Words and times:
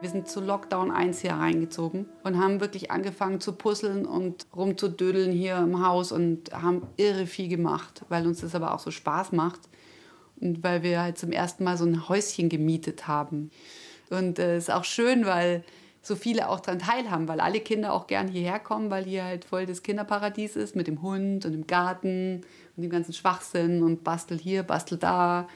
Wir 0.00 0.10
sind 0.10 0.28
zu 0.28 0.40
Lockdown 0.40 0.92
1 0.92 1.22
hier 1.22 1.32
reingezogen 1.32 2.06
und 2.22 2.38
haben 2.38 2.60
wirklich 2.60 2.92
angefangen 2.92 3.40
zu 3.40 3.54
puzzeln 3.54 4.06
und 4.06 4.46
rumzudödeln 4.54 5.32
hier 5.32 5.56
im 5.56 5.84
Haus 5.84 6.12
und 6.12 6.52
haben 6.52 6.86
irre 6.96 7.26
viel 7.26 7.48
gemacht, 7.48 8.04
weil 8.08 8.24
uns 8.28 8.42
das 8.42 8.54
aber 8.54 8.74
auch 8.74 8.78
so 8.78 8.92
Spaß 8.92 9.32
macht 9.32 9.60
und 10.40 10.62
weil 10.62 10.84
wir 10.84 11.02
halt 11.02 11.18
zum 11.18 11.32
ersten 11.32 11.64
Mal 11.64 11.76
so 11.76 11.84
ein 11.84 12.08
Häuschen 12.08 12.48
gemietet 12.48 13.08
haben. 13.08 13.50
Und 14.08 14.38
es 14.38 14.44
äh, 14.44 14.58
ist 14.58 14.70
auch 14.70 14.84
schön, 14.84 15.26
weil 15.26 15.64
so 16.00 16.14
viele 16.14 16.48
auch 16.48 16.60
daran 16.60 16.78
teilhaben, 16.78 17.26
weil 17.26 17.40
alle 17.40 17.58
Kinder 17.58 17.92
auch 17.92 18.06
gern 18.06 18.28
hierher 18.28 18.60
kommen, 18.60 18.90
weil 18.90 19.04
hier 19.04 19.24
halt 19.24 19.44
voll 19.44 19.66
das 19.66 19.82
Kinderparadies 19.82 20.54
ist 20.54 20.76
mit 20.76 20.86
dem 20.86 21.02
Hund 21.02 21.44
und 21.44 21.52
dem 21.52 21.66
Garten 21.66 22.42
und 22.76 22.82
dem 22.84 22.90
ganzen 22.90 23.14
Schwachsinn 23.14 23.82
und 23.82 24.04
bastel 24.04 24.38
hier, 24.38 24.62
bastel 24.62 24.96
da. 24.96 25.48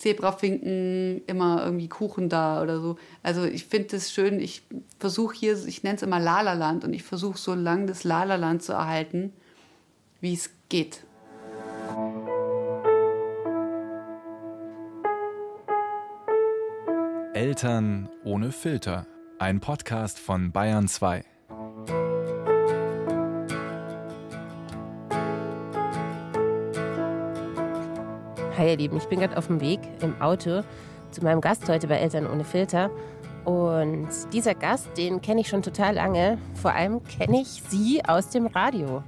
Zebrafinken, 0.00 1.20
immer 1.26 1.62
irgendwie 1.62 1.88
Kuchen 1.88 2.30
da 2.30 2.62
oder 2.62 2.80
so. 2.80 2.96
Also 3.22 3.44
ich 3.44 3.66
finde 3.66 3.96
es 3.96 4.10
schön, 4.10 4.40
ich 4.40 4.62
versuche 4.98 5.36
hier, 5.36 5.62
ich 5.66 5.82
nenne 5.82 5.96
es 5.96 6.02
immer 6.02 6.18
Lalaland 6.18 6.84
und 6.84 6.94
ich 6.94 7.02
versuche 7.02 7.36
so 7.36 7.54
lange 7.54 7.84
das 7.84 8.02
Lalaland 8.02 8.62
zu 8.62 8.72
erhalten, 8.72 9.34
wie 10.22 10.32
es 10.32 10.50
geht. 10.70 11.04
Eltern 17.34 18.08
ohne 18.24 18.52
Filter. 18.52 19.06
Ein 19.38 19.60
Podcast 19.60 20.18
von 20.18 20.50
Bayern 20.50 20.88
2. 20.88 21.29
Hi 28.60 28.72
ihr 28.72 28.76
Lieben, 28.76 28.98
ich 28.98 29.06
bin 29.06 29.20
gerade 29.20 29.38
auf 29.38 29.46
dem 29.46 29.62
Weg 29.62 29.80
im 30.02 30.20
Auto 30.20 30.60
zu 31.12 31.24
meinem 31.24 31.40
Gast 31.40 31.66
heute 31.70 31.86
bei 31.86 31.96
Eltern 31.96 32.26
ohne 32.30 32.44
Filter. 32.44 32.90
Und 33.46 34.08
dieser 34.34 34.54
Gast, 34.54 34.86
den 34.98 35.22
kenne 35.22 35.40
ich 35.40 35.48
schon 35.48 35.62
total 35.62 35.94
lange. 35.94 36.36
Vor 36.60 36.74
allem 36.74 37.02
kenne 37.04 37.40
ich 37.40 37.62
sie 37.70 38.04
aus 38.04 38.28
dem 38.28 38.48
Radio. 38.48 39.02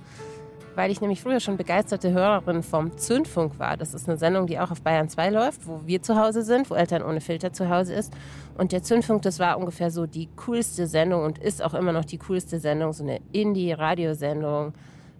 Weil 0.74 0.90
ich 0.90 1.02
nämlich 1.02 1.20
früher 1.20 1.38
schon 1.38 1.58
begeisterte 1.58 2.12
Hörerin 2.12 2.62
vom 2.62 2.96
Zündfunk 2.96 3.58
war. 3.58 3.76
Das 3.76 3.92
ist 3.92 4.08
eine 4.08 4.16
Sendung, 4.16 4.46
die 4.46 4.58
auch 4.58 4.70
auf 4.70 4.80
Bayern 4.80 5.10
2 5.10 5.28
läuft, 5.28 5.68
wo 5.68 5.82
wir 5.84 6.00
zu 6.00 6.18
Hause 6.18 6.44
sind, 6.44 6.70
wo 6.70 6.74
Eltern 6.74 7.02
ohne 7.02 7.20
Filter 7.20 7.52
zu 7.52 7.68
Hause 7.68 7.92
ist. 7.92 8.10
Und 8.56 8.72
der 8.72 8.82
Zündfunk, 8.82 9.20
das 9.20 9.38
war 9.38 9.58
ungefähr 9.58 9.90
so 9.90 10.06
die 10.06 10.30
coolste 10.46 10.86
Sendung 10.86 11.24
und 11.24 11.36
ist 11.36 11.62
auch 11.62 11.74
immer 11.74 11.92
noch 11.92 12.06
die 12.06 12.16
coolste 12.16 12.58
Sendung, 12.58 12.94
so 12.94 13.04
eine 13.04 13.20
Indie-Radiosendung 13.32 14.72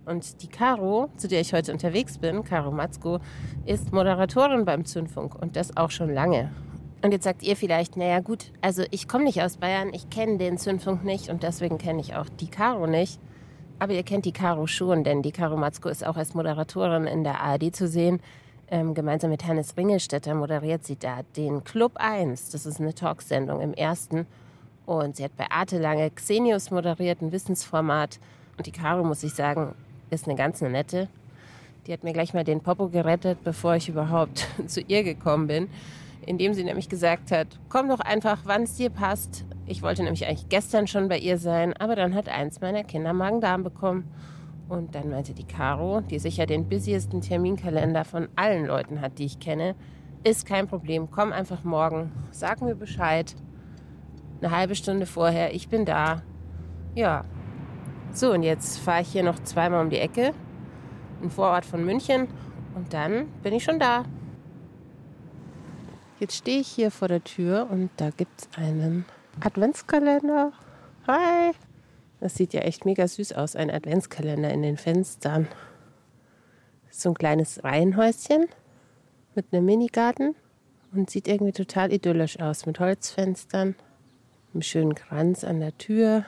und 0.07 0.43
die 0.43 0.49
Caro, 0.49 1.09
zu 1.17 1.29
der 1.29 1.41
ich 1.41 1.53
heute 1.53 1.73
unterwegs 1.73 2.19
bin, 2.19 2.45
Caro 2.45 2.71
Matzko, 2.71 3.21
ist 3.67 3.93
Moderatorin 3.93 4.65
beim 4.65 4.85
Zündfunk 4.85 5.35
und 5.41 5.57
das 5.57 5.77
auch 5.77 5.91
schon 5.91 6.13
lange. 6.13 6.51
Und 7.03 7.13
jetzt 7.13 7.25
sagt 7.25 7.43
ihr 7.43 7.57
vielleicht, 7.57 7.97
naja 7.97 8.21
gut, 8.21 8.53
also 8.61 8.85
ich 8.91 9.09
komme 9.09 9.25
nicht 9.25 9.43
aus 9.43 9.57
Bayern, 9.57 9.93
ich 9.93 10.09
kenne 10.11 10.39
den 10.39 10.57
Zündfunk 10.57 11.05
nicht 11.05 11.31
und 11.31 11.43
deswegen 11.43 11.79
kenne 11.79 12.01
ich 12.01 12.15
auch 12.15 12.29
die 12.29 12.49
Caro 12.49 12.87
nicht. 12.87 13.21
Aber 13.81 13.93
ihr 13.93 14.05
kennt 14.05 14.25
die 14.25 14.33
Caro 14.33 14.69
schon, 14.69 15.03
denn 15.03 15.23
die 15.23 15.33
Caro 15.33 15.57
Matzko 15.57 15.89
ist 15.89 16.07
auch 16.07 16.17
als 16.17 16.35
Moderatorin 16.35 17.07
in 17.07 17.25
der 17.25 17.41
ARD 17.41 17.75
zu 17.75 17.89
sehen. 17.89 18.21
Ähm, 18.69 18.95
gemeinsam 18.95 19.31
mit 19.31 19.45
Hannes 19.45 19.77
Ringelstetter 19.77 20.35
moderiert 20.35 20.85
sie 20.85 20.97
da 20.97 21.23
den 21.37 21.65
Club 21.65 21.93
1. 21.97 22.51
Das 22.51 22.65
ist 22.65 22.81
eine 22.81 22.95
Talksendung 22.95 23.61
im 23.61 23.75
ersten. 23.75 24.27
Und 24.87 25.17
sie 25.17 25.25
hat 25.25 25.37
bei 25.37 25.51
Arte 25.51 25.79
lange 25.79 26.11
Xenius 26.11 26.71
moderiert, 26.71 27.21
ein 27.21 27.33
Wissensformat. 27.33 28.21
Und 28.57 28.67
die 28.67 28.73
Caro, 28.73 29.03
muss 29.03 29.25
ich 29.25 29.35
sagen, 29.35 29.75
ist 30.13 30.29
eine 30.29 30.37
ganz 30.37 30.61
nette. 30.61 31.09
Die 31.87 31.93
hat 31.93 32.05
mir 32.05 32.13
gleich 32.13 32.33
mal 32.35 32.45
den 32.45 32.61
Popo 32.61 32.89
gerettet, 32.89 33.43
bevor 33.43 33.75
ich 33.75 33.89
überhaupt 33.89 34.47
zu 34.67 34.81
ihr 34.81 35.03
gekommen 35.03 35.47
bin. 35.47 35.69
Indem 36.25 36.55
sie 36.55 36.63
nämlich 36.63 36.89
gesagt 36.89 37.33
hat, 37.33 37.49
komm 37.69 37.89
doch 37.89 37.99
einfach, 37.99 38.43
wann 38.45 38.63
es 38.63 38.77
dir 38.77 38.91
passt. 38.91 39.45
Ich 39.67 39.83
wollte 39.83 40.05
nämlich 40.05 40.27
eigentlich 40.27 40.49
gestern 40.49 40.87
schon 40.87 41.09
bei 41.09 41.19
ihr 41.19 41.39
sein, 41.39 41.73
aber 41.77 41.97
dann 41.97 42.15
hat 42.15 42.29
eins 42.29 42.61
meiner 42.61 42.85
Kinder 42.85 43.13
Magen-Darm 43.13 43.65
bekommen. 43.65 44.09
Und 44.69 44.95
dann 44.95 45.11
meinte 45.11 45.35
die 45.35 45.45
Caro, 45.45 46.01
die 46.01 46.21
sicher 46.21 46.47
den 46.47 46.69
busiesten 46.69 47.21
Terminkalender 47.21 48.05
von 48.05 48.29
allen 48.37 48.67
Leuten 48.67 49.01
hat, 49.01 49.19
die 49.19 49.25
ich 49.25 49.41
kenne, 49.41 49.75
ist 50.25 50.47
kein 50.47 50.69
Problem, 50.69 51.11
komm 51.11 51.33
einfach 51.33 51.65
morgen, 51.65 52.13
sag 52.31 52.63
mir 52.63 52.77
Bescheid. 52.77 53.35
Eine 54.41 54.57
halbe 54.57 54.77
Stunde 54.77 55.07
vorher, 55.07 55.53
ich 55.55 55.69
bin 55.69 55.85
da. 55.85 56.23
Ja, 56.95 57.25
so, 58.13 58.33
und 58.33 58.43
jetzt 58.43 58.79
fahre 58.79 59.03
ich 59.03 59.09
hier 59.09 59.23
noch 59.23 59.39
zweimal 59.41 59.83
um 59.83 59.91
die 59.91 59.99
Ecke, 59.99 60.33
ein 61.23 61.31
Vorort 61.31 61.65
von 61.65 61.85
München, 61.85 62.29
und 62.75 62.93
dann 62.93 63.29
bin 63.43 63.55
ich 63.55 63.65
schon 63.65 63.79
da. 63.79 64.05
Jetzt 66.19 66.37
stehe 66.37 66.61
ich 66.61 66.69
hier 66.69 66.91
vor 66.91 67.09
der 67.09 67.25
Tür 67.25 67.67
und 67.71 67.91
da 67.97 68.11
gibt 68.11 68.43
es 68.43 68.49
einen 68.57 69.05
Adventskalender. 69.41 70.53
Hi! 71.07 71.53
Das 72.21 72.37
sieht 72.37 72.55
ja 72.55 72.61
echt 72.61 72.85
mega 72.85 73.09
süß 73.09 73.33
aus, 73.33 73.57
ein 73.57 73.71
Adventskalender 73.71 74.51
in 74.51 74.63
den 74.63 74.77
Fenstern. 74.77 75.49
So 76.91 77.09
ein 77.09 77.15
kleines 77.15 77.65
Reihenhäuschen 77.65 78.47
mit 79.35 79.47
einem 79.53 79.65
Minigarten 79.65 80.37
und 80.93 81.11
sieht 81.11 81.27
irgendwie 81.27 81.53
total 81.53 81.93
idyllisch 81.93 82.39
aus 82.39 82.67
mit 82.67 82.79
Holzfenstern, 82.79 83.75
einem 84.53 84.63
schönen 84.63 84.95
Kranz 84.95 85.43
an 85.43 85.59
der 85.59 85.77
Tür. 85.77 86.25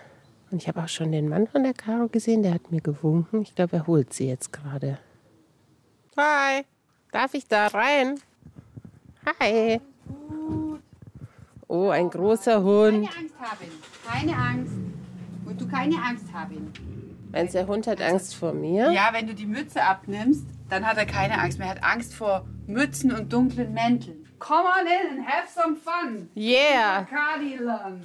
Und 0.55 0.63
ich 0.63 0.69
habe 0.69 0.85
auch 0.85 0.89
schon 0.89 1.11
den 1.11 1.29
Mann 1.29 1.49
von 1.49 1.65
der 1.65 1.75
Caro 1.75 2.07
gesehen, 2.07 2.45
der 2.45 2.55
hat 2.55 2.71
mir 2.71 2.81
gewunken. 2.81 3.43
Ich 3.43 3.57
glaube, 3.57 3.75
er 3.75 3.89
holt 3.89 4.13
sie 4.13 4.29
jetzt 4.29 4.53
gerade. 4.53 4.99
Hi, 6.17 6.63
darf 7.11 7.35
ich 7.35 7.49
da 7.49 7.67
rein? 7.67 8.21
Hi. 9.41 9.81
Oh, 11.67 11.89
ein 11.89 12.09
großer 12.09 12.63
Hund. 12.63 13.05
Keine 13.05 13.19
Angst 13.19 13.35
haben. 13.41 13.67
Keine 14.07 14.37
Angst. 14.37 14.75
Und 15.45 15.61
du 15.61 15.67
keine 15.67 15.97
Angst 16.01 16.33
haben. 16.33 16.73
Meinst 17.33 17.55
du, 17.55 17.59
der 17.59 17.67
Hund 17.67 17.89
hat 17.89 18.01
Angst 18.01 18.37
vor 18.37 18.53
mir? 18.53 18.93
Ja, 18.93 19.09
wenn 19.11 19.27
du 19.27 19.35
die 19.35 19.47
Mütze 19.47 19.83
abnimmst, 19.83 20.47
dann 20.71 20.87
hat 20.87 20.97
er 20.99 21.07
keine 21.07 21.37
Angst 21.41 21.59
mehr. 21.59 21.67
Er 21.67 21.75
hat 21.75 21.83
Angst 21.83 22.15
vor 22.15 22.47
Mützen 22.69 23.11
und 23.11 23.33
dunklen 23.33 23.75
Mänteln. 23.75 24.25
Come 24.39 24.69
on 24.69 24.87
in 24.87 25.19
and 25.19 25.27
have 25.27 25.49
some 25.53 25.75
fun. 25.75 26.29
Yeah. 26.37 27.09
Cardiland. 27.11 28.05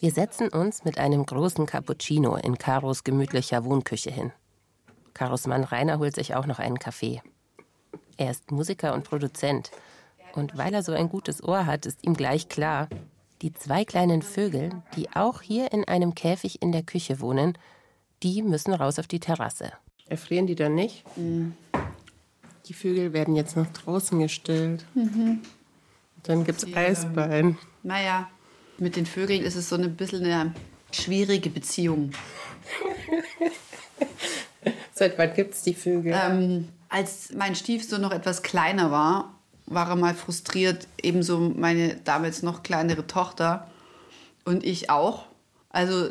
Wir 0.00 0.10
setzen 0.10 0.48
uns 0.48 0.84
mit 0.84 0.98
einem 0.98 1.24
großen 1.24 1.66
Cappuccino 1.66 2.36
in 2.36 2.58
Karos 2.58 3.04
gemütlicher 3.04 3.64
Wohnküche 3.64 4.10
hin. 4.10 4.32
Karos 5.14 5.46
Mann 5.46 5.64
Rainer 5.64 5.98
holt 5.98 6.14
sich 6.14 6.34
auch 6.34 6.46
noch 6.46 6.58
einen 6.58 6.78
Kaffee. 6.78 7.22
Er 8.16 8.30
ist 8.30 8.50
Musiker 8.50 8.94
und 8.94 9.04
Produzent. 9.04 9.70
Und 10.34 10.58
weil 10.58 10.74
er 10.74 10.82
so 10.82 10.92
ein 10.92 11.08
gutes 11.08 11.42
Ohr 11.42 11.66
hat, 11.66 11.86
ist 11.86 12.04
ihm 12.04 12.14
gleich 12.14 12.48
klar, 12.48 12.88
die 13.42 13.52
zwei 13.52 13.84
kleinen 13.84 14.22
Vögel, 14.22 14.70
die 14.96 15.10
auch 15.14 15.42
hier 15.42 15.72
in 15.72 15.84
einem 15.84 16.14
Käfig 16.14 16.62
in 16.62 16.72
der 16.72 16.82
Küche 16.82 17.20
wohnen, 17.20 17.56
die 18.22 18.42
müssen 18.42 18.72
raus 18.72 18.98
auf 18.98 19.06
die 19.06 19.20
Terrasse. 19.20 19.72
Erfrieren 20.08 20.46
die 20.46 20.54
dann 20.54 20.74
nicht? 20.74 21.04
Mhm. 21.16 21.54
Die 22.66 22.74
Vögel 22.74 23.12
werden 23.12 23.36
jetzt 23.36 23.56
nach 23.56 23.66
draußen 23.68 24.18
gestellt. 24.18 24.84
Mhm. 24.94 25.40
Dann 26.22 26.44
gibt 26.44 26.62
es 26.62 26.76
Eisbein. 26.76 27.58
Naja, 27.82 28.28
mit 28.78 28.96
den 28.96 29.06
Vögeln 29.06 29.42
ist 29.42 29.56
es 29.56 29.68
so 29.68 29.76
ein 29.76 29.96
bisschen 29.96 30.24
eine 30.24 30.54
schwierige 30.92 31.50
Beziehung. 31.50 32.12
Seit 34.92 35.18
wann 35.18 35.34
gibt 35.34 35.54
es 35.54 35.62
die 35.62 35.74
Vögel? 35.74 36.14
Ähm, 36.14 36.68
als 36.88 37.32
mein 37.32 37.54
Stiefsohn 37.54 38.00
noch 38.00 38.12
etwas 38.12 38.42
kleiner 38.42 38.90
war, 38.90 39.38
war 39.66 39.88
er 39.88 39.96
mal 39.96 40.14
frustriert, 40.14 40.86
ebenso 41.02 41.38
meine 41.38 41.96
damals 41.96 42.42
noch 42.42 42.62
kleinere 42.62 43.06
Tochter 43.06 43.70
und 44.44 44.64
ich 44.64 44.90
auch. 44.90 45.26
Also 45.70 46.10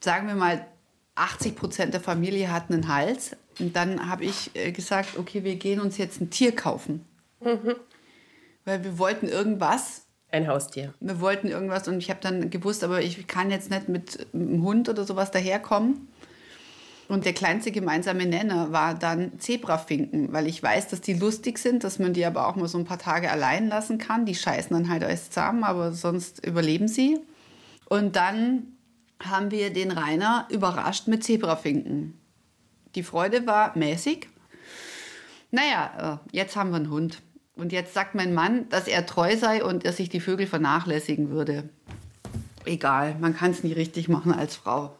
sagen 0.00 0.26
wir 0.26 0.34
mal, 0.34 0.66
80 1.14 1.56
Prozent 1.56 1.94
der 1.94 2.00
Familie 2.00 2.52
hatten 2.52 2.74
einen 2.74 2.88
Hals. 2.88 3.36
Und 3.58 3.74
dann 3.74 4.08
habe 4.08 4.24
ich 4.24 4.50
äh, 4.54 4.70
gesagt, 4.70 5.16
okay, 5.18 5.44
wir 5.44 5.56
gehen 5.56 5.80
uns 5.80 5.96
jetzt 5.96 6.20
ein 6.20 6.30
Tier 6.30 6.54
kaufen. 6.54 7.06
Mhm. 7.40 7.74
Weil 8.64 8.84
wir 8.84 8.98
wollten 8.98 9.28
irgendwas, 9.28 10.05
ein 10.30 10.48
Haustier. 10.48 10.92
Wir 11.00 11.20
wollten 11.20 11.48
irgendwas 11.48 11.88
und 11.88 11.98
ich 11.98 12.10
habe 12.10 12.20
dann 12.20 12.50
gewusst, 12.50 12.84
aber 12.84 13.00
ich 13.00 13.26
kann 13.26 13.50
jetzt 13.50 13.70
nicht 13.70 13.88
mit 13.88 14.26
einem 14.32 14.62
Hund 14.62 14.88
oder 14.88 15.04
sowas 15.04 15.30
daherkommen. 15.30 16.08
Und 17.08 17.24
der 17.24 17.34
kleinste 17.34 17.70
gemeinsame 17.70 18.26
Nenner 18.26 18.72
war 18.72 18.94
dann 18.94 19.38
Zebrafinken, 19.38 20.32
weil 20.32 20.48
ich 20.48 20.60
weiß, 20.60 20.88
dass 20.88 21.00
die 21.00 21.14
lustig 21.14 21.58
sind, 21.58 21.84
dass 21.84 22.00
man 22.00 22.12
die 22.12 22.24
aber 22.24 22.48
auch 22.48 22.56
mal 22.56 22.66
so 22.66 22.78
ein 22.78 22.84
paar 22.84 22.98
Tage 22.98 23.30
allein 23.30 23.68
lassen 23.68 23.98
kann. 23.98 24.26
Die 24.26 24.34
scheißen 24.34 24.76
dann 24.76 24.88
halt 24.90 25.04
alles 25.04 25.30
zusammen, 25.30 25.62
aber 25.62 25.92
sonst 25.92 26.44
überleben 26.44 26.88
sie. 26.88 27.20
Und 27.88 28.16
dann 28.16 28.76
haben 29.22 29.52
wir 29.52 29.72
den 29.72 29.92
Rainer 29.92 30.48
überrascht 30.50 31.06
mit 31.06 31.22
Zebrafinken. 31.22 32.18
Die 32.96 33.04
Freude 33.04 33.46
war 33.46 33.78
mäßig. 33.78 34.28
Naja, 35.52 36.20
äh, 36.32 36.36
jetzt 36.36 36.56
haben 36.56 36.70
wir 36.70 36.76
einen 36.76 36.90
Hund. 36.90 37.22
Und 37.56 37.72
jetzt 37.72 37.94
sagt 37.94 38.14
mein 38.14 38.34
Mann, 38.34 38.68
dass 38.68 38.86
er 38.86 39.06
treu 39.06 39.34
sei 39.36 39.64
und 39.64 39.84
er 39.84 39.92
sich 39.92 40.10
die 40.10 40.20
Vögel 40.20 40.46
vernachlässigen 40.46 41.30
würde. 41.30 41.68
Egal, 42.66 43.16
man 43.18 43.34
kann 43.34 43.50
es 43.50 43.64
nie 43.64 43.72
richtig 43.72 44.08
machen 44.08 44.32
als 44.32 44.56
Frau. 44.56 44.94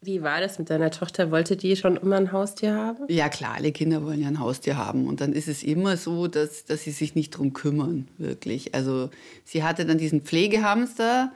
Wie 0.00 0.22
war 0.22 0.40
das 0.40 0.58
mit 0.58 0.70
deiner 0.70 0.90
Tochter? 0.90 1.30
Wollte 1.32 1.56
die 1.56 1.74
schon 1.76 1.96
immer 1.96 2.16
ein 2.16 2.30
Haustier 2.30 2.74
haben? 2.74 3.04
Ja, 3.08 3.28
klar, 3.28 3.54
alle 3.56 3.72
Kinder 3.72 4.04
wollen 4.04 4.22
ja 4.22 4.28
ein 4.28 4.38
Haustier 4.38 4.76
haben. 4.76 5.08
Und 5.08 5.20
dann 5.20 5.32
ist 5.32 5.48
es 5.48 5.62
immer 5.62 5.96
so, 5.96 6.28
dass, 6.28 6.64
dass 6.64 6.84
sie 6.84 6.92
sich 6.92 7.14
nicht 7.14 7.30
drum 7.30 7.52
kümmern, 7.52 8.08
wirklich. 8.16 8.74
Also 8.74 9.10
sie 9.44 9.64
hatte 9.64 9.84
dann 9.84 9.98
diesen 9.98 10.22
Pflegehamster, 10.22 11.32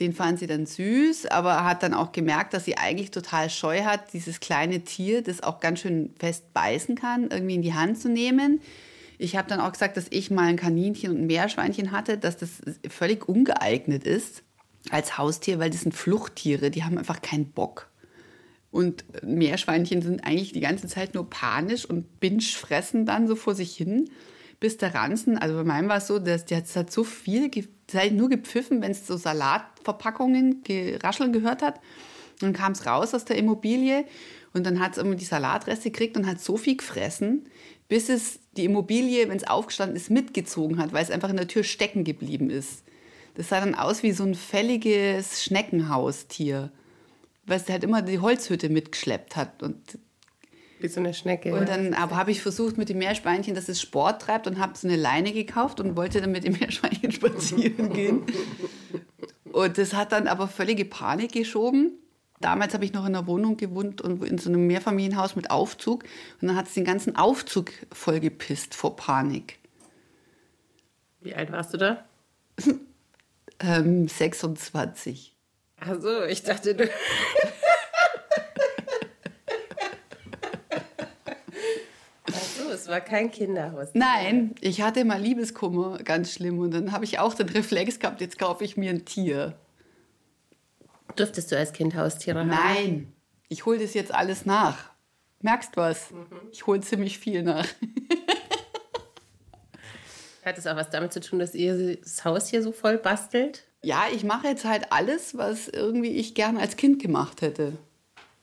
den 0.00 0.12
fand 0.12 0.38
sie 0.38 0.46
dann 0.46 0.66
süß, 0.66 1.26
aber 1.26 1.64
hat 1.64 1.82
dann 1.82 1.94
auch 1.94 2.12
gemerkt, 2.12 2.52
dass 2.52 2.66
sie 2.66 2.76
eigentlich 2.76 3.10
total 3.10 3.48
scheu 3.48 3.84
hat, 3.84 4.12
dieses 4.12 4.38
kleine 4.38 4.80
Tier, 4.80 5.22
das 5.22 5.42
auch 5.42 5.60
ganz 5.60 5.80
schön 5.80 6.10
fest 6.18 6.52
beißen 6.52 6.96
kann, 6.96 7.30
irgendwie 7.30 7.54
in 7.54 7.62
die 7.62 7.74
Hand 7.74 7.98
zu 7.98 8.10
nehmen. 8.10 8.60
Ich 9.24 9.36
habe 9.36 9.48
dann 9.48 9.60
auch 9.60 9.72
gesagt, 9.72 9.96
dass 9.96 10.06
ich 10.10 10.30
mal 10.30 10.48
ein 10.48 10.56
Kaninchen 10.56 11.10
und 11.10 11.22
ein 11.22 11.26
Meerschweinchen 11.26 11.92
hatte, 11.92 12.18
dass 12.18 12.36
das 12.36 12.60
völlig 12.90 13.26
ungeeignet 13.26 14.04
ist 14.04 14.42
als 14.90 15.16
Haustier, 15.16 15.58
weil 15.58 15.70
das 15.70 15.80
sind 15.80 15.94
Fluchttiere, 15.94 16.70
die 16.70 16.84
haben 16.84 16.98
einfach 16.98 17.22
keinen 17.22 17.46
Bock. 17.46 17.88
Und 18.70 19.04
Meerschweinchen 19.24 20.02
sind 20.02 20.26
eigentlich 20.26 20.52
die 20.52 20.60
ganze 20.60 20.88
Zeit 20.88 21.14
nur 21.14 21.30
panisch 21.30 21.86
und 21.86 22.04
fressen 22.42 23.06
dann 23.06 23.26
so 23.26 23.34
vor 23.34 23.54
sich 23.54 23.74
hin, 23.74 24.10
bis 24.60 24.76
der 24.76 24.94
Ranzen, 24.94 25.38
also 25.38 25.54
bei 25.56 25.64
meinem 25.64 25.88
war 25.88 25.98
es 25.98 26.06
so, 26.06 26.18
dass 26.18 26.44
der 26.44 26.58
hat 26.58 26.92
so 26.92 27.02
viel, 27.02 27.50
der 27.50 28.02
hat 28.02 28.12
nur 28.12 28.28
gepfiffen, 28.28 28.82
wenn 28.82 28.90
es 28.90 29.06
so 29.06 29.16
Salatverpackungen 29.16 30.62
gerascheln 30.64 31.32
gehört 31.32 31.62
hat. 31.62 31.80
Dann 32.40 32.52
kam 32.52 32.72
es 32.72 32.84
raus 32.84 33.14
aus 33.14 33.24
der 33.24 33.38
Immobilie 33.38 34.04
und 34.54 34.64
dann 34.64 34.80
hat 34.80 34.92
es 34.92 34.98
immer 34.98 35.14
die 35.14 35.24
Salatreste 35.24 35.90
gekriegt 35.90 36.16
und 36.16 36.26
hat 36.26 36.40
so 36.40 36.56
viel 36.56 36.76
gefressen, 36.76 37.48
bis 37.88 38.08
es 38.08 38.38
die 38.56 38.64
Immobilie, 38.64 39.28
wenn 39.28 39.36
es 39.36 39.46
aufgestanden 39.46 39.96
ist, 39.96 40.10
mitgezogen 40.10 40.78
hat, 40.78 40.92
weil 40.92 41.02
es 41.02 41.10
einfach 41.10 41.28
in 41.28 41.36
der 41.36 41.48
Tür 41.48 41.64
stecken 41.64 42.04
geblieben 42.04 42.48
ist. 42.48 42.82
Das 43.34 43.48
sah 43.48 43.60
dann 43.60 43.74
aus 43.74 44.02
wie 44.02 44.12
so 44.12 44.24
ein 44.24 44.34
fälliges 44.34 45.44
Schneckenhaustier 45.44 46.70
weil 47.46 47.58
es 47.58 47.68
halt 47.68 47.84
immer 47.84 48.02
die 48.02 48.18
Holzhütte 48.18 48.68
mitgeschleppt 48.68 49.36
hat. 49.36 49.62
Und 49.62 49.98
wie 50.80 50.88
so 50.88 51.00
eine 51.00 51.14
Schnecke. 51.14 51.54
Und 51.54 51.68
dann 51.68 51.94
aber 51.94 52.16
habe 52.16 52.30
ich 52.30 52.42
versucht 52.42 52.76
mit 52.76 52.88
dem 52.88 52.98
Meerschweinchen, 52.98 53.54
dass 53.54 53.68
es 53.68 53.80
Sport 53.80 54.22
treibt 54.22 54.46
und 54.46 54.58
habe 54.58 54.76
so 54.76 54.88
eine 54.88 54.96
Leine 54.96 55.32
gekauft 55.32 55.80
und 55.80 55.96
wollte 55.96 56.20
dann 56.20 56.32
mit 56.32 56.44
dem 56.44 56.54
Meerschweinchen 56.54 57.12
spazieren 57.12 57.92
gehen. 57.92 58.22
Und 59.52 59.78
das 59.78 59.94
hat 59.94 60.12
dann 60.12 60.26
aber 60.26 60.48
völlige 60.48 60.84
Panik 60.84 61.32
geschoben. 61.32 61.92
Damals 62.40 62.74
habe 62.74 62.84
ich 62.84 62.92
noch 62.92 63.06
in 63.06 63.14
einer 63.14 63.26
Wohnung 63.26 63.56
gewohnt 63.56 64.00
und 64.00 64.22
in 64.24 64.38
so 64.38 64.50
einem 64.50 64.66
Mehrfamilienhaus 64.66 65.36
mit 65.36 65.50
Aufzug. 65.50 66.04
Und 66.40 66.48
dann 66.48 66.56
hat 66.56 66.66
es 66.66 66.74
den 66.74 66.84
ganzen 66.84 67.16
Aufzug 67.16 67.70
vollgepisst 67.92 68.74
vor 68.74 68.96
Panik. 68.96 69.58
Wie 71.20 71.34
alt 71.34 71.50
warst 71.52 71.72
du 71.72 71.78
da? 71.78 72.04
ähm, 73.60 74.08
26. 74.08 75.34
Ach 75.80 76.00
so, 76.00 76.22
ich 76.24 76.42
dachte, 76.42 76.74
du. 76.74 76.84
Ach 82.26 82.34
so, 82.34 82.70
es 82.70 82.88
war 82.88 83.00
kein 83.00 83.30
Kinderhaus. 83.30 83.88
Nein, 83.94 84.54
ich 84.60 84.82
hatte 84.82 85.04
mal 85.04 85.20
Liebeskummer, 85.20 85.98
ganz 85.98 86.32
schlimm. 86.32 86.58
Und 86.58 86.72
dann 86.72 86.92
habe 86.92 87.04
ich 87.04 87.18
auch 87.18 87.34
den 87.34 87.48
Reflex 87.48 87.98
gehabt, 87.98 88.20
jetzt 88.20 88.38
kaufe 88.38 88.64
ich 88.64 88.76
mir 88.76 88.90
ein 88.90 89.04
Tier. 89.04 89.56
Durftest 91.16 91.52
du 91.52 91.58
als 91.58 91.72
Kind 91.72 91.94
Haustiere 91.94 92.40
haben? 92.40 92.48
Nein, 92.48 93.12
ich 93.48 93.66
hole 93.66 93.78
das 93.78 93.94
jetzt 93.94 94.12
alles 94.12 94.46
nach. 94.46 94.90
Merkst 95.40 95.76
was? 95.76 96.10
Mhm. 96.10 96.26
Ich 96.50 96.66
hole 96.66 96.80
ziemlich 96.80 97.18
viel 97.18 97.42
nach. 97.42 97.66
Hat 100.44 100.58
es 100.58 100.66
auch 100.66 100.76
was 100.76 100.90
damit 100.90 101.12
zu 101.12 101.20
tun, 101.20 101.38
dass 101.38 101.54
ihr 101.54 101.96
das 101.96 102.24
Haus 102.24 102.48
hier 102.48 102.62
so 102.62 102.72
voll 102.72 102.98
bastelt? 102.98 103.64
ja, 103.84 104.06
ich 104.12 104.24
mache 104.24 104.48
jetzt 104.48 104.64
halt 104.64 104.90
alles, 104.90 105.36
was 105.36 105.68
irgendwie 105.68 106.08
ich 106.08 106.34
gern 106.34 106.56
als 106.56 106.76
Kind 106.76 107.00
gemacht 107.00 107.42
hätte, 107.42 107.74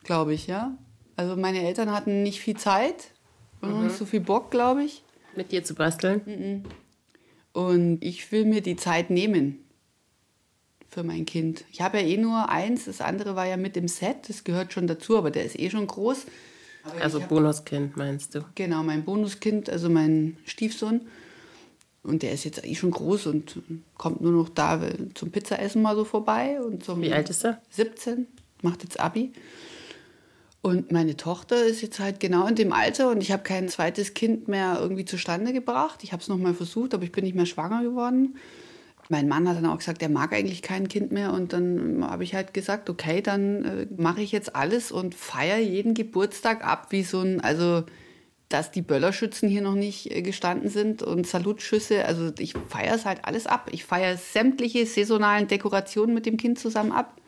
glaube 0.04 0.34
ich, 0.34 0.48
ja. 0.48 0.78
Also 1.16 1.36
meine 1.36 1.62
Eltern 1.62 1.92
hatten 1.92 2.24
nicht 2.24 2.40
viel 2.40 2.58
Zeit 2.58 3.12
und 3.62 3.76
mhm. 3.76 3.84
nicht 3.86 3.98
so 3.98 4.06
viel 4.06 4.22
Bock, 4.22 4.52
glaube 4.52 4.84
ich. 4.84 5.04
Mit 5.36 5.52
dir 5.52 5.64
zu 5.64 5.76
basteln? 5.76 6.22
Mhm. 6.26 6.64
Und 7.54 8.04
ich 8.04 8.32
will 8.32 8.46
mir 8.46 8.62
die 8.62 8.76
Zeit 8.76 9.10
nehmen 9.10 9.61
für 10.92 11.04
mein 11.04 11.26
Kind. 11.26 11.64
Ich 11.72 11.82
habe 11.82 12.00
ja 12.00 12.06
eh 12.06 12.18
nur 12.18 12.50
eins, 12.50 12.86
das 12.86 13.00
andere 13.00 13.36
war 13.36 13.48
ja 13.48 13.56
mit 13.56 13.78
im 13.78 13.88
Set, 13.88 14.28
das 14.28 14.44
gehört 14.44 14.74
schon 14.74 14.88
dazu, 14.88 15.18
aber 15.18 15.32
der 15.32 15.46
ist 15.46 15.58
eh 15.58 15.70
schon 15.70 15.88
groß. 15.88 16.26
Aber 16.84 17.02
also 17.02 17.22
Bonuskind 17.22 17.96
meinst 17.96 18.36
du? 18.36 18.42
Genau, 18.56 18.84
mein 18.84 19.06
Bonuskind, 19.06 19.70
also 19.70 19.90
mein 19.90 20.38
Stiefsohn. 20.46 21.02
Und 22.04 22.24
der 22.24 22.32
ist 22.32 22.44
jetzt 22.44 22.64
eigentlich 22.64 22.80
schon 22.80 22.92
groß 22.92 23.28
und 23.28 23.62
kommt 23.98 24.22
nur 24.22 24.32
noch 24.32 24.50
da 24.50 24.82
zum 25.14 25.32
Pizzaessen 25.32 25.82
mal 25.82 25.96
so 25.96 26.04
vorbei. 26.04 26.60
Und 26.60 26.84
zum 26.84 27.02
Wie 27.02 27.14
alt 27.14 27.30
ist 27.30 27.46
er? 27.46 27.62
17, 27.70 28.28
macht 28.64 28.84
jetzt 28.84 29.00
Abi. 29.00 29.32
Und 30.64 30.92
meine 30.92 31.16
Tochter 31.16 31.64
ist 31.64 31.82
jetzt 31.82 32.00
halt 32.00 32.20
genau 32.20 32.48
in 32.48 32.56
dem 32.56 32.74
Alter 32.74 33.10
und 33.10 33.22
ich 33.22 33.32
habe 33.32 33.44
kein 33.44 33.70
zweites 33.70 34.14
Kind 34.14 34.48
mehr 34.48 34.78
irgendwie 34.80 35.06
zustande 35.06 35.54
gebracht. 35.54 36.04
Ich 36.04 36.12
habe 36.12 36.22
es 36.22 36.28
nochmal 36.28 36.54
versucht, 36.54 36.94
aber 36.94 37.04
ich 37.04 37.12
bin 37.12 37.24
nicht 37.24 37.36
mehr 37.36 37.46
schwanger 37.48 37.82
geworden. 37.82 38.36
Mein 39.12 39.28
Mann 39.28 39.48
hat 39.48 39.58
dann 39.58 39.66
auch 39.66 39.78
gesagt, 39.78 40.02
er 40.02 40.08
mag 40.08 40.32
eigentlich 40.32 40.62
kein 40.62 40.88
Kind 40.88 41.12
mehr. 41.12 41.34
Und 41.34 41.52
dann 41.52 42.04
habe 42.10 42.24
ich 42.24 42.34
halt 42.34 42.54
gesagt, 42.54 42.90
okay, 42.90 43.22
dann 43.22 43.66
äh, 43.66 43.88
mache 43.98 44.22
ich 44.22 44.32
jetzt 44.32 44.56
alles 44.56 44.90
und 44.90 45.16
feiere 45.16 45.60
jeden 45.60 45.94
Geburtstag 45.94 46.66
ab 46.66 46.88
wie 46.92 47.04
so 47.04 47.20
ein, 47.20 47.42
also 47.42 47.84
dass 48.48 48.72
die 48.72 48.82
Böllerschützen 48.82 49.50
hier 49.50 49.62
noch 49.62 49.76
nicht 49.76 50.10
äh, 50.16 50.22
gestanden 50.22 50.70
sind 50.70 51.04
und 51.04 51.28
Salutschüsse. 51.28 52.06
Also 52.06 52.32
ich 52.40 52.54
feiere 52.70 52.96
es 52.96 53.06
halt 53.06 53.26
alles 53.26 53.48
ab. 53.48 53.70
Ich 53.74 53.84
feiere 53.84 54.16
sämtliche 54.16 54.86
saisonalen 54.86 55.50
Dekorationen 55.50 56.16
mit 56.16 56.26
dem 56.26 56.38
Kind 56.38 56.58
zusammen 56.58 56.94
ab. 56.94 57.21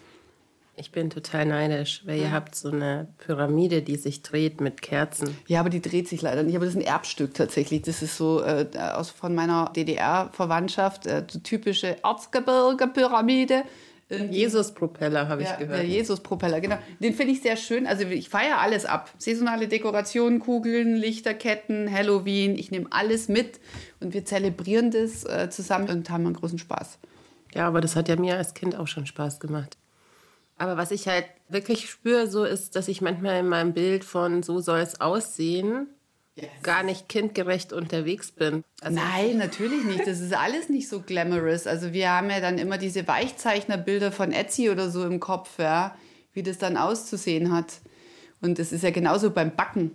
Ich 0.75 0.91
bin 0.91 1.11
total 1.11 1.45
neidisch, 1.45 2.01
weil 2.05 2.19
ihr 2.19 2.31
habt 2.31 2.55
so 2.55 2.71
eine 2.71 3.07
Pyramide, 3.19 3.83
die 3.83 3.95
sich 3.95 4.23
dreht 4.23 4.59
mit 4.59 4.81
Kerzen. 4.81 5.37
Ja, 5.45 5.59
aber 5.59 5.69
die 5.69 5.81
dreht 5.81 6.07
sich 6.07 6.21
leider 6.23 6.41
nicht. 6.41 6.55
Aber 6.55 6.65
das 6.65 6.73
ist 6.73 6.81
ein 6.81 6.85
Erbstück 6.85 7.35
tatsächlich. 7.35 7.83
Das 7.83 8.01
ist 8.01 8.17
so 8.17 8.41
äh, 8.41 8.67
aus, 8.95 9.11
von 9.11 9.35
meiner 9.35 9.71
DDR-Verwandtschaft, 9.75 11.05
äh, 11.05 11.25
typische 11.27 11.97
Erzgebirge-Pyramide 12.03 13.63
Jesus-Propeller 14.09 15.27
habe 15.27 15.43
ich 15.43 15.49
ja, 15.49 15.55
gehört. 15.55 15.79
Der 15.79 15.85
Jesus-Propeller, 15.85 16.61
genau. 16.61 16.77
Den 16.99 17.13
finde 17.13 17.33
ich 17.33 17.41
sehr 17.41 17.57
schön. 17.57 17.87
Also 17.87 18.05
ich 18.05 18.29
feiere 18.29 18.59
alles 18.59 18.85
ab. 18.85 19.11
Saisonale 19.17 19.67
Dekorationen, 19.67 20.39
Kugeln, 20.39 20.95
Lichterketten, 20.95 21.91
Halloween. 21.91 22.57
Ich 22.57 22.71
nehme 22.71 22.87
alles 22.91 23.27
mit 23.27 23.59
und 23.99 24.13
wir 24.13 24.25
zelebrieren 24.25 24.91
das 24.91 25.23
äh, 25.23 25.49
zusammen 25.49 25.89
und 25.89 26.09
haben 26.09 26.25
einen 26.25 26.35
großen 26.35 26.59
Spaß. 26.59 26.99
Ja, 27.53 27.67
aber 27.67 27.81
das 27.81 27.95
hat 27.95 28.09
ja 28.09 28.15
mir 28.15 28.37
als 28.37 28.53
Kind 28.53 28.75
auch 28.75 28.87
schon 28.87 29.05
Spaß 29.05 29.39
gemacht. 29.39 29.77
Aber 30.63 30.77
was 30.77 30.91
ich 30.91 31.09
halt 31.09 31.25
wirklich 31.49 31.89
spüre, 31.89 32.25
so 32.25 32.45
ist, 32.45 32.77
dass 32.77 32.87
ich 32.87 33.01
manchmal 33.01 33.41
in 33.41 33.49
meinem 33.49 33.73
Bild 33.73 34.05
von 34.05 34.43
so 34.43 34.61
soll 34.61 34.79
es 34.79 35.01
aussehen, 35.01 35.87
yes. 36.37 36.47
gar 36.63 36.83
nicht 36.83 37.09
kindgerecht 37.09 37.73
unterwegs 37.73 38.31
bin. 38.31 38.63
Also 38.79 38.97
Nein, 38.97 39.39
natürlich 39.39 39.83
nicht. 39.83 40.07
Das 40.07 40.21
ist 40.21 40.33
alles 40.33 40.69
nicht 40.69 40.87
so 40.87 41.01
glamorous. 41.01 41.67
Also 41.67 41.91
wir 41.91 42.09
haben 42.11 42.29
ja 42.29 42.39
dann 42.39 42.59
immer 42.59 42.77
diese 42.77 43.05
Weichzeichnerbilder 43.05 44.13
von 44.13 44.31
Etsy 44.31 44.69
oder 44.69 44.89
so 44.89 45.05
im 45.05 45.19
Kopf, 45.19 45.59
ja, 45.59 45.97
wie 46.31 46.43
das 46.43 46.59
dann 46.59 46.77
auszusehen 46.77 47.53
hat. 47.53 47.81
Und 48.39 48.57
das 48.57 48.71
ist 48.71 48.85
ja 48.85 48.91
genauso 48.91 49.31
beim 49.31 49.53
Backen. 49.53 49.91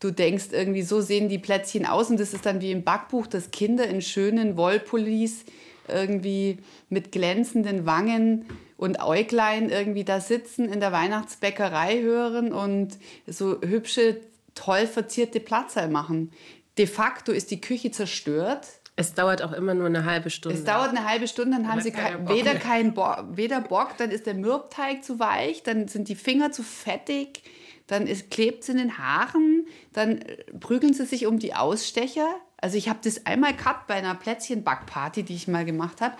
Du 0.00 0.12
denkst 0.12 0.46
irgendwie, 0.52 0.82
so 0.82 1.02
sehen 1.02 1.28
die 1.28 1.38
Plätzchen 1.38 1.84
aus 1.84 2.08
und 2.08 2.18
das 2.18 2.32
ist 2.32 2.46
dann 2.46 2.62
wie 2.62 2.72
im 2.72 2.84
Backbuch, 2.84 3.26
dass 3.26 3.50
Kinder 3.50 3.86
in 3.86 4.00
schönen 4.00 4.56
Wollpullis 4.56 5.44
irgendwie 5.88 6.60
mit 6.88 7.12
glänzenden 7.12 7.84
Wangen 7.84 8.46
und 8.84 9.02
Äuglein 9.02 9.70
irgendwie 9.70 10.04
da 10.04 10.20
sitzen 10.20 10.68
in 10.70 10.78
der 10.78 10.92
Weihnachtsbäckerei 10.92 12.02
hören 12.02 12.52
und 12.52 12.98
so 13.26 13.58
hübsche 13.62 14.20
toll 14.54 14.86
verzierte 14.86 15.40
Platzerl 15.40 15.88
machen. 15.88 16.30
De 16.76 16.86
facto 16.86 17.32
ist 17.32 17.50
die 17.50 17.62
Küche 17.62 17.92
zerstört. 17.92 18.66
Es 18.96 19.14
dauert 19.14 19.42
auch 19.42 19.52
immer 19.52 19.72
nur 19.72 19.86
eine 19.86 20.04
halbe 20.04 20.28
Stunde. 20.28 20.58
Es 20.58 20.64
dauert 20.64 20.90
eine 20.90 21.08
halbe 21.08 21.26
Stunde, 21.28 21.56
dann 21.56 21.68
haben 21.68 21.80
sie 21.80 21.92
kein, 21.92 22.28
weder, 22.28 22.56
kein 22.56 22.92
Bo 22.92 23.06
weder 23.30 23.62
Bock, 23.62 23.96
dann 23.96 24.10
ist 24.10 24.26
der 24.26 24.34
Mürbteig 24.34 25.02
zu 25.02 25.18
weich, 25.18 25.62
dann 25.62 25.88
sind 25.88 26.08
die 26.08 26.14
Finger 26.14 26.52
zu 26.52 26.62
fettig, 26.62 27.42
dann 27.86 28.06
klebt 28.28 28.64
es 28.64 28.68
in 28.68 28.76
den 28.76 28.98
Haaren, 28.98 29.66
dann 29.94 30.18
äh, 30.18 30.44
prügeln 30.60 30.92
sie 30.92 31.06
sich 31.06 31.26
um 31.26 31.38
die 31.38 31.54
Ausstecher. 31.54 32.28
Also 32.58 32.76
ich 32.76 32.90
habe 32.90 32.98
das 33.02 33.24
einmal 33.24 33.54
gehabt 33.54 33.86
bei 33.86 33.94
einer 33.94 34.14
Plätzchenbackparty, 34.14 35.22
die 35.22 35.34
ich 35.34 35.48
mal 35.48 35.64
gemacht 35.64 36.02
habe. 36.02 36.14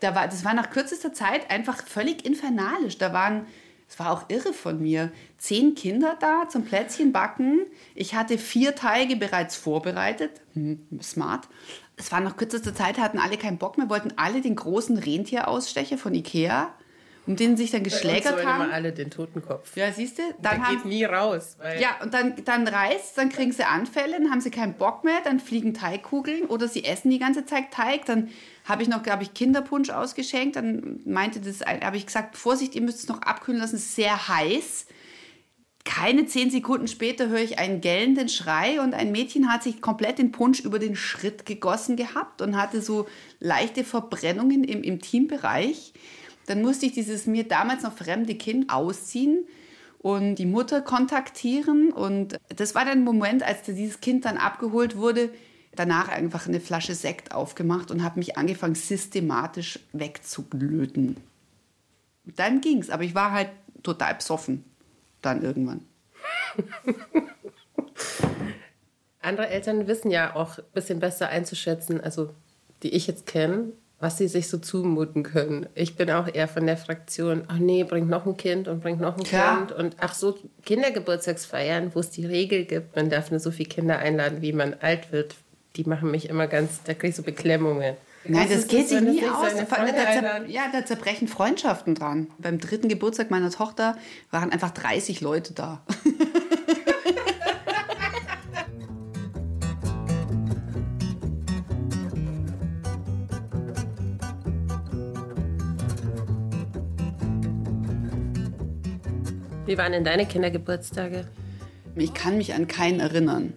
Da 0.00 0.14
war, 0.14 0.26
das 0.26 0.44
war 0.44 0.54
nach 0.54 0.70
kürzester 0.70 1.12
Zeit 1.12 1.50
einfach 1.50 1.84
völlig 1.86 2.24
infernalisch. 2.24 2.98
Da 2.98 3.12
waren 3.12 3.46
es 3.90 3.98
war 3.98 4.12
auch 4.12 4.26
irre 4.28 4.52
von 4.52 4.80
mir. 4.80 5.10
Zehn 5.36 5.74
Kinder 5.74 6.16
da 6.20 6.48
zum 6.48 6.64
Plätzchen 6.64 7.10
backen. 7.12 7.66
Ich 7.96 8.14
hatte 8.14 8.38
vier 8.38 8.76
Teige 8.76 9.16
bereits 9.16 9.56
vorbereitet. 9.56 10.30
Hm, 10.54 10.86
smart. 11.02 11.48
Es 11.96 12.12
war 12.12 12.20
nach 12.20 12.36
kürzester 12.36 12.72
Zeit, 12.72 12.98
hatten 12.98 13.18
alle 13.18 13.36
keinen 13.36 13.58
Bock 13.58 13.78
mehr, 13.78 13.90
wollten 13.90 14.12
alle 14.16 14.42
den 14.42 14.54
großen 14.54 14.96
Rentierausstecher 14.96 15.98
von 15.98 16.14
Ikea. 16.14 16.72
um 17.26 17.36
den 17.36 17.56
sich 17.56 17.70
dann 17.70 17.82
geschlägert 17.82 18.44
haben. 18.44 18.64
immer 18.64 18.72
alle 18.72 18.92
den 18.92 19.10
Totenkopf. 19.10 19.76
Ja, 19.76 19.92
siehst 19.92 20.18
du? 20.18 20.22
Der 20.22 20.52
Dann 20.52 20.66
haben, 20.66 20.76
geht 20.76 20.84
nie 20.86 21.04
raus. 21.04 21.56
Ja, 21.78 21.96
und 22.02 22.14
dann, 22.14 22.34
dann 22.44 22.66
reißt, 22.66 23.18
dann 23.18 23.28
kriegen 23.28 23.52
sie 23.52 23.64
Anfälle, 23.64 24.18
dann 24.18 24.30
haben 24.30 24.40
sie 24.40 24.50
keinen 24.50 24.74
Bock 24.74 25.04
mehr, 25.04 25.18
dann 25.22 25.38
fliegen 25.38 25.74
Teigkugeln 25.74 26.46
oder 26.46 26.66
sie 26.66 26.84
essen 26.84 27.10
die 27.10 27.18
ganze 27.18 27.44
Zeit 27.44 27.72
Teig. 27.72 28.06
Dann 28.06 28.30
habe 28.70 28.82
ich 28.82 28.88
noch, 28.88 29.02
glaube 29.02 29.22
ich, 29.22 29.34
Kinderpunsch 29.34 29.90
ausgeschenkt. 29.90 30.56
Dann 30.56 31.00
meinte 31.04 31.40
das, 31.40 31.60
habe 31.60 31.96
ich 31.96 32.06
gesagt, 32.06 32.36
Vorsicht, 32.36 32.74
ihr 32.74 32.82
müsst 32.82 33.00
es 33.00 33.08
noch 33.08 33.20
abkühlen 33.22 33.60
lassen, 33.60 33.76
es 33.76 33.82
ist 33.82 33.96
sehr 33.96 34.28
heiß. 34.28 34.86
Keine 35.84 36.26
zehn 36.26 36.50
Sekunden 36.50 36.88
später 36.88 37.28
höre 37.28 37.40
ich 37.40 37.58
einen 37.58 37.80
gellenden 37.80 38.28
Schrei 38.28 38.80
und 38.80 38.94
ein 38.94 39.12
Mädchen 39.12 39.50
hat 39.52 39.62
sich 39.62 39.80
komplett 39.80 40.18
den 40.18 40.30
Punsch 40.30 40.60
über 40.60 40.78
den 40.78 40.94
Schritt 40.94 41.46
gegossen 41.46 41.96
gehabt 41.96 42.42
und 42.42 42.56
hatte 42.56 42.82
so 42.82 43.06
leichte 43.38 43.82
Verbrennungen 43.82 44.62
im 44.62 44.82
Intimbereich. 44.82 45.94
Dann 46.46 46.62
musste 46.62 46.86
ich 46.86 46.92
dieses 46.92 47.26
mir 47.26 47.44
damals 47.44 47.82
noch 47.82 47.96
fremde 47.96 48.34
Kind 48.34 48.70
ausziehen 48.70 49.46
und 49.98 50.34
die 50.36 50.46
Mutter 50.46 50.82
kontaktieren. 50.82 51.92
Und 51.92 52.38
das 52.54 52.74
war 52.74 52.84
dann 52.84 52.98
ein 52.98 53.04
Moment, 53.04 53.42
als 53.42 53.62
dieses 53.62 54.00
Kind 54.00 54.24
dann 54.24 54.36
abgeholt 54.36 54.96
wurde, 54.96 55.30
danach 55.74 56.08
einfach 56.08 56.46
eine 56.46 56.60
Flasche 56.60 56.94
Sekt 56.94 57.32
aufgemacht 57.32 57.90
und 57.90 58.02
habe 58.02 58.18
mich 58.18 58.36
angefangen, 58.36 58.74
systematisch 58.74 59.78
wegzublöten. 59.92 61.16
Dann 62.24 62.60
ging's, 62.60 62.90
aber 62.90 63.04
ich 63.04 63.14
war 63.14 63.32
halt 63.32 63.50
total 63.82 64.14
besoffen. 64.14 64.64
Dann 65.22 65.42
irgendwann. 65.42 65.84
andere 69.20 69.48
Eltern 69.48 69.86
wissen 69.86 70.10
ja 70.10 70.34
auch 70.34 70.58
ein 70.58 70.64
bisschen 70.74 71.00
besser 71.00 71.28
einzuschätzen, 71.28 72.00
also 72.00 72.30
die 72.82 72.90
ich 72.90 73.06
jetzt 73.06 73.26
kenne, 73.26 73.72
was 73.98 74.16
sie 74.16 74.28
sich 74.28 74.48
so 74.48 74.56
zumuten 74.58 75.22
können. 75.22 75.68
Ich 75.74 75.96
bin 75.96 76.10
auch 76.10 76.26
eher 76.26 76.48
von 76.48 76.66
der 76.66 76.78
Fraktion, 76.78 77.44
ach 77.48 77.58
nee, 77.58 77.84
bringt 77.84 78.08
noch 78.08 78.24
ein 78.26 78.36
Kind 78.38 78.66
und 78.66 78.80
bringt 78.80 79.00
noch 79.00 79.18
ein 79.18 79.24
Klar. 79.24 79.58
Kind. 79.58 79.72
Und 79.72 79.96
ach 80.00 80.14
so, 80.14 80.38
Kindergeburtstagsfeiern, 80.64 81.94
wo 81.94 82.00
es 82.00 82.10
die 82.10 82.24
Regel 82.24 82.64
gibt, 82.64 82.96
man 82.96 83.10
darf 83.10 83.30
nur 83.30 83.40
so 83.40 83.50
viele 83.50 83.68
Kinder 83.68 83.98
einladen, 83.98 84.40
wie 84.40 84.54
man 84.54 84.74
alt 84.80 85.12
wird, 85.12 85.36
die 85.76 85.84
machen 85.84 86.10
mich 86.10 86.28
immer 86.28 86.46
ganz, 86.46 86.82
da 86.84 86.94
kriege 86.94 87.08
ich 87.08 87.16
so 87.16 87.22
Beklemmungen. 87.22 87.96
Nein, 88.24 88.48
das 88.48 88.58
ist 88.60 88.68
geht 88.68 88.88
sich 88.88 89.00
nie 89.00 89.24
aus. 89.24 89.54
Da, 89.54 90.42
ja, 90.46 90.64
da 90.70 90.84
zerbrechen 90.84 91.26
Freundschaften 91.26 91.94
dran. 91.94 92.26
Beim 92.38 92.58
dritten 92.58 92.88
Geburtstag 92.88 93.30
meiner 93.30 93.50
Tochter 93.50 93.96
waren 94.30 94.52
einfach 94.52 94.70
30 94.70 95.20
Leute 95.22 95.54
da. 95.54 95.82
Wie 109.70 109.78
waren 109.78 109.92
denn 109.92 110.02
deine 110.04 110.26
Kindergeburtstage? 110.26 111.28
Ich 111.94 112.12
kann 112.12 112.38
mich 112.38 112.54
an 112.54 112.66
keinen 112.66 112.98
erinnern. 112.98 113.54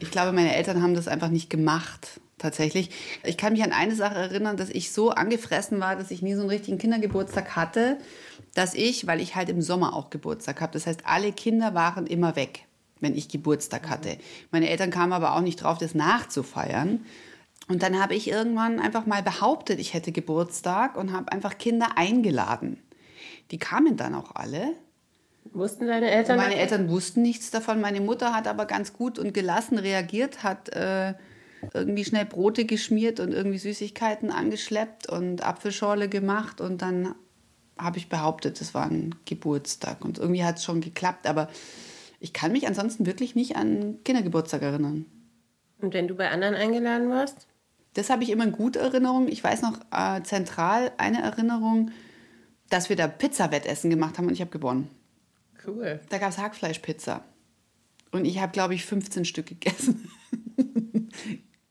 Ich 0.00 0.10
glaube, 0.10 0.32
meine 0.32 0.54
Eltern 0.54 0.82
haben 0.82 0.94
das 0.94 1.08
einfach 1.08 1.28
nicht 1.28 1.50
gemacht, 1.50 2.20
tatsächlich. 2.38 2.90
Ich 3.24 3.36
kann 3.36 3.52
mich 3.52 3.62
an 3.62 3.72
eine 3.72 3.94
Sache 3.94 4.16
erinnern, 4.16 4.56
dass 4.56 4.70
ich 4.70 4.92
so 4.92 5.10
angefressen 5.10 5.80
war, 5.80 5.96
dass 5.96 6.10
ich 6.10 6.22
nie 6.22 6.34
so 6.34 6.40
einen 6.40 6.50
richtigen 6.50 6.78
Kindergeburtstag 6.78 7.56
hatte, 7.56 7.98
dass 8.54 8.74
ich, 8.74 9.06
weil 9.06 9.20
ich 9.20 9.34
halt 9.34 9.48
im 9.48 9.60
Sommer 9.60 9.94
auch 9.94 10.10
Geburtstag 10.10 10.60
habe, 10.60 10.72
das 10.72 10.86
heißt, 10.86 11.02
alle 11.04 11.32
Kinder 11.32 11.74
waren 11.74 12.06
immer 12.06 12.36
weg, 12.36 12.64
wenn 13.00 13.16
ich 13.16 13.28
Geburtstag 13.28 13.88
hatte. 13.88 14.18
Meine 14.50 14.68
Eltern 14.68 14.90
kamen 14.90 15.12
aber 15.12 15.36
auch 15.36 15.40
nicht 15.40 15.62
drauf, 15.62 15.78
das 15.78 15.94
nachzufeiern. 15.94 17.04
Und 17.68 17.82
dann 17.82 18.00
habe 18.00 18.14
ich 18.14 18.30
irgendwann 18.30 18.80
einfach 18.80 19.04
mal 19.04 19.22
behauptet, 19.22 19.78
ich 19.78 19.92
hätte 19.92 20.10
Geburtstag 20.10 20.96
und 20.96 21.12
habe 21.12 21.30
einfach 21.32 21.58
Kinder 21.58 21.98
eingeladen. 21.98 22.82
Die 23.50 23.58
kamen 23.58 23.96
dann 23.96 24.14
auch 24.14 24.34
alle. 24.34 24.74
Wussten 25.52 25.86
deine 25.86 26.10
Eltern? 26.10 26.36
Meine? 26.36 26.56
Eltern 26.56 26.88
wussten 26.88 27.22
nichts 27.22 27.50
davon. 27.50 27.80
Meine 27.80 28.00
Mutter 28.00 28.34
hat 28.34 28.46
aber 28.46 28.66
ganz 28.66 28.92
gut 28.92 29.18
und 29.18 29.32
gelassen 29.34 29.78
reagiert, 29.78 30.42
hat 30.42 30.68
äh, 30.70 31.14
irgendwie 31.74 32.04
schnell 32.04 32.24
Brote 32.24 32.64
geschmiert 32.64 33.20
und 33.20 33.32
irgendwie 33.32 33.58
Süßigkeiten 33.58 34.30
angeschleppt 34.30 35.08
und 35.08 35.44
Apfelschorle 35.44 36.08
gemacht. 36.08 36.60
Und 36.60 36.82
dann 36.82 37.14
habe 37.78 37.98
ich 37.98 38.08
behauptet, 38.08 38.60
es 38.60 38.74
war 38.74 38.86
ein 38.86 39.14
Geburtstag. 39.24 40.04
Und 40.04 40.18
irgendwie 40.18 40.44
hat 40.44 40.58
es 40.58 40.64
schon 40.64 40.80
geklappt. 40.80 41.26
Aber 41.26 41.48
ich 42.20 42.32
kann 42.32 42.52
mich 42.52 42.66
ansonsten 42.66 43.06
wirklich 43.06 43.34
nicht 43.34 43.56
an 43.56 43.98
Kindergeburtstag 44.04 44.62
erinnern. 44.62 45.06
Und 45.80 45.94
wenn 45.94 46.08
du 46.08 46.14
bei 46.14 46.30
anderen 46.30 46.54
eingeladen 46.54 47.10
warst? 47.10 47.46
Das 47.94 48.10
habe 48.10 48.22
ich 48.22 48.30
immer 48.30 48.44
in 48.44 48.52
gute 48.52 48.80
Erinnerung. 48.80 49.28
Ich 49.28 49.42
weiß 49.42 49.62
noch 49.62 49.78
äh, 49.92 50.22
zentral 50.22 50.92
eine 50.98 51.22
Erinnerung, 51.22 51.90
dass 52.68 52.88
wir 52.88 52.96
da 52.96 53.08
Pizza-Wettessen 53.08 53.90
gemacht 53.90 54.18
haben 54.18 54.26
und 54.26 54.34
ich 54.34 54.40
habe 54.40 54.50
gewonnen. 54.50 54.90
Cool. 55.68 56.00
Da 56.08 56.18
gab 56.18 56.30
es 56.30 56.38
Hackfleischpizza. 56.38 57.22
Und 58.10 58.24
ich 58.24 58.40
habe, 58.40 58.52
glaube 58.52 58.74
ich, 58.74 58.84
15 58.86 59.24
Stück 59.24 59.46
gegessen. 59.46 60.10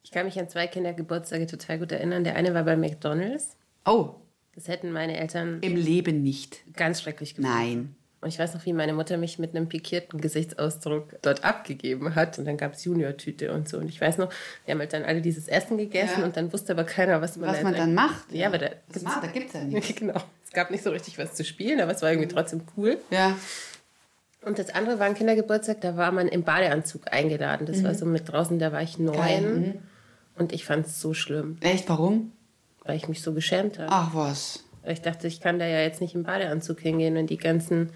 Ich 0.03 0.11
kann 0.11 0.25
mich 0.25 0.39
an 0.39 0.47
zwei 0.49 0.67
Kindergeburtstage 0.67 1.47
total 1.47 1.79
gut 1.79 1.91
erinnern. 1.91 2.23
Der 2.23 2.35
eine 2.37 2.53
war 2.53 2.63
bei 2.63 2.77
McDonalds. 2.77 3.57
Oh, 3.85 4.15
Das 4.55 4.69
hätten 4.69 4.91
meine 4.93 5.17
Eltern 5.17 5.59
im 5.61 5.75
Leben 5.75 6.23
nicht. 6.23 6.61
ganz 6.75 7.01
schrecklich 7.01 7.35
gefunden. 7.35 7.55
Nein. 7.57 7.95
Und 8.21 8.29
ich 8.29 8.39
weiß 8.39 8.53
noch, 8.55 8.65
wie 8.65 8.71
meine 8.73 8.93
Mutter 8.93 9.17
mich 9.17 9.37
mit 9.37 9.53
einem 9.55 9.67
pikierten 9.69 10.19
Gesichtsausdruck 10.21 11.21
dort 11.21 11.43
abgegeben 11.43 12.15
hat. 12.15 12.39
Und 12.39 12.45
dann 12.45 12.55
gab 12.57 12.73
es 12.73 12.85
Junior-Tüte 12.85 13.51
und 13.53 13.67
so. 13.69 13.77
Und 13.77 13.89
ich 13.89 13.99
weiß 14.01 14.17
noch, 14.17 14.29
wir 14.65 14.73
haben 14.73 14.79
halt 14.79 14.93
dann 14.93 15.03
alle 15.03 15.21
dieses 15.21 15.47
Essen 15.49 15.77
gegessen 15.77 16.21
Ja. 16.21 16.25
und 16.25 16.37
dann 16.37 16.51
wusste 16.53 16.71
aber 16.71 16.85
keiner, 16.85 17.21
was 17.21 17.35
man, 17.35 17.49
Was 17.49 17.61
man 17.61 17.75
dann 17.75 17.93
macht. 17.93 18.31
Ja, 18.31 18.47
aber 18.47 18.57
da, 18.59 18.69
das 18.91 19.03
macht, 19.03 19.21
da 19.23 19.27
gibt 19.27 19.47
es 19.49 19.53
ja 19.53 19.63
nichts. 19.65 19.93
genau. 19.93 20.19
Es 20.45 20.51
gab 20.51 20.71
nicht 20.71 20.83
so 20.85 20.89
richtig 20.91 21.17
was 21.19 21.35
zu 21.35 21.43
spielen, 21.43 21.81
aber 21.81 21.91
es 21.91 22.01
war 22.01 22.09
irgendwie 22.11 22.29
trotzdem 22.29 22.61
cool. 22.77 22.97
Ja. 23.11 23.37
Und 24.47 24.57
das 24.59 24.69
andere 24.73 24.97
war 24.99 25.05
ein 25.05 25.13
Kindergeburtstag, 25.13 25.81
da 25.81 25.97
war 25.97 26.11
man 26.11 26.27
im 26.27 26.43
Badeanzug 26.43 27.01
eingeladen. 27.11 27.65
Das 27.67 27.83
war 27.83 27.93
so 27.93 28.05
mit 28.05 28.31
draußen, 28.31 28.57
da 28.59 28.71
war 28.71 28.81
ich 28.81 28.97
neun. 28.97 29.43
Mhm. 29.53 29.59
Mhm. 29.67 29.73
Und 30.37 30.53
ich 30.53 30.65
fand 30.65 30.85
es 30.87 31.01
so 31.01 31.13
schlimm, 31.13 31.57
Echt, 31.61 31.89
warum? 31.89 32.31
weil 32.83 32.95
ich 32.95 33.07
mich 33.09 33.21
so 33.21 33.33
geschämt 33.33 33.77
habe. 33.79 33.89
Ach 33.91 34.11
was. 34.13 34.63
Weil 34.83 34.93
Ich 34.93 35.01
dachte, 35.01 35.27
ich 35.27 35.41
kann 35.41 35.59
da 35.59 35.65
ja 35.65 35.81
jetzt 35.81 35.99
nicht 36.01 36.15
im 36.15 36.23
Badeanzug 36.23 36.79
hingehen 36.79 37.17
und 37.17 37.29
die 37.29 37.37
ganzen, 37.37 37.89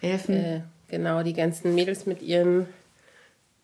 Elfen. 0.00 0.34
äh, 0.36 0.60
genau, 0.88 1.22
die 1.22 1.34
ganzen 1.34 1.74
Mädels 1.74 2.06
mit 2.06 2.22
ihren 2.22 2.66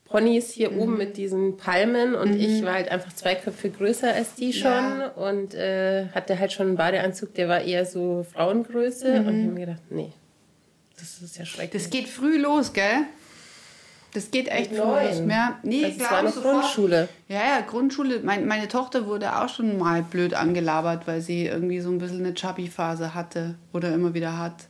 Ponys 0.04 0.50
hier 0.52 0.70
Mhm. 0.70 0.78
oben 0.80 0.98
mit 0.98 1.16
diesen 1.16 1.56
Palmen 1.56 2.14
und 2.14 2.34
ich 2.36 2.62
war 2.64 2.74
halt 2.74 2.90
einfach 2.90 3.12
zwei 3.14 3.34
Köpfe 3.34 3.70
größer 3.70 4.12
als 4.14 4.34
die 4.34 4.52
schon 4.52 4.70
Ja. 4.70 5.08
und 5.16 5.54
äh, 5.54 6.06
hatte 6.14 6.38
halt 6.38 6.52
schon 6.52 6.68
einen 6.68 6.76
Badeanzug, 6.76 7.34
der 7.34 7.48
war 7.48 7.60
eher 7.62 7.84
so 7.86 8.24
Frauengröße 8.32 9.06
und 9.14 9.20
ich 9.20 9.26
habe 9.26 9.32
mir 9.54 9.66
gedacht, 9.66 9.82
nee, 9.90 10.12
das 10.98 11.20
ist 11.22 11.36
ja 11.38 11.44
schrecklich. 11.44 11.82
das 11.82 11.90
geht 11.90 12.08
früh 12.08 12.38
los, 12.38 12.72
gell? 12.72 13.04
Das 14.12 14.30
geht 14.30 14.48
echt 14.48 14.70
früh 14.70 14.78
los. 14.78 15.22
Ja, 15.28 15.58
nee, 15.62 15.84
Also 15.84 15.92
es 15.92 15.98
glaub 15.98 16.10
war 16.10 16.22
noch. 16.22 16.42
Grundschule. 16.42 17.08
Ja, 17.28 17.36
ja, 17.38 17.60
Grundschule. 17.60 18.20
Mein, 18.22 18.46
meine 18.46 18.66
Tochter 18.68 19.06
wurde 19.06 19.36
auch 19.38 19.48
schon 19.48 19.76
mal 19.78 20.02
blöd 20.02 20.32
angelabert, 20.32 21.06
weil 21.06 21.20
sie 21.20 21.46
irgendwie 21.46 21.80
so 21.80 21.90
ein 21.90 21.98
bisschen 21.98 22.20
eine 22.24 22.32
Chubby-Phase 22.32 23.12
hatte 23.14 23.56
oder 23.74 23.92
immer 23.92 24.14
wieder 24.14 24.38
hat. 24.38 24.68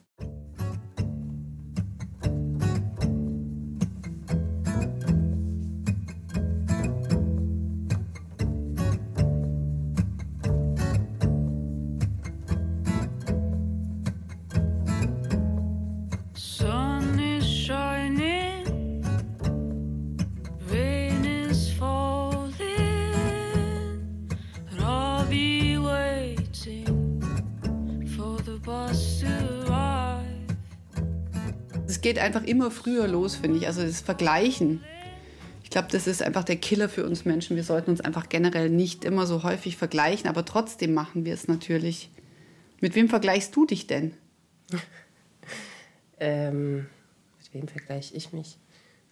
Geht 32.06 32.20
einfach 32.20 32.44
immer 32.44 32.70
früher 32.70 33.08
los, 33.08 33.34
finde 33.34 33.58
ich. 33.58 33.66
Also 33.66 33.82
das 33.82 34.00
Vergleichen. 34.00 34.84
Ich 35.64 35.70
glaube, 35.70 35.88
das 35.90 36.06
ist 36.06 36.22
einfach 36.22 36.44
der 36.44 36.54
Killer 36.54 36.88
für 36.88 37.04
uns 37.04 37.25
Menschen. 37.25 37.56
Wir 37.56 37.64
sollten 37.64 37.90
uns 37.90 38.00
einfach 38.00 38.28
generell 38.28 38.70
nicht 38.70 39.04
immer 39.04 39.26
so 39.26 39.42
häufig 39.42 39.76
vergleichen, 39.76 40.30
aber 40.30 40.44
trotzdem 40.44 40.94
machen 40.94 41.25
wir 41.25 41.34
es 41.34 41.48
natürlich. 41.48 42.08
Mit 42.80 42.94
wem 42.94 43.08
vergleichst 43.08 43.56
du 43.56 43.66
dich 43.66 43.88
denn? 43.88 44.14
Ähm, 46.18 46.86
mit 47.38 47.52
wem 47.52 47.68
vergleiche 47.68 48.14
ich 48.14 48.32
mich? 48.32 48.56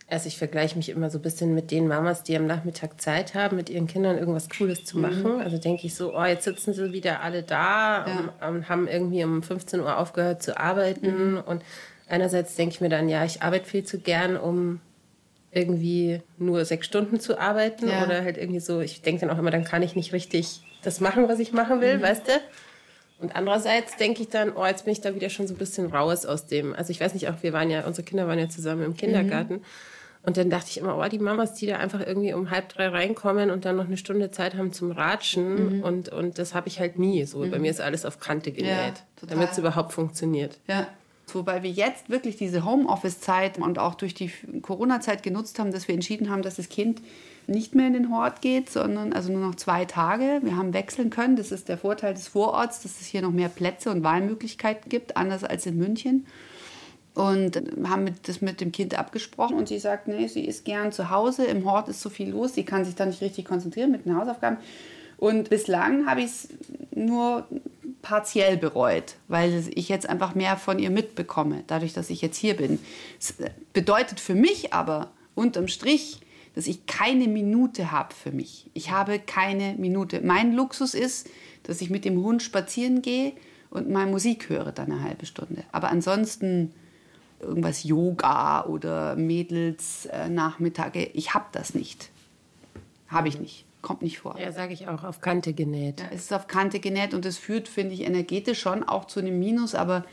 Also 0.09 0.27
ich 0.27 0.39
vergleiche 0.39 0.75
mich 0.77 0.89
immer 0.89 1.11
so 1.11 1.19
ein 1.19 1.23
bisschen 1.23 1.55
mit 1.55 1.71
den 1.71 1.87
Mamas, 1.87 2.23
die 2.23 2.35
am 2.35 2.47
Nachmittag 2.47 2.99
Zeit 2.99 3.35
haben, 3.35 3.57
mit 3.57 3.69
ihren 3.69 3.87
Kindern 3.87 4.17
irgendwas 4.17 4.49
Cooles 4.49 4.87
zu 4.87 4.99
machen. 4.99 5.43
Also 5.43 5.59
denke 5.59 5.87
ich 5.87 5.95
so, 5.95 6.17
oh, 6.17 6.25
jetzt 6.25 6.45
sitzen 6.45 6.73
sie 6.73 6.93
wieder 6.93 7.21
alle 7.21 7.43
da 7.43 8.07
Ja. 8.07 8.49
und, 8.49 8.57
und 8.57 8.69
haben 8.71 8.89
irgendwie 8.89 9.23
um 9.23 9.43
15 9.43 9.81
Uhr 9.81 9.99
aufgehört 9.99 10.43
zu 10.43 10.59
arbeiten. 10.59 11.37
Und 11.37 11.63
einerseits 12.09 12.57
denke 12.57 12.75
ich 12.75 12.81
mir 12.81 12.89
dann, 12.89 13.09
ja, 13.09 13.25
ich 13.25 13.43
arbeite 13.43 13.69
viel 13.69 13.85
zu 13.85 13.99
gern, 13.99 14.37
um 14.37 14.81
irgendwie 15.51 16.21
nur 16.39 16.65
sechs 16.65 16.87
Stunden 16.87 17.21
zu 17.21 17.39
arbeiten. 17.39 17.89
Ja. 17.89 18.05
Oder 18.05 18.25
halt 18.25 18.37
irgendwie 18.37 18.61
so, 18.61 18.81
ich 18.81 19.03
denke 19.03 19.23
dann 19.23 19.31
auch 19.31 19.39
immer, 19.39 19.51
dann 19.51 19.65
kann 19.65 19.83
ich 19.83 19.95
nicht 19.95 20.13
richtig 20.13 20.63
das 20.83 21.01
machen, 21.01 21.29
was 21.29 21.39
ich 21.39 21.53
machen 21.53 21.81
will, 21.81 22.03
weißt 22.03 22.29
du? 22.29 22.33
Und 23.21 23.37
andererseits 23.37 23.97
denke 23.97 24.23
ich 24.23 24.29
dann, 24.29 24.53
oh, 24.55 24.67
jetzt 24.67 24.85
bin 24.85 24.93
ich 24.93 25.01
da 25.01 25.15
wieder 25.15 25.31
schon 25.31 25.47
so 25.47 25.55
ein 25.55 25.57
bisschen 25.59 25.87
raus 25.87 26.27
aus 26.27 26.47
dem. 26.47 26.75
Also 26.75 26.91
ich 26.91 27.01
weiß 27.01 27.15
nicht, 27.15 27.29
auch 27.29 27.43
wir 27.43 27.53
waren 27.53 27.71
ja, 27.71 27.87
unsere 27.87 28.05
Kinder 28.05 28.27
waren 28.27 28.39
ja 28.39 28.49
zusammen 28.49 28.83
im 28.83 28.97
Kindergarten. 28.97 29.55
Mhm. 29.55 29.65
Und 30.27 30.37
dann 30.39 30.51
dachte 30.51 30.67
ich 30.71 30.79
immer, 30.79 30.99
oh, 30.99 31.09
die 31.09 31.19
Mamas, 31.19 31.55
die 31.55 31.67
da 31.67 31.77
einfach 31.77 32.01
irgendwie 32.01 32.33
um 32.33 32.51
halb 32.51 32.71
drei 32.71 32.89
reinkommen 32.89 33.51
und 33.51 33.67
dann 33.67 33.77
noch 33.77 33.85
eine 33.85 33.99
Stunde 33.99 34.31
Zeit 34.31 34.55
haben 34.55 34.73
zum 34.73 34.91
Ratschen. 34.91 35.77
Mhm. 35.77 35.83
Und, 35.83 36.09
und 36.09 36.39
das 36.39 36.55
habe 36.55 36.69
ich 36.69 36.81
halt 36.81 36.99
nie. 36.99 37.25
So, 37.25 37.39
mhm. 37.39 37.51
bei 37.51 37.59
mir 37.59 37.71
ist 37.71 37.81
alles 37.81 38.05
auf 38.05 38.21
Kante 38.21 38.51
genäht, 38.51 38.71
ja, 38.71 39.29
damit 39.29 39.53
es 39.53 39.59
überhaupt 39.59 39.93
funktioniert. 39.93 40.59
Ja. 40.67 40.89
Wobei 41.33 41.63
wir 41.63 41.71
jetzt 41.71 42.11
wirklich 42.11 42.37
diese 42.37 42.65
Homeoffice-Zeit 42.65 43.59
und 43.59 43.79
auch 43.79 43.95
durch 43.95 44.15
die 44.15 44.31
Corona-Zeit 44.63 45.23
genutzt 45.23 45.59
haben, 45.59 45.73
dass 45.73 45.89
wir 45.89 45.95
entschieden 45.95 46.31
haben, 46.31 46.43
dass 46.43 46.57
das 46.57 46.69
Kind 46.69 47.01
nicht 47.47 47.75
mehr 47.75 47.87
in 47.87 47.93
den 47.93 48.11
Hort 48.11 48.41
geht, 48.41 48.71
sondern 48.71 49.13
also 49.13 49.33
nur 49.33 49.41
noch 49.41 49.55
zwei 49.55 49.85
Tage. 49.85 50.41
Wir 50.43 50.57
haben 50.57 50.73
wechseln 50.73 51.11
können. 51.11 51.37
Das 51.37 51.53
ist 51.53 51.69
der 51.69 51.79
Vorteil 51.79 52.15
des 52.15 52.29
Vororts, 52.29 52.83
dass 52.83 53.01
es 53.01 53.07
hier 53.07 53.23
noch 53.23 53.33
mehr 53.33 53.49
Plätze 53.49 53.91
und 53.91 54.03
Wahlmöglichkeiten 54.03 54.89
gibt, 54.89 55.17
anders 55.17 55.45
als 55.45 55.67
in 55.67 55.77
München. 55.77 56.27
Und 57.15 57.63
haben 57.85 58.11
das 58.23 58.41
mit 58.41 58.61
dem 58.61 58.73
Kind 58.73 58.99
abgesprochen 58.99 59.57
und 59.57 59.69
sie 59.69 59.79
sagt, 59.79 60.09
nee, 60.09 60.27
sie 60.27 60.45
ist 60.45 60.65
gern 60.65 60.91
zu 60.91 61.11
Hause, 61.11 61.45
im 61.45 61.65
Hort 61.65 61.89
ist 61.89 62.01
so 62.01 62.11
viel 62.11 62.31
los, 62.31 62.55
sie 62.55 62.65
kann 62.65 62.85
sich 62.85 62.97
da 62.97 63.07
nicht 63.07 63.21
richtig 63.21 63.45
konzentrieren 63.45 63.93
mit 63.93 64.05
den 64.05 64.17
Hausaufgaben. 64.17 64.57
Und 65.17 65.51
bislang 65.51 66.07
habe 66.07 66.21
ich 66.21 66.27
es 66.27 66.49
nur 66.95 67.47
partiell 68.03 68.57
bereut, 68.57 69.15
weil 69.29 69.65
ich 69.75 69.89
jetzt 69.89 70.09
einfach 70.09 70.35
mehr 70.35 70.57
von 70.57 70.79
ihr 70.79 70.91
mitbekomme, 70.91 71.65
dadurch, 71.67 71.93
dass 71.93 72.11
ich 72.11 72.21
jetzt 72.21 72.37
hier 72.37 72.55
bin. 72.55 72.79
Es 73.19 73.35
bedeutet 73.73 74.21
für 74.21 74.35
mich 74.35 74.73
aber 74.73 75.11
unterm 75.35 75.69
Strich, 75.69 76.21
dass 76.55 76.67
ich 76.67 76.87
keine 76.87 77.27
Minute 77.27 77.91
habe 77.91 78.15
für 78.15 78.31
mich. 78.31 78.71
Ich 78.75 78.91
habe 78.91 79.19
keine 79.19 79.75
Minute. 79.75 80.21
Mein 80.23 80.53
Luxus 80.53 80.95
ist, 80.95 81.29
dass 81.65 81.81
ich 81.81 81.91
mit 81.91 82.05
dem 82.05 82.23
Hund 82.23 82.43
spazieren 82.43 83.03
gehe 83.03 83.33
und 83.71 83.91
mal 83.91 84.07
Musik 84.07 84.49
höre 84.49 84.71
dann 84.71 84.93
eine 84.93 85.03
halbe 85.03 85.27
Stunde. 85.27 85.65
Aber 85.73 85.91
ansonsten 85.91 86.73
irgendwas 87.41 87.83
Yoga 87.85 88.65
oder 88.67 89.17
Mädels 89.17 90.07
äh, 90.07 90.29
Nachmittage, 90.29 91.11
ich 91.15 91.35
habe 91.35 91.47
das 91.53 91.75
nicht. 91.75 92.11
Habe 93.09 93.29
ich 93.29 93.41
nicht. 93.41 93.65
Kommt 93.85 94.01
nicht 94.01 94.21
vor. 94.21 94.41
Ja, 94.41 94.51
sage 94.51 94.73
ich 94.73 94.89
auch, 94.89 95.05
auf 95.05 95.21
Kante 95.21 95.53
genäht. 95.53 96.01
Ja, 96.01 96.07
es 96.11 96.23
ist 96.23 96.33
auf 96.33 96.47
Kante 96.47 96.81
genäht 96.81 97.13
und 97.13 97.27
es 97.27 97.37
führt, 97.37 97.69
finde 97.69 97.93
ich, 97.93 98.01
energetisch 98.01 98.59
schon 98.59 98.83
auch 98.83 99.05
zu 99.05 99.21
einem 99.21 99.39
Minus, 99.39 99.75
aber 99.75 100.07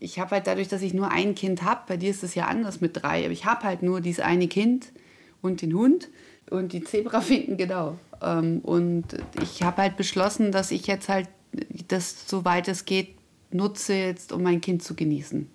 ich 0.00 0.18
habe 0.18 0.32
halt 0.32 0.48
dadurch, 0.48 0.66
dass 0.66 0.82
ich 0.82 0.94
nur 0.94 1.12
ein 1.12 1.36
Kind 1.36 1.62
habe, 1.62 1.82
bei 1.86 1.96
dir 1.96 2.10
ist 2.10 2.24
es 2.24 2.34
ja 2.34 2.46
anders 2.46 2.80
mit 2.80 3.00
drei, 3.00 3.22
aber 3.22 3.32
ich 3.32 3.44
habe 3.44 3.62
halt 3.62 3.84
nur 3.84 4.00
dieses 4.00 4.18
eine 4.18 4.48
Kind 4.48 4.88
und 5.42 5.62
den 5.62 5.74
Hund 5.74 6.08
und 6.50 6.72
die 6.72 6.82
Zebrafinken, 6.82 7.56
genau. 7.56 8.00
Ähm, 8.20 8.58
und 8.64 9.04
ich 9.40 9.62
habe 9.62 9.82
halt 9.82 9.96
beschlossen, 9.96 10.50
dass 10.50 10.72
ich 10.72 10.88
jetzt 10.88 11.08
halt 11.08 11.28
das, 11.86 12.28
soweit 12.28 12.66
es 12.66 12.84
geht, 12.84 13.14
nutze 13.52 13.94
jetzt, 13.94 14.32
um 14.32 14.42
mein 14.42 14.60
Kind 14.60 14.82
zu 14.82 14.96
genießen. 14.96 15.48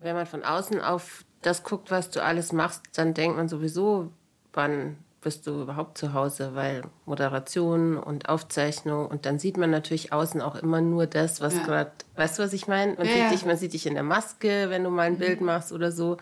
Wenn 0.00 0.16
man 0.16 0.24
von 0.24 0.42
außen 0.42 0.80
auf 0.80 1.22
das 1.42 1.64
guckt, 1.64 1.90
was 1.90 2.08
du 2.08 2.22
alles 2.22 2.52
machst, 2.52 2.80
dann 2.94 3.12
denkt 3.12 3.36
man 3.36 3.50
sowieso, 3.50 4.10
wann 4.54 4.96
bist 5.20 5.46
du 5.46 5.62
überhaupt 5.62 5.98
zu 5.98 6.12
Hause, 6.12 6.54
weil 6.54 6.82
Moderation 7.04 7.96
und 7.96 8.28
Aufzeichnung 8.28 9.06
und 9.06 9.26
dann 9.26 9.38
sieht 9.38 9.56
man 9.56 9.70
natürlich 9.70 10.12
außen 10.12 10.40
auch 10.40 10.56
immer 10.56 10.80
nur 10.80 11.06
das, 11.06 11.40
was 11.40 11.54
ja. 11.54 11.64
gerade, 11.64 11.92
weißt 12.14 12.38
du, 12.38 12.42
was 12.42 12.52
ich 12.52 12.68
meine? 12.68 12.94
Man, 12.94 13.06
ja, 13.06 13.12
sieht 13.12 13.32
dich, 13.32 13.46
man 13.46 13.56
sieht 13.56 13.72
dich 13.72 13.86
in 13.86 13.94
der 13.94 14.02
Maske, 14.02 14.66
wenn 14.68 14.84
du 14.84 14.90
mal 14.90 15.02
ein 15.02 15.14
mhm. 15.14 15.18
Bild 15.18 15.40
machst 15.40 15.72
oder 15.72 15.90
so. 15.90 16.16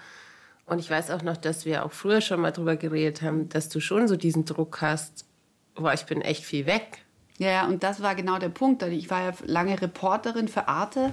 Und 0.66 0.78
ich 0.78 0.88
weiß 0.88 1.10
auch 1.10 1.22
noch, 1.22 1.36
dass 1.36 1.66
wir 1.66 1.84
auch 1.84 1.92
früher 1.92 2.20
schon 2.20 2.40
mal 2.40 2.50
drüber 2.50 2.76
geredet 2.76 3.20
haben, 3.20 3.48
dass 3.50 3.68
du 3.68 3.80
schon 3.80 4.08
so 4.08 4.16
diesen 4.16 4.46
Druck 4.46 4.80
hast, 4.80 5.26
boah, 5.74 5.92
ich 5.92 6.06
bin 6.06 6.22
echt 6.22 6.44
viel 6.44 6.66
weg. 6.66 7.04
Ja, 7.38 7.66
und 7.66 7.82
das 7.82 8.00
war 8.00 8.14
genau 8.14 8.38
der 8.38 8.48
Punkt. 8.48 8.82
Ich 8.84 9.10
war 9.10 9.22
ja 9.22 9.32
lange 9.44 9.80
Reporterin 9.80 10.48
für 10.48 10.68
Arte 10.68 11.12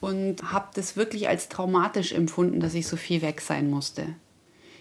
und 0.00 0.52
habe 0.52 0.68
das 0.74 0.96
wirklich 0.96 1.28
als 1.28 1.48
traumatisch 1.48 2.12
empfunden, 2.12 2.60
dass 2.60 2.74
ich 2.74 2.88
so 2.88 2.96
viel 2.96 3.22
weg 3.22 3.40
sein 3.40 3.70
musste. 3.70 4.06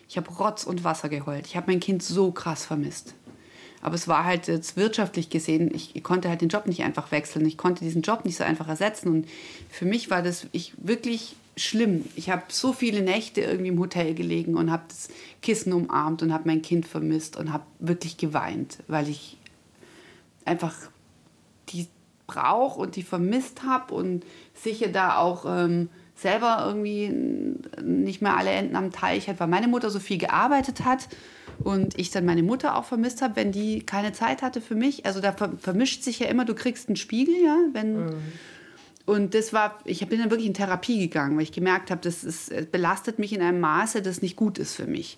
Ich 0.09 0.17
habe 0.17 0.29
Rotz 0.31 0.63
und 0.63 0.83
Wasser 0.83 1.07
geheult. 1.07 1.45
Ich 1.45 1.55
habe 1.55 1.71
mein 1.71 1.79
Kind 1.79 2.01
so 2.01 2.31
krass 2.31 2.65
vermisst. 2.65 3.13
Aber 3.81 3.95
es 3.95 4.07
war 4.07 4.25
halt 4.25 4.47
jetzt 4.47 4.75
wirtschaftlich 4.75 5.29
gesehen, 5.29 5.73
ich 5.73 6.03
konnte 6.03 6.27
halt 6.27 6.41
den 6.41 6.49
Job 6.49 6.65
nicht 6.65 6.83
einfach 6.83 7.11
wechseln. 7.11 7.45
Ich 7.45 7.57
konnte 7.57 7.85
diesen 7.85 8.01
Job 8.01 8.25
nicht 8.25 8.35
so 8.35 8.43
einfach 8.43 8.67
ersetzen. 8.67 9.09
Und 9.09 9.27
für 9.69 9.85
mich 9.85 10.09
war 10.09 10.21
das 10.21 10.47
ich 10.51 10.73
wirklich 10.77 11.35
schlimm. 11.55 12.05
Ich 12.15 12.29
habe 12.29 12.43
so 12.49 12.73
viele 12.73 13.01
Nächte 13.01 13.41
irgendwie 13.41 13.69
im 13.69 13.79
Hotel 13.79 14.15
gelegen 14.15 14.55
und 14.55 14.71
habe 14.71 14.83
das 14.87 15.09
Kissen 15.41 15.73
umarmt 15.73 16.23
und 16.23 16.33
habe 16.33 16.47
mein 16.47 16.61
Kind 16.61 16.87
vermisst 16.87 17.37
und 17.37 17.53
habe 17.53 17.65
wirklich 17.79 18.17
geweint, 18.17 18.79
weil 18.87 19.09
ich 19.09 19.37
einfach 20.43 20.75
die 21.69 21.87
brauche 22.27 22.79
und 22.79 22.95
die 22.95 23.03
vermisst 23.03 23.63
habe 23.63 23.93
und 23.93 24.25
sicher 24.53 24.87
da 24.87 25.17
auch 25.17 25.45
ähm, 25.47 25.89
selber 26.21 26.63
irgendwie 26.65 27.09
nicht 27.81 28.21
mehr 28.21 28.37
alle 28.37 28.51
Enden 28.51 28.75
am 28.75 28.91
Teich 28.91 29.27
hat, 29.27 29.39
weil 29.39 29.47
meine 29.47 29.67
Mutter 29.67 29.89
so 29.89 29.99
viel 29.99 30.17
gearbeitet 30.17 30.85
hat 30.85 31.07
und 31.59 31.97
ich 31.97 32.11
dann 32.11 32.25
meine 32.25 32.43
Mutter 32.43 32.75
auch 32.75 32.85
vermisst 32.85 33.21
habe, 33.21 33.35
wenn 33.35 33.51
die 33.51 33.81
keine 33.81 34.11
Zeit 34.11 34.41
hatte 34.41 34.61
für 34.61 34.75
mich. 34.75 35.05
Also 35.05 35.21
da 35.21 35.33
vermischt 35.33 36.03
sich 36.03 36.19
ja 36.19 36.27
immer, 36.27 36.45
du 36.45 36.55
kriegst 36.55 36.89
einen 36.89 36.95
Spiegel, 36.95 37.35
ja, 37.43 37.57
wenn 37.73 38.05
mhm. 38.05 38.15
Und 39.05 39.33
das 39.33 39.53
war, 39.53 39.79
ich 39.85 40.07
bin 40.07 40.19
dann 40.19 40.29
wirklich 40.29 40.45
in 40.45 40.53
Therapie 40.53 40.99
gegangen, 40.99 41.35
weil 41.35 41.41
ich 41.41 41.51
gemerkt 41.51 41.89
habe, 41.89 41.99
das 41.99 42.23
ist, 42.23 42.71
belastet 42.71 43.17
mich 43.17 43.33
in 43.33 43.41
einem 43.41 43.59
Maße, 43.59 44.03
das 44.03 44.21
nicht 44.21 44.35
gut 44.35 44.59
ist 44.59 44.75
für 44.75 44.85
mich. 44.85 45.17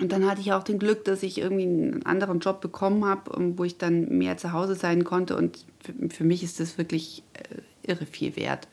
Und 0.00 0.10
dann 0.10 0.28
hatte 0.28 0.40
ich 0.40 0.52
auch 0.52 0.64
den 0.64 0.80
Glück, 0.80 1.04
dass 1.04 1.22
ich 1.22 1.38
irgendwie 1.38 1.62
einen 1.62 2.04
anderen 2.04 2.40
Job 2.40 2.60
bekommen 2.60 3.04
habe, 3.04 3.36
ähm, 3.36 3.56
wo 3.56 3.62
ich 3.62 3.78
dann 3.78 4.18
mehr 4.18 4.36
zu 4.36 4.52
Hause 4.52 4.74
sein 4.74 5.04
konnte. 5.04 5.36
Und 5.36 5.64
für, 5.80 5.92
für 6.08 6.24
mich 6.24 6.42
ist 6.42 6.58
das 6.58 6.76
wirklich 6.76 7.22
äh, 7.34 7.88
irre 7.88 8.04
viel 8.04 8.34
wert, 8.34 8.66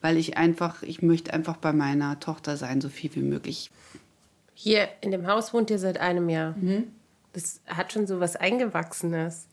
weil 0.00 0.16
ich 0.16 0.36
einfach, 0.36 0.82
ich 0.82 1.02
möchte 1.02 1.32
einfach 1.32 1.56
bei 1.56 1.72
meiner 1.72 2.20
Tochter 2.20 2.56
sein, 2.56 2.80
so 2.80 2.88
viel 2.88 3.14
wie 3.14 3.22
möglich. 3.22 3.70
Hier 4.54 4.88
in 5.00 5.10
dem 5.10 5.26
Haus 5.26 5.52
wohnt 5.54 5.70
ihr 5.70 5.78
seit 5.78 5.98
einem 5.98 6.28
Jahr. 6.28 6.54
Mhm. 6.56 6.92
Das 7.32 7.60
hat 7.66 7.92
schon 7.92 8.06
so 8.06 8.20
was 8.20 8.36
Eingewachsenes. 8.36 9.46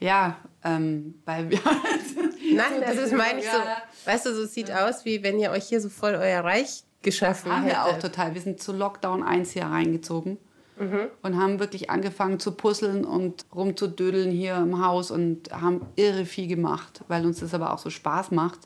Ja, 0.00 0.36
ähm, 0.64 1.14
weil 1.24 1.50
wir 1.50 1.60
Nein, 2.54 2.82
also 2.84 3.02
das 3.02 3.12
meine 3.12 3.40
ich 3.40 3.46
so. 3.46 3.58
Weißt 4.04 4.26
du, 4.26 4.34
so 4.34 4.44
sieht 4.46 4.68
ja. 4.68 4.88
aus, 4.88 5.04
wie 5.04 5.22
wenn 5.22 5.38
ihr 5.38 5.50
euch 5.50 5.64
hier 5.64 5.80
so 5.80 5.88
voll 5.88 6.14
euer 6.14 6.42
Reich 6.42 6.84
geschaffen 7.02 7.52
haben 7.52 7.64
hättet. 7.64 7.78
Wir 7.78 7.84
auch 7.86 7.98
total. 7.98 8.34
Wir 8.34 8.40
sind 8.40 8.60
zu 8.60 8.72
Lockdown 8.72 9.22
1 9.22 9.52
hier 9.52 9.64
reingezogen 9.64 10.38
mhm. 10.78 11.08
und 11.22 11.36
haben 11.36 11.58
wirklich 11.60 11.90
angefangen 11.90 12.40
zu 12.40 12.52
puzzeln 12.52 13.04
und 13.04 13.46
rumzudödeln 13.54 14.30
hier 14.30 14.56
im 14.56 14.84
Haus 14.84 15.10
und 15.10 15.52
haben 15.52 15.86
irre 15.96 16.24
viel 16.24 16.48
gemacht, 16.48 17.02
weil 17.08 17.24
uns 17.24 17.40
das 17.40 17.54
aber 17.54 17.72
auch 17.72 17.78
so 17.78 17.90
Spaß 17.90 18.30
macht. 18.32 18.60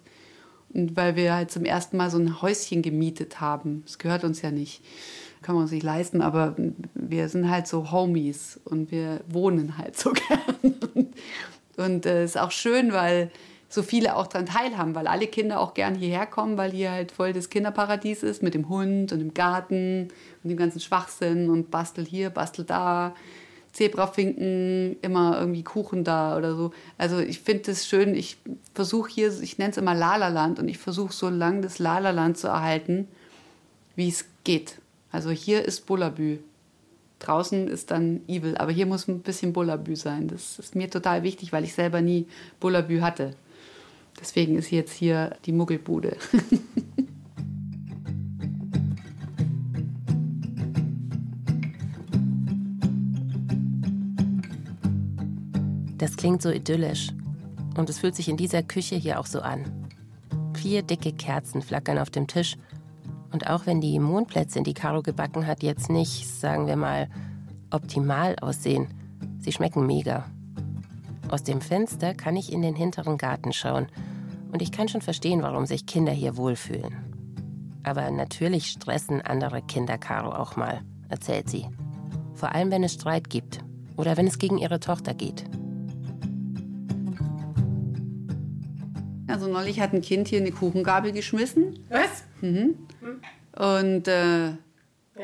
Weil 0.94 1.16
wir 1.16 1.34
halt 1.34 1.50
zum 1.50 1.64
ersten 1.64 1.96
Mal 1.96 2.10
so 2.10 2.18
ein 2.18 2.42
Häuschen 2.42 2.82
gemietet 2.82 3.40
haben. 3.40 3.82
Das 3.86 3.98
gehört 3.98 4.24
uns 4.24 4.42
ja 4.42 4.50
nicht. 4.50 4.82
Kann 5.42 5.54
man 5.54 5.62
uns 5.62 5.72
nicht 5.72 5.84
leisten, 5.84 6.22
aber 6.22 6.56
wir 6.94 7.28
sind 7.28 7.50
halt 7.50 7.66
so 7.66 7.90
Homies 7.92 8.60
und 8.64 8.90
wir 8.90 9.20
wohnen 9.28 9.78
halt 9.78 9.96
so 9.96 10.12
gern. 10.28 10.76
Und 11.76 12.06
es 12.06 12.12
äh, 12.12 12.24
ist 12.24 12.38
auch 12.38 12.50
schön, 12.50 12.92
weil 12.92 13.30
so 13.68 13.82
viele 13.82 14.16
auch 14.16 14.26
daran 14.26 14.46
teilhaben, 14.46 14.94
weil 14.94 15.06
alle 15.06 15.26
Kinder 15.26 15.60
auch 15.60 15.74
gern 15.74 15.94
hierher 15.94 16.26
kommen, 16.26 16.56
weil 16.56 16.70
hier 16.70 16.90
halt 16.90 17.12
voll 17.12 17.32
das 17.32 17.50
Kinderparadies 17.50 18.22
ist 18.22 18.42
mit 18.42 18.54
dem 18.54 18.68
Hund 18.68 19.12
und 19.12 19.18
dem 19.18 19.34
Garten 19.34 20.08
und 20.42 20.50
dem 20.50 20.56
ganzen 20.56 20.80
Schwachsinn 20.80 21.50
und 21.50 21.70
bastel 21.70 22.04
hier, 22.04 22.30
bastel 22.30 22.64
da, 22.64 23.14
Zebrafinken, 23.76 24.96
immer 25.02 25.38
irgendwie 25.38 25.62
Kuchen 25.62 26.02
da 26.02 26.38
oder 26.38 26.56
so. 26.56 26.72
Also 26.96 27.18
ich 27.18 27.40
finde 27.40 27.72
es 27.72 27.86
schön, 27.86 28.14
ich 28.14 28.38
versuche 28.74 29.10
hier, 29.10 29.30
ich 29.42 29.58
nenne 29.58 29.72
es 29.72 29.76
immer 29.76 29.94
Lalaland 29.94 30.58
und 30.58 30.68
ich 30.68 30.78
versuche 30.78 31.12
so 31.12 31.28
lange 31.28 31.60
das 31.60 31.78
Lalaland 31.78 32.38
zu 32.38 32.48
erhalten, 32.48 33.06
wie 33.94 34.08
es 34.08 34.24
geht. 34.44 34.78
Also 35.12 35.30
hier 35.30 35.66
ist 35.66 35.84
Bullabü. 35.84 36.38
Draußen 37.18 37.68
ist 37.68 37.90
dann 37.90 38.22
Evil, 38.28 38.56
aber 38.56 38.72
hier 38.72 38.86
muss 38.86 39.08
ein 39.08 39.20
bisschen 39.20 39.52
Bullabü 39.52 39.94
sein. 39.94 40.28
Das 40.28 40.58
ist 40.58 40.74
mir 40.74 40.88
total 40.88 41.22
wichtig, 41.22 41.52
weil 41.52 41.64
ich 41.64 41.74
selber 41.74 42.00
nie 42.00 42.26
Bullabü 42.60 43.00
hatte. 43.00 43.34
Deswegen 44.18 44.56
ist 44.56 44.70
jetzt 44.70 44.94
hier 44.94 45.36
die 45.44 45.52
Muggelbude. 45.52 46.16
Das 56.16 56.22
klingt 56.22 56.40
so 56.40 56.48
idyllisch. 56.48 57.10
Und 57.76 57.90
es 57.90 57.98
fühlt 57.98 58.16
sich 58.16 58.30
in 58.30 58.38
dieser 58.38 58.62
Küche 58.62 58.96
hier 58.96 59.20
auch 59.20 59.26
so 59.26 59.42
an. 59.42 59.86
Vier 60.54 60.80
dicke 60.80 61.12
Kerzen 61.12 61.60
flackern 61.60 61.98
auf 61.98 62.08
dem 62.08 62.26
Tisch. 62.26 62.56
Und 63.32 63.50
auch 63.50 63.66
wenn 63.66 63.82
die 63.82 63.98
Mondplätzchen, 63.98 64.64
die 64.64 64.72
Caro 64.72 65.02
gebacken 65.02 65.46
hat, 65.46 65.62
jetzt 65.62 65.90
nicht, 65.90 66.26
sagen 66.26 66.68
wir 66.68 66.76
mal, 66.76 67.10
optimal 67.70 68.34
aussehen, 68.40 68.88
sie 69.40 69.52
schmecken 69.52 69.86
mega. 69.86 70.24
Aus 71.28 71.42
dem 71.42 71.60
Fenster 71.60 72.14
kann 72.14 72.34
ich 72.34 72.50
in 72.50 72.62
den 72.62 72.74
hinteren 72.74 73.18
Garten 73.18 73.52
schauen 73.52 73.86
und 74.52 74.62
ich 74.62 74.72
kann 74.72 74.88
schon 74.88 75.02
verstehen, 75.02 75.42
warum 75.42 75.66
sich 75.66 75.84
Kinder 75.84 76.12
hier 76.12 76.38
wohlfühlen. 76.38 76.96
Aber 77.82 78.10
natürlich 78.10 78.68
stressen 78.68 79.20
andere 79.20 79.60
Kinder 79.60 79.98
Caro 79.98 80.30
auch 80.30 80.56
mal, 80.56 80.80
erzählt 81.10 81.50
sie. 81.50 81.66
Vor 82.32 82.54
allem, 82.54 82.70
wenn 82.70 82.84
es 82.84 82.94
Streit 82.94 83.28
gibt 83.28 83.58
oder 83.98 84.16
wenn 84.16 84.26
es 84.26 84.38
gegen 84.38 84.56
ihre 84.56 84.80
Tochter 84.80 85.12
geht. 85.12 85.44
Also 89.36 89.52
neulich 89.52 89.80
hat 89.80 89.92
ein 89.92 90.00
Kind 90.00 90.28
hier 90.28 90.40
eine 90.40 90.50
Kuchengabel 90.50 91.12
geschmissen 91.12 91.78
Was? 91.90 92.24
und 92.42 94.08
äh, 94.08 94.52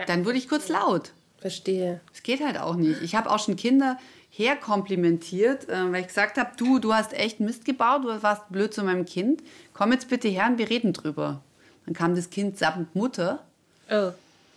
dann 0.07 0.25
wurde 0.27 0.37
ich 0.37 0.49
kurz 0.49 0.69
laut. 0.69 1.13
Verstehe. 1.39 2.01
Es 2.15 2.23
geht 2.23 2.45
halt 2.45 2.59
auch 2.59 2.77
nicht. 2.77 3.01
Ich 3.03 3.15
habe 3.15 3.31
auch 3.31 3.39
schon 3.39 3.57
Kinder 3.57 3.99
herkomplimentiert, 4.31 5.69
äh, 5.69 5.91
weil 5.93 6.03
ich 6.03 6.09
gesagt 6.09 6.37
habe, 6.39 6.51
du, 6.57 6.79
du 6.79 6.93
hast 6.95 7.15
echt 7.15 7.41
Mist 7.41 7.65
gebaut, 7.65 8.05
du 8.05 8.23
warst 8.23 8.49
blöd 8.51 8.73
zu 8.75 8.83
meinem 8.85 9.05
Kind. 9.07 9.43
Komm 9.73 9.93
jetzt 9.93 10.09
bitte 10.09 10.29
her 10.29 10.47
und 10.47 10.59
wir 10.59 10.69
reden 10.71 10.93
drüber. 10.93 11.41
Dann 11.87 11.95
kam 11.95 12.15
das 12.15 12.29
Kind 12.31 12.59
samt 12.59 12.95
Mutter 12.95 13.43
Oh. 13.91 14.11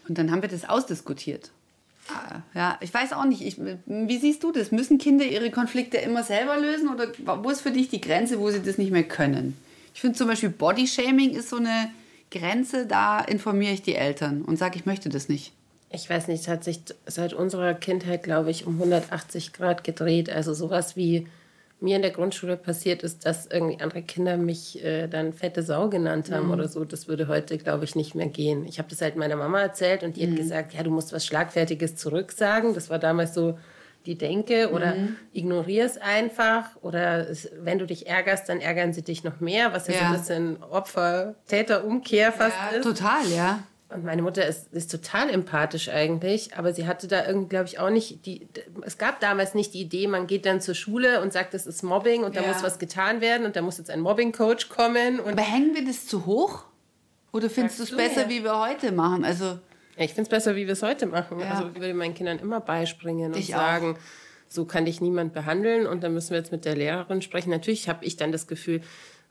und 0.08 0.18
dann 0.18 0.32
haben 0.32 0.42
wir 0.42 0.50
das 0.50 0.68
ausdiskutiert. 0.70 1.52
Ah, 2.10 2.42
Ja, 2.54 2.78
ich 2.82 2.94
weiß 2.94 3.14
auch 3.14 3.26
nicht. 3.26 3.42
Ich, 3.42 3.58
wie 3.86 4.18
siehst 4.18 4.44
du 4.44 4.52
das? 4.52 4.72
Müssen 4.72 4.98
Kinder 4.98 5.26
ihre 5.26 5.52
Konflikte 5.52 5.98
immer 5.98 6.24
selber 6.24 6.58
lösen 6.58 6.90
oder 6.90 7.08
wo 7.44 7.50
ist 7.50 7.62
für 7.62 7.72
dich 7.72 7.90
die 7.90 8.02
Grenze, 8.02 8.40
wo 8.40 8.52
sie 8.52 8.62
das 8.62 8.78
nicht 8.78 8.92
mehr 8.92 9.04
können? 9.04 9.58
Ich 9.94 10.02
finde 10.02 10.18
zum 10.18 10.28
Beispiel 10.28 10.50
Bodyshaming 10.50 11.32
ist 11.32 11.50
so 11.50 11.58
eine 11.58 11.90
Grenze, 12.32 12.86
da 12.86 13.22
informiere 13.22 13.74
ich 13.74 13.82
die 13.82 13.96
Eltern 13.96 14.42
und 14.42 14.58
sage, 14.58 14.78
ich 14.78 14.86
möchte 14.86 15.10
das 15.10 15.30
nicht. 15.30 15.54
Ich 15.90 16.10
weiß 16.10 16.28
nicht, 16.28 16.42
es 16.42 16.48
hat 16.48 16.64
sich 16.64 16.82
seit 17.06 17.34
unserer 17.34 17.74
Kindheit, 17.74 18.24
glaube 18.24 18.52
ich, 18.52 18.68
um 18.68 18.74
180 18.76 19.54
Grad 19.54 19.84
gedreht. 19.84 20.30
Also 20.30 20.54
sowas 20.54 20.98
wie 20.98 21.28
mir 21.82 21.98
in 21.98 22.02
der 22.02 22.12
Grundschule 22.12 22.56
passiert 22.58 23.04
ist, 23.04 23.26
dass 23.26 23.48
irgendwie 23.48 23.82
andere 23.82 24.02
Kinder 24.02 24.38
mich 24.38 24.84
äh, 24.84 25.08
dann 25.08 25.34
fette 25.34 25.62
Sau 25.62 25.90
genannt 25.90 26.32
haben 26.32 26.50
oder 26.52 26.68
so. 26.68 26.86
Das 26.86 27.08
würde 27.08 27.28
heute, 27.28 27.58
glaube 27.58 27.84
ich, 27.84 27.96
nicht 27.96 28.16
mehr 28.16 28.28
gehen. 28.28 28.66
Ich 28.66 28.80
habe 28.80 28.90
das 28.90 29.02
halt 29.02 29.16
meiner 29.18 29.36
Mama 29.36 29.60
erzählt 29.62 30.02
und 30.04 30.16
die 30.16 30.28
hat 30.28 30.36
gesagt, 30.38 30.74
ja, 30.74 30.84
du 30.84 30.90
musst 30.90 31.12
was 31.14 31.26
Schlagfertiges 31.26 31.96
zurücksagen. 31.98 32.74
Das 32.74 32.90
war 32.90 32.98
damals 32.98 33.34
so 33.34 33.60
die 34.06 34.18
Denke 34.18 34.70
oder 34.72 34.96
ignorier 35.34 35.84
es 35.86 35.98
einfach 35.98 36.66
oder 36.82 37.28
es, 37.30 37.50
wenn 37.60 37.80
du 37.80 37.86
dich 37.88 38.06
ärgerst, 38.08 38.48
dann 38.48 38.62
ärgern 38.62 38.94
sie 38.94 39.02
dich 39.02 39.24
noch 39.24 39.40
mehr, 39.40 39.74
was 39.74 39.88
ja, 39.88 39.94
so 39.96 40.00
Ja. 40.00 40.06
ein 40.12 40.14
bisschen 40.20 40.64
Opfer-Täter-Umkehr 40.64 42.32
fast 42.32 42.56
ist. 42.78 42.84
Total, 42.84 43.28
ja. 43.36 43.60
Und 43.96 44.04
meine 44.04 44.22
Mutter 44.22 44.46
ist, 44.46 44.74
ist 44.74 44.92
total 44.92 45.30
empathisch 45.30 45.88
eigentlich, 45.90 46.56
aber 46.58 46.74
sie 46.74 46.86
hatte 46.86 47.08
da 47.08 47.26
irgendwie, 47.26 47.48
glaube 47.50 47.66
ich, 47.68 47.80
auch 47.80 47.90
nicht 47.90 48.26
die. 48.26 48.46
Es 48.82 48.98
gab 48.98 49.22
damals 49.22 49.54
nicht 49.56 49.74
die 49.74 49.80
Idee, 49.82 50.08
man 50.08 50.28
geht 50.28 50.46
dann 50.46 50.60
zur 50.60 50.76
Schule 50.76 51.22
und 51.22 51.32
sagt, 51.32 51.54
das 51.54 51.66
ist 51.66 51.82
Mobbing 51.82 52.24
und 52.24 52.36
da 52.36 52.42
Ja. 52.42 52.48
muss 52.50 52.62
was 52.62 52.78
getan 52.78 53.22
werden 53.22 53.46
und 53.46 53.56
da 53.56 53.62
muss 53.62 53.78
jetzt 53.78 53.90
ein 53.90 54.02
Mobbing-Coach 54.02 54.68
kommen. 54.70 55.22
Aber 55.22 55.42
hängen 55.42 55.74
wir 55.74 55.86
das 55.86 56.08
zu 56.08 56.26
hoch? 56.26 56.66
Oder 57.32 57.50
findest 57.50 57.80
du 57.80 57.84
es 57.84 57.96
besser, 57.96 58.24
ja. 58.24 58.30
wie 58.30 58.44
wir 58.44 58.60
heute 58.60 58.92
machen? 58.92 59.24
Also, 59.24 59.60
ich 59.98 60.10
finde 60.14 60.24
es 60.24 60.30
besser, 60.30 60.56
wie 60.58 60.66
wir 60.68 60.74
es 60.74 60.84
heute 60.84 61.06
machen. 61.06 61.40
Ja. 61.40 61.52
Also 61.52 61.70
ich 61.74 61.80
würde 61.80 61.94
meinen 61.94 62.14
Kindern 62.14 62.40
immer 62.40 62.60
beispringen 62.60 63.32
und 63.34 63.40
Ich 63.40 63.56
auch. 63.56 63.60
sagen, 63.60 63.98
so 64.50 64.66
kann 64.66 64.86
dich 64.86 65.00
niemand 65.00 65.34
behandeln 65.34 65.88
und 65.88 66.04
dann 66.04 66.14
müssen 66.14 66.32
wir 66.32 66.38
jetzt 66.38 66.52
mit 66.52 66.66
der 66.66 66.76
Lehrerin 66.76 67.22
sprechen. 67.22 67.50
Natürlich 67.50 67.88
habe 67.90 68.04
ich 68.04 68.18
dann 68.18 68.32
das 68.34 68.48
Gefühl, 68.48 68.82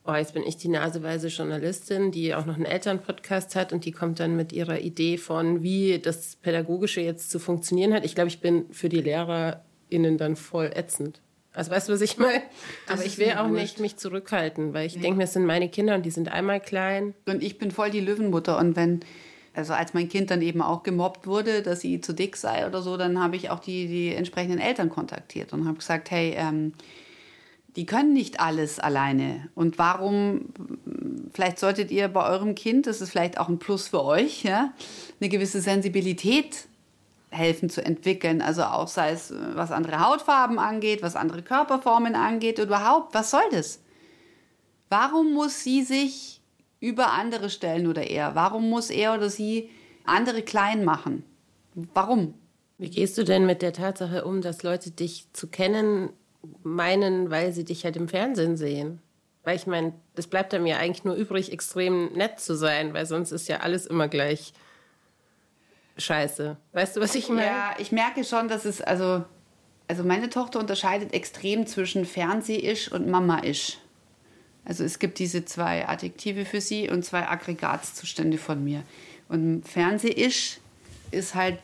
oh, 0.04 0.14
jetzt 0.14 0.34
bin 0.34 0.42
ich 0.42 0.56
die 0.56 0.68
naseweise 0.68 1.28
Journalistin, 1.28 2.10
die 2.10 2.34
auch 2.34 2.44
noch 2.44 2.56
einen 2.56 2.66
Elternpodcast 2.66 3.56
hat 3.56 3.72
und 3.72 3.84
die 3.84 3.92
kommt 3.92 4.20
dann 4.20 4.36
mit 4.36 4.52
ihrer 4.52 4.80
Idee 4.80 5.16
von, 5.16 5.62
wie 5.62 5.98
das 5.98 6.36
Pädagogische 6.36 7.00
jetzt 7.00 7.30
zu 7.30 7.38
funktionieren 7.38 7.94
hat. 7.94 8.04
Ich 8.04 8.14
glaube, 8.14 8.28
ich 8.28 8.40
bin 8.40 8.66
für 8.70 8.88
die 8.88 9.00
LehrerInnen 9.00 10.18
dann 10.18 10.36
voll 10.36 10.70
ätzend. 10.74 11.20
Also 11.54 11.70
weißt 11.70 11.88
du, 11.88 11.92
was 11.92 12.00
ich 12.00 12.18
meine? 12.18 12.42
Aber 12.88 13.04
ist 13.04 13.06
ich 13.06 13.18
will 13.18 13.32
auch 13.34 13.48
nicht 13.48 13.80
mich 13.80 13.96
zurückhalten, 13.96 14.74
weil 14.74 14.86
ich 14.86 14.94
denke 14.94 15.16
mir, 15.16 15.24
es 15.24 15.32
sind 15.32 15.46
meine 15.46 15.68
Kinder 15.68 15.94
und 15.94 16.04
die 16.04 16.10
sind 16.10 16.30
einmal 16.30 16.60
klein. 16.60 17.14
und 17.26 17.42
ich 17.42 17.58
bin 17.58 17.70
voll 17.70 17.90
die 17.90 18.00
Löwenmutter. 18.00 18.58
Und 18.58 18.76
wenn, 18.76 19.00
also 19.54 19.72
als 19.72 19.94
mein 19.94 20.08
Kind 20.08 20.30
dann 20.30 20.42
eben 20.42 20.60
auch 20.60 20.82
gemobbt 20.82 21.26
wurde, 21.26 21.62
dass 21.62 21.80
sie 21.80 22.00
zu 22.00 22.12
dick 22.12 22.36
sei 22.36 22.66
oder 22.66 22.82
so, 22.82 22.96
dann 22.96 23.22
habe 23.22 23.36
ich 23.36 23.50
auch 23.50 23.60
die, 23.60 23.86
die 23.86 24.14
entsprechenden 24.14 24.58
Eltern 24.58 24.90
kontaktiert 24.90 25.52
und 25.52 25.66
habe 25.66 25.78
gesagt, 25.78 26.10
hey, 26.10 26.34
ähm, 26.36 26.74
die 27.76 27.86
können 27.86 28.12
nicht 28.12 28.40
alles 28.40 28.78
alleine. 28.78 29.48
Und 29.54 29.78
warum, 29.78 30.46
vielleicht 31.32 31.58
solltet 31.58 31.90
ihr 31.90 32.08
bei 32.08 32.28
eurem 32.28 32.54
Kind, 32.54 32.86
das 32.86 33.00
ist 33.00 33.10
vielleicht 33.10 33.38
auch 33.38 33.48
ein 33.48 33.58
Plus 33.58 33.88
für 33.88 34.04
euch, 34.04 34.44
ja, 34.44 34.72
eine 35.20 35.28
gewisse 35.28 35.60
Sensibilität 35.60 36.68
helfen 37.30 37.68
zu 37.68 37.84
entwickeln. 37.84 38.40
Also 38.40 38.62
auch 38.62 38.86
sei 38.86 39.10
es, 39.10 39.34
was 39.54 39.72
andere 39.72 40.06
Hautfarben 40.06 40.58
angeht, 40.58 41.02
was 41.02 41.16
andere 41.16 41.42
Körperformen 41.42 42.14
angeht, 42.14 42.58
überhaupt, 42.58 43.12
was 43.12 43.30
soll 43.30 43.42
das? 43.50 43.80
Warum 44.88 45.32
muss 45.32 45.64
sie 45.64 45.82
sich 45.82 46.40
über 46.78 47.12
andere 47.12 47.50
stellen 47.50 47.88
oder 47.88 48.08
er? 48.08 48.36
Warum 48.36 48.70
muss 48.70 48.90
er 48.90 49.14
oder 49.14 49.30
sie 49.30 49.70
andere 50.04 50.42
klein 50.42 50.84
machen? 50.84 51.24
Warum? 51.92 52.34
Wie 52.78 52.90
gehst 52.90 53.18
du 53.18 53.24
denn 53.24 53.46
mit 53.46 53.62
der 53.62 53.72
Tatsache 53.72 54.24
um, 54.24 54.40
dass 54.40 54.62
Leute 54.62 54.92
dich 54.92 55.26
zu 55.32 55.48
kennen 55.48 56.10
meinen, 56.62 57.30
weil 57.30 57.52
sie 57.52 57.64
dich 57.64 57.84
halt 57.84 57.96
im 57.96 58.08
Fernsehen 58.08 58.56
sehen? 58.56 59.00
Weil 59.44 59.56
ich 59.56 59.66
meine, 59.66 59.92
es 60.16 60.26
bleibt 60.26 60.52
dann 60.52 60.62
mir 60.62 60.78
eigentlich 60.78 61.04
nur 61.04 61.14
übrig, 61.14 61.52
extrem 61.52 62.12
nett 62.12 62.40
zu 62.40 62.56
sein, 62.56 62.94
weil 62.94 63.06
sonst 63.06 63.30
ist 63.30 63.48
ja 63.48 63.58
alles 63.58 63.86
immer 63.86 64.08
gleich 64.08 64.54
scheiße. 65.98 66.56
Weißt 66.72 66.96
du, 66.96 67.00
was 67.00 67.14
ich 67.14 67.28
meine? 67.28 67.46
Ja, 67.46 67.74
ich 67.78 67.92
merke 67.92 68.24
schon, 68.24 68.48
dass 68.48 68.64
es, 68.64 68.80
also, 68.80 69.24
also 69.86 70.02
meine 70.02 70.30
Tochter 70.30 70.60
unterscheidet 70.60 71.12
extrem 71.12 71.66
zwischen 71.66 72.06
Fernseh-isch 72.06 72.90
und 72.90 73.06
Mama-isch. 73.06 73.78
Also 74.64 74.82
es 74.82 74.98
gibt 74.98 75.18
diese 75.18 75.44
zwei 75.44 75.86
Adjektive 75.86 76.46
für 76.46 76.60
sie 76.60 76.88
und 76.88 77.04
zwei 77.04 77.28
Aggregatzustände 77.28 78.38
von 78.38 78.64
mir. 78.64 78.82
Und 79.28 79.68
Fernseh-isch 79.68 80.58
ist 81.10 81.34
halt 81.34 81.58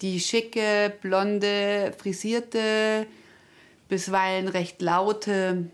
die 0.00 0.20
schicke, 0.20 0.92
blonde, 1.02 1.92
frisierte, 1.98 3.06
bisweilen 3.88 4.48
recht 4.48 4.82
laute 4.82 5.70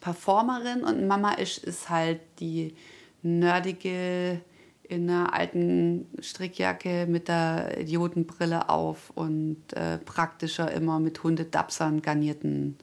Performerin 0.00 0.82
und 0.82 1.06
Mama-isch 1.06 1.58
ist 1.58 1.90
halt 1.90 2.20
die 2.38 2.74
nerdige 3.22 4.40
in 4.90 5.08
einer 5.08 5.32
alten 5.32 6.08
Strickjacke 6.20 7.06
mit 7.08 7.28
der 7.28 7.78
Idiotenbrille 7.78 8.68
auf 8.68 9.10
und 9.14 9.72
äh, 9.74 9.98
praktischer 9.98 10.70
immer 10.72 10.98
mit 10.98 11.22
Hundedapsern 11.22 12.02
garnierten 12.02 12.76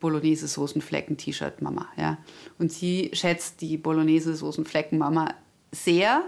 Bolognese-Soßenflecken-T-Shirt 0.00 1.60
Mama. 1.60 1.86
Ja. 1.98 2.16
Und 2.58 2.72
sie 2.72 3.10
schätzt 3.12 3.60
die 3.60 3.76
Bolognese-Soßenflecken 3.76 4.98
Mama 4.98 5.34
sehr. 5.70 6.22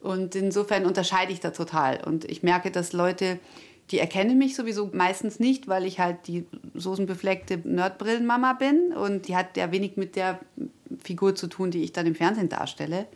Und 0.00 0.34
insofern 0.34 0.84
unterscheide 0.84 1.32
ich 1.32 1.38
da 1.38 1.50
total. 1.50 2.02
Und 2.04 2.24
ich 2.24 2.42
merke, 2.42 2.72
dass 2.72 2.92
Leute, 2.92 3.38
die 3.90 3.98
erkennen 3.98 4.36
mich 4.36 4.54
sowieso 4.54 4.90
meistens 4.92 5.40
nicht, 5.40 5.66
weil 5.66 5.84
ich 5.84 5.98
halt 5.98 6.26
die 6.26 6.46
soßenbefleckte 6.74 7.58
Nerdbrillenmama 7.64 8.52
bin. 8.54 8.92
Und 8.92 9.28
die 9.28 9.36
hat 9.36 9.56
ja 9.56 9.72
wenig 9.72 9.96
mit 9.96 10.16
der 10.16 10.40
Figur 11.02 11.34
zu 11.34 11.46
tun, 11.46 11.70
die 11.70 11.82
ich 11.82 11.92
dann 11.92 12.06
im 12.06 12.14
Fernsehen 12.14 12.48
darstelle. 12.48 13.06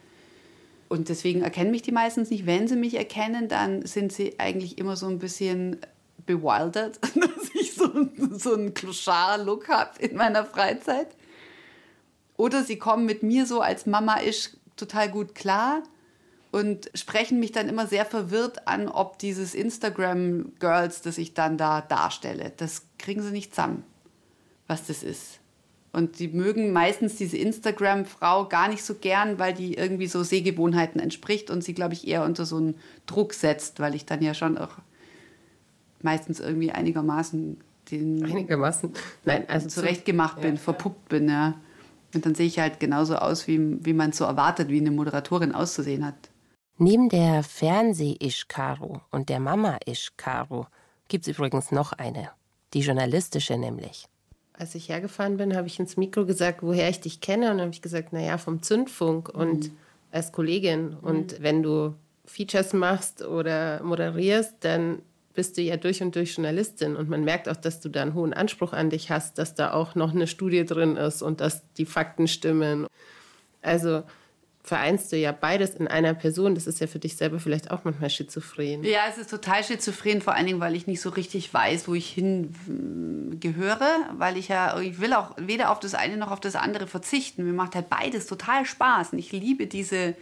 Und 0.89 1.09
deswegen 1.09 1.43
erkennen 1.43 1.71
mich 1.71 1.83
die 1.83 1.93
meistens 1.93 2.31
nicht. 2.31 2.47
Wenn 2.47 2.69
sie 2.69 2.77
mich 2.77 2.95
erkennen, 2.95 3.49
dann 3.49 3.85
sind 3.85 4.13
sie 4.13 4.39
eigentlich 4.39 4.79
immer 4.79 4.97
so 4.97 5.07
ein 5.07 5.19
bisschen 5.19 5.79
bewildert, 6.25 7.01
dass 7.15 7.55
ich 7.55 7.75
so, 7.75 7.91
so 8.33 8.55
einen 8.55 8.73
Clochard-Look 8.73 9.69
habe 9.69 9.99
in 10.01 10.17
meiner 10.17 10.45
Freizeit. 10.45 11.09
Oder 12.37 12.65
sie 12.65 12.79
kommen 12.79 13.05
mit 13.05 13.23
mir 13.23 13.47
so 13.47 13.61
als 13.61 13.87
Mama 13.87 14.17
ist 14.17 14.57
total 14.77 15.11
gut 15.11 15.35
klar 15.35 15.83
und 16.53 16.91
sprechen 16.95 17.41
mich 17.41 17.51
dann 17.51 17.69
immer 17.69 17.87
sehr 17.87 18.05
verwirrt 18.05 18.69
an, 18.69 18.87
ob 18.87 19.19
dieses 19.19 19.55
Instagram-Girls, 19.55 21.01
das 21.01 21.19
ich 21.19 21.35
dann 21.35 21.59
da 21.59 21.81
darstelle, 21.81 22.53
das 22.57 22.83
kriegen 22.99 23.23
sie 23.23 23.33
nicht 23.33 23.55
zusammen, 23.55 23.83
was 24.69 24.87
das 24.87 25.03
ist. 25.03 25.41
Und 25.93 26.19
die 26.19 26.29
mögen 26.29 26.73
meistens 26.73 27.17
diese 27.17 27.38
Instagram-Frau 27.38 28.49
gar 28.49 28.69
nicht 28.69 28.85
so 28.85 28.95
gern, 28.95 29.38
weil 29.38 29.53
die 29.53 29.75
irgendwie 29.75 30.07
so 30.07 30.23
Sehgewohnheiten 30.23 31.01
entspricht 31.01 31.51
und 31.51 31.65
sie, 31.65 31.75
glaube 31.75 31.95
ich, 31.95 32.07
eher 32.07 32.25
unter 32.25 32.47
so 32.47 32.57
einen 32.57 32.77
Druck 33.07 33.35
setzt, 33.35 33.81
weil 33.81 33.95
ich 33.95 34.07
dann 34.07 34.23
ja 34.23 34.33
schon 34.33 34.57
auch 34.57 34.79
meistens 36.01 36.41
irgendwie 36.41 36.71
einigermaßen 36.71 37.59
den 37.91 38.25
Einigermaßen. 38.25 38.93
Nein, 39.25 39.45
also 39.49 39.69
zurechtgemacht 39.69 40.41
bin, 40.41 40.57
verpuppt 40.57 41.09
bin, 41.09 41.29
ja. 41.29 41.55
Und 42.15 42.27
dann 42.27 42.35
sehe 42.35 42.47
ich 42.47 42.59
halt 42.59 42.79
genauso 42.79 43.17
aus, 43.17 43.47
wie, 43.47 43.85
wie 43.85 43.93
man 43.95 44.11
es 44.11 44.19
so 44.19 44.25
erwartet, 44.25 44.69
wie 44.69 44.81
eine 44.81 44.91
Moderatorin 44.91 45.53
auszusehen 45.53 46.07
hat. 46.07 46.31
Neben 46.79 47.09
der 47.09 47.43
Fernseh-Isch-Caro 47.43 49.03
und 49.11 49.29
der 49.29 49.41
Mama-Isch-Caro 49.41 50.67
gibt 51.09 51.27
es 51.27 51.37
übrigens 51.37 51.71
noch 51.71 51.93
eine. 51.93 52.31
Die 52.75 52.81
journalistische 52.81 53.57
nämlich. 53.59 54.07
Als 54.55 54.75
ich 54.75 54.89
hergefahren 54.89 55.37
bin, 55.37 55.55
habe 55.57 55.67
ich 55.67 55.79
ins 55.79 55.97
Mikro 55.97 56.25
gesagt, 56.25 56.63
woher 56.63 56.89
ich 56.89 57.01
dich 57.01 57.21
kenne. 57.21 57.51
Und 57.51 57.59
dann 57.59 57.67
habe 57.67 57.75
ich 57.75 57.83
gesagt, 57.83 58.13
naja, 58.13 58.39
vom 58.39 58.63
Zündfunk 58.63 59.29
und 59.29 59.71
als 60.11 60.33
Kollegin. 60.33 60.95
Und 60.95 61.43
wenn 61.43 61.63
du 61.63 61.95
Features 62.25 62.73
machst 62.73 63.23
oder 63.23 63.83
moderierst, 63.83 64.57
dann 64.61 65.03
bist 65.35 65.57
du 65.57 65.63
ja 65.63 65.77
durch 65.77 66.03
und 66.03 66.15
durch 66.15 66.35
Journalistin. 66.35 66.97
Und 66.97 67.09
man 67.09 67.25
merkt 67.25 67.49
auch, 67.49 67.57
dass 67.57 67.81
du 67.81 67.89
da 67.89 68.03
einen 68.03 68.15
hohen 68.15 68.33
Anspruch 68.33 68.73
an 68.73 68.91
dich 68.91 69.11
hast, 69.11 69.39
dass 69.39 69.55
da 69.55 69.73
auch 69.73 69.95
noch 69.95 70.13
eine 70.15 70.27
Studie 70.27 70.65
drin 70.65 70.97
ist 70.97 71.23
und 71.23 71.41
dass 71.41 71.63
die 71.75 71.87
Fakten 71.87 72.29
stimmen. 72.29 72.87
Also 73.63 74.03
vereinst 74.64 75.11
du 75.11 75.16
ja 75.16 75.33
beides 75.33 75.75
in 75.75 75.88
einer 75.88 76.14
Person. 76.14 76.55
Das 76.55 76.66
ist 76.66 76.81
ja 76.81 76.87
für 76.87 77.01
dich 77.01 77.16
selber 77.16 77.40
vielleicht 77.40 77.70
auch 77.70 77.85
manchmal 77.85 78.11
schizophren. 78.11 78.85
Ja, 78.85 79.01
es 79.09 79.18
ist 79.18 79.31
total 79.31 79.64
schizophren, 79.64 80.22
vor 80.22 80.35
allen 80.35 80.46
Dingen, 80.46 80.61
weil 80.61 80.77
ich 80.77 80.87
nicht 80.87 81.01
so 81.01 81.11
richtig 81.11 81.53
weiß, 81.53 81.88
wo 81.88 81.94
ich 81.94 82.09
hin 82.09 82.55
mm, 82.66 83.40
gehöre, 83.40 83.90
weil 84.12 84.37
ich 84.37 84.48
ja, 84.48 84.79
ich 84.79 85.01
will 85.01 85.14
auch 85.14 85.33
weder 85.37 85.70
auf 85.70 85.81
das 85.81 85.94
eine 85.94 86.16
noch 86.16 86.31
auf 86.31 86.38
das 86.38 86.55
andere 86.55 86.87
verzichten. 86.87 87.44
Mir 87.44 87.53
macht 87.53 87.75
halt 87.75 87.90
beides 87.90 88.27
total 88.27 88.64
Spaß 88.64 89.12
und 89.12 89.18
ich 89.18 89.33
liebe 89.33 89.66
diese, 89.66 90.14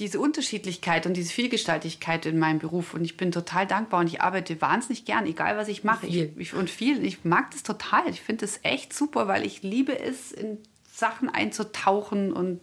diese 0.00 0.18
Unterschiedlichkeit 0.18 1.06
und 1.06 1.14
diese 1.14 1.32
Vielgestaltigkeit 1.32 2.26
in 2.26 2.40
meinem 2.40 2.58
Beruf 2.58 2.94
und 2.94 3.04
ich 3.04 3.16
bin 3.16 3.30
total 3.30 3.68
dankbar 3.68 4.00
und 4.00 4.08
ich 4.08 4.22
arbeite 4.22 4.60
wahnsinnig 4.60 5.04
gern, 5.04 5.24
egal 5.24 5.56
was 5.56 5.68
ich 5.68 5.84
mache. 5.84 6.06
Viel. 6.06 6.32
Ich, 6.34 6.48
ich, 6.48 6.54
und 6.54 6.68
viel, 6.68 7.04
ich 7.04 7.24
mag 7.24 7.52
das 7.52 7.62
total. 7.62 8.08
Ich 8.10 8.22
finde 8.22 8.44
das 8.44 8.58
echt 8.64 8.92
super, 8.92 9.28
weil 9.28 9.46
ich 9.46 9.62
liebe 9.62 9.96
es, 9.96 10.32
in 10.32 10.58
Sachen 10.92 11.28
einzutauchen 11.28 12.32
und 12.32 12.60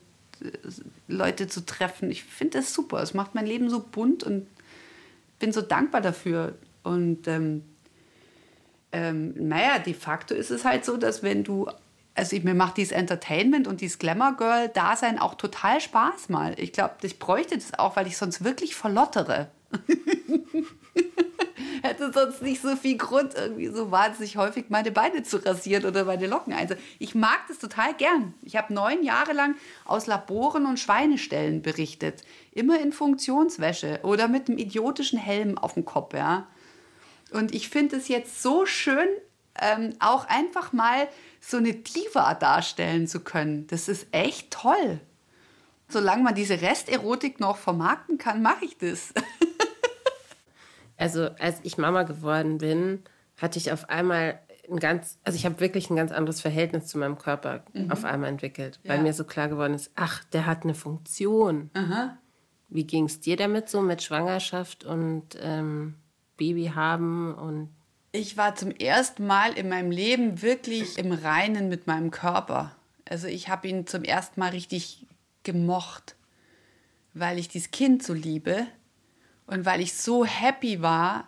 Leute 1.07 1.47
zu 1.47 1.65
treffen. 1.65 2.11
Ich 2.11 2.23
finde 2.23 2.59
das 2.59 2.73
super. 2.73 3.01
Es 3.01 3.13
macht 3.13 3.35
mein 3.35 3.45
Leben 3.45 3.69
so 3.69 3.79
bunt 3.79 4.23
und 4.23 4.47
bin 5.39 5.51
so 5.51 5.61
dankbar 5.61 6.01
dafür. 6.01 6.55
Und 6.83 7.27
ähm, 7.27 7.63
ähm, 8.91 9.33
naja, 9.35 9.79
de 9.79 9.93
facto 9.93 10.33
ist 10.33 10.51
es 10.51 10.65
halt 10.65 10.85
so, 10.85 10.97
dass 10.97 11.23
wenn 11.23 11.43
du, 11.43 11.67
also 12.13 12.35
ich, 12.35 12.43
mir 12.43 12.53
macht 12.53 12.77
dieses 12.77 12.93
Entertainment 12.93 13.67
und 13.67 13.81
dieses 13.81 13.99
Glamour-Girl-Dasein 13.99 15.19
auch 15.19 15.35
total 15.35 15.81
Spaß 15.81 16.29
mal. 16.29 16.53
Ich 16.57 16.71
glaube, 16.71 16.95
ich 17.01 17.19
bräuchte 17.19 17.55
das 17.55 17.77
auch, 17.77 17.95
weil 17.95 18.07
ich 18.07 18.17
sonst 18.17 18.43
wirklich 18.43 18.75
verlottere. 18.75 19.49
Hätte 21.85 22.11
sonst 22.11 22.41
nicht 22.41 22.61
so 22.61 22.75
viel 22.75 22.97
Grund, 22.97 23.35
irgendwie 23.35 23.67
so 23.67 23.91
wahnsinnig 23.91 24.37
häufig 24.37 24.65
meine 24.69 24.91
Beine 24.91 25.23
zu 25.23 25.37
rasieren 25.37 25.85
oder 25.85 26.03
meine 26.03 26.25
Locken 26.25 26.53
einzusetzen. 26.53 26.83
Ich 26.99 27.13
mag 27.13 27.39
das 27.47 27.59
total 27.59 27.93
gern. 27.93 28.33
Ich 28.41 28.55
habe 28.55 28.73
neun 28.73 29.03
Jahre 29.03 29.33
lang 29.33 29.55
aus 29.85 30.07
Laboren 30.07 30.65
und 30.65 30.79
Schweineställen 30.79 31.61
berichtet. 31.61 32.23
Immer 32.51 32.79
in 32.81 32.91
Funktionswäsche 32.91 33.99
oder 34.03 34.27
mit 34.27 34.49
einem 34.49 34.57
idiotischen 34.57 35.19
Helm 35.19 35.57
auf 35.57 35.75
dem 35.75 35.85
Kopf, 35.85 36.13
ja. 36.13 36.47
Und 37.31 37.53
ich 37.53 37.69
finde 37.69 37.97
es 37.97 38.07
jetzt 38.07 38.41
so 38.41 38.65
schön, 38.65 39.07
ähm, 39.61 39.93
auch 39.99 40.27
einfach 40.27 40.73
mal 40.73 41.07
so 41.39 41.57
eine 41.57 41.73
Diva 41.73 42.33
darstellen 42.33 43.07
zu 43.07 43.19
können. 43.19 43.67
Das 43.67 43.87
ist 43.87 44.07
echt 44.11 44.51
toll. 44.51 44.99
Solange 45.87 46.23
man 46.23 46.35
diese 46.35 46.61
Resterotik 46.61 47.39
noch 47.39 47.57
vermarkten 47.57 48.17
kann, 48.17 48.41
mache 48.41 48.65
ich 48.65 48.77
das. 48.77 49.13
Also 50.97 51.29
als 51.39 51.59
ich 51.63 51.77
Mama 51.77 52.03
geworden 52.03 52.57
bin, 52.57 53.03
hatte 53.37 53.59
ich 53.59 53.71
auf 53.71 53.89
einmal 53.89 54.39
ein 54.69 54.79
ganz, 54.79 55.19
also 55.23 55.35
ich 55.35 55.45
habe 55.45 55.59
wirklich 55.59 55.89
ein 55.89 55.95
ganz 55.95 56.11
anderes 56.11 56.41
Verhältnis 56.41 56.87
zu 56.87 56.97
meinem 56.97 57.17
Körper 57.17 57.63
auf 57.89 58.03
einmal 58.05 58.29
entwickelt, 58.29 58.79
weil 58.85 58.97
Ja. 58.97 59.03
mir 59.03 59.13
so 59.13 59.23
klar 59.23 59.47
geworden 59.47 59.73
ist, 59.73 59.91
ach, 59.95 60.23
der 60.25 60.45
hat 60.45 60.63
eine 60.63 60.73
Funktion. 60.73 61.69
Wie 62.69 62.85
ging 62.85 63.05
es 63.05 63.19
dir 63.19 63.37
damit 63.37 63.69
so 63.69 63.81
mit 63.81 64.01
Schwangerschaft 64.01 64.83
und 64.83 65.37
ähm, 65.39 65.95
Baby 66.37 66.71
haben 66.73 67.35
und 67.35 67.69
Ich 68.11 68.37
war 68.37 68.55
zum 68.55 68.71
ersten 68.71 69.27
Mal 69.27 69.53
in 69.53 69.69
meinem 69.69 69.91
Leben 69.91 70.41
wirklich 70.41 70.97
im 70.97 71.11
Reinen 71.11 71.69
mit 71.69 71.85
meinem 71.85 72.09
Körper. 72.11 72.75
Also 73.07 73.27
ich 73.27 73.49
habe 73.49 73.67
ihn 73.67 73.85
zum 73.85 74.03
ersten 74.03 74.39
Mal 74.39 74.49
richtig 74.49 75.05
gemocht, 75.43 76.15
weil 77.13 77.37
ich 77.37 77.49
dieses 77.49 77.69
Kind 77.71 78.01
so 78.03 78.13
liebe 78.13 78.65
und 79.47 79.65
weil 79.65 79.81
ich 79.81 79.93
so 79.93 80.25
happy 80.25 80.81
war 80.81 81.27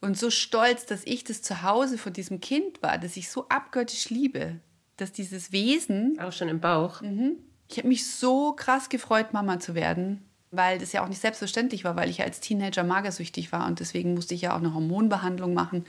und 0.00 0.16
so 0.16 0.30
stolz, 0.30 0.86
dass 0.86 1.02
ich 1.04 1.24
das 1.24 1.42
Zuhause 1.42 1.98
von 1.98 2.12
diesem 2.12 2.40
Kind 2.40 2.82
war, 2.82 2.98
das 2.98 3.16
ich 3.16 3.30
so 3.30 3.48
abgöttisch 3.48 4.10
liebe, 4.10 4.60
dass 4.96 5.12
dieses 5.12 5.52
Wesen 5.52 6.18
auch 6.20 6.32
schon 6.32 6.48
im 6.48 6.60
Bauch. 6.60 7.02
ich 7.68 7.78
habe 7.78 7.88
mich 7.88 8.06
so 8.06 8.52
krass 8.52 8.88
gefreut, 8.88 9.32
Mama 9.32 9.60
zu 9.60 9.74
werden, 9.74 10.24
weil 10.50 10.78
das 10.78 10.92
ja 10.92 11.02
auch 11.02 11.08
nicht 11.08 11.20
selbstverständlich 11.20 11.84
war, 11.84 11.96
weil 11.96 12.08
ich 12.08 12.18
ja 12.18 12.24
als 12.24 12.40
Teenager 12.40 12.84
magersüchtig 12.84 13.52
war 13.52 13.66
und 13.66 13.80
deswegen 13.80 14.14
musste 14.14 14.34
ich 14.34 14.42
ja 14.42 14.52
auch 14.52 14.58
eine 14.58 14.74
Hormonbehandlung 14.74 15.52
machen, 15.52 15.84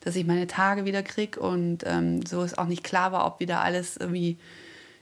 dass 0.00 0.16
ich 0.16 0.26
meine 0.26 0.46
Tage 0.46 0.84
wieder 0.84 1.02
krieg 1.02 1.36
und 1.36 1.84
ähm, 1.86 2.24
so 2.24 2.42
ist 2.42 2.58
auch 2.58 2.66
nicht 2.66 2.82
klar 2.82 3.12
war, 3.12 3.26
ob 3.26 3.40
wieder 3.40 3.60
alles 3.60 3.96
irgendwie 3.96 4.38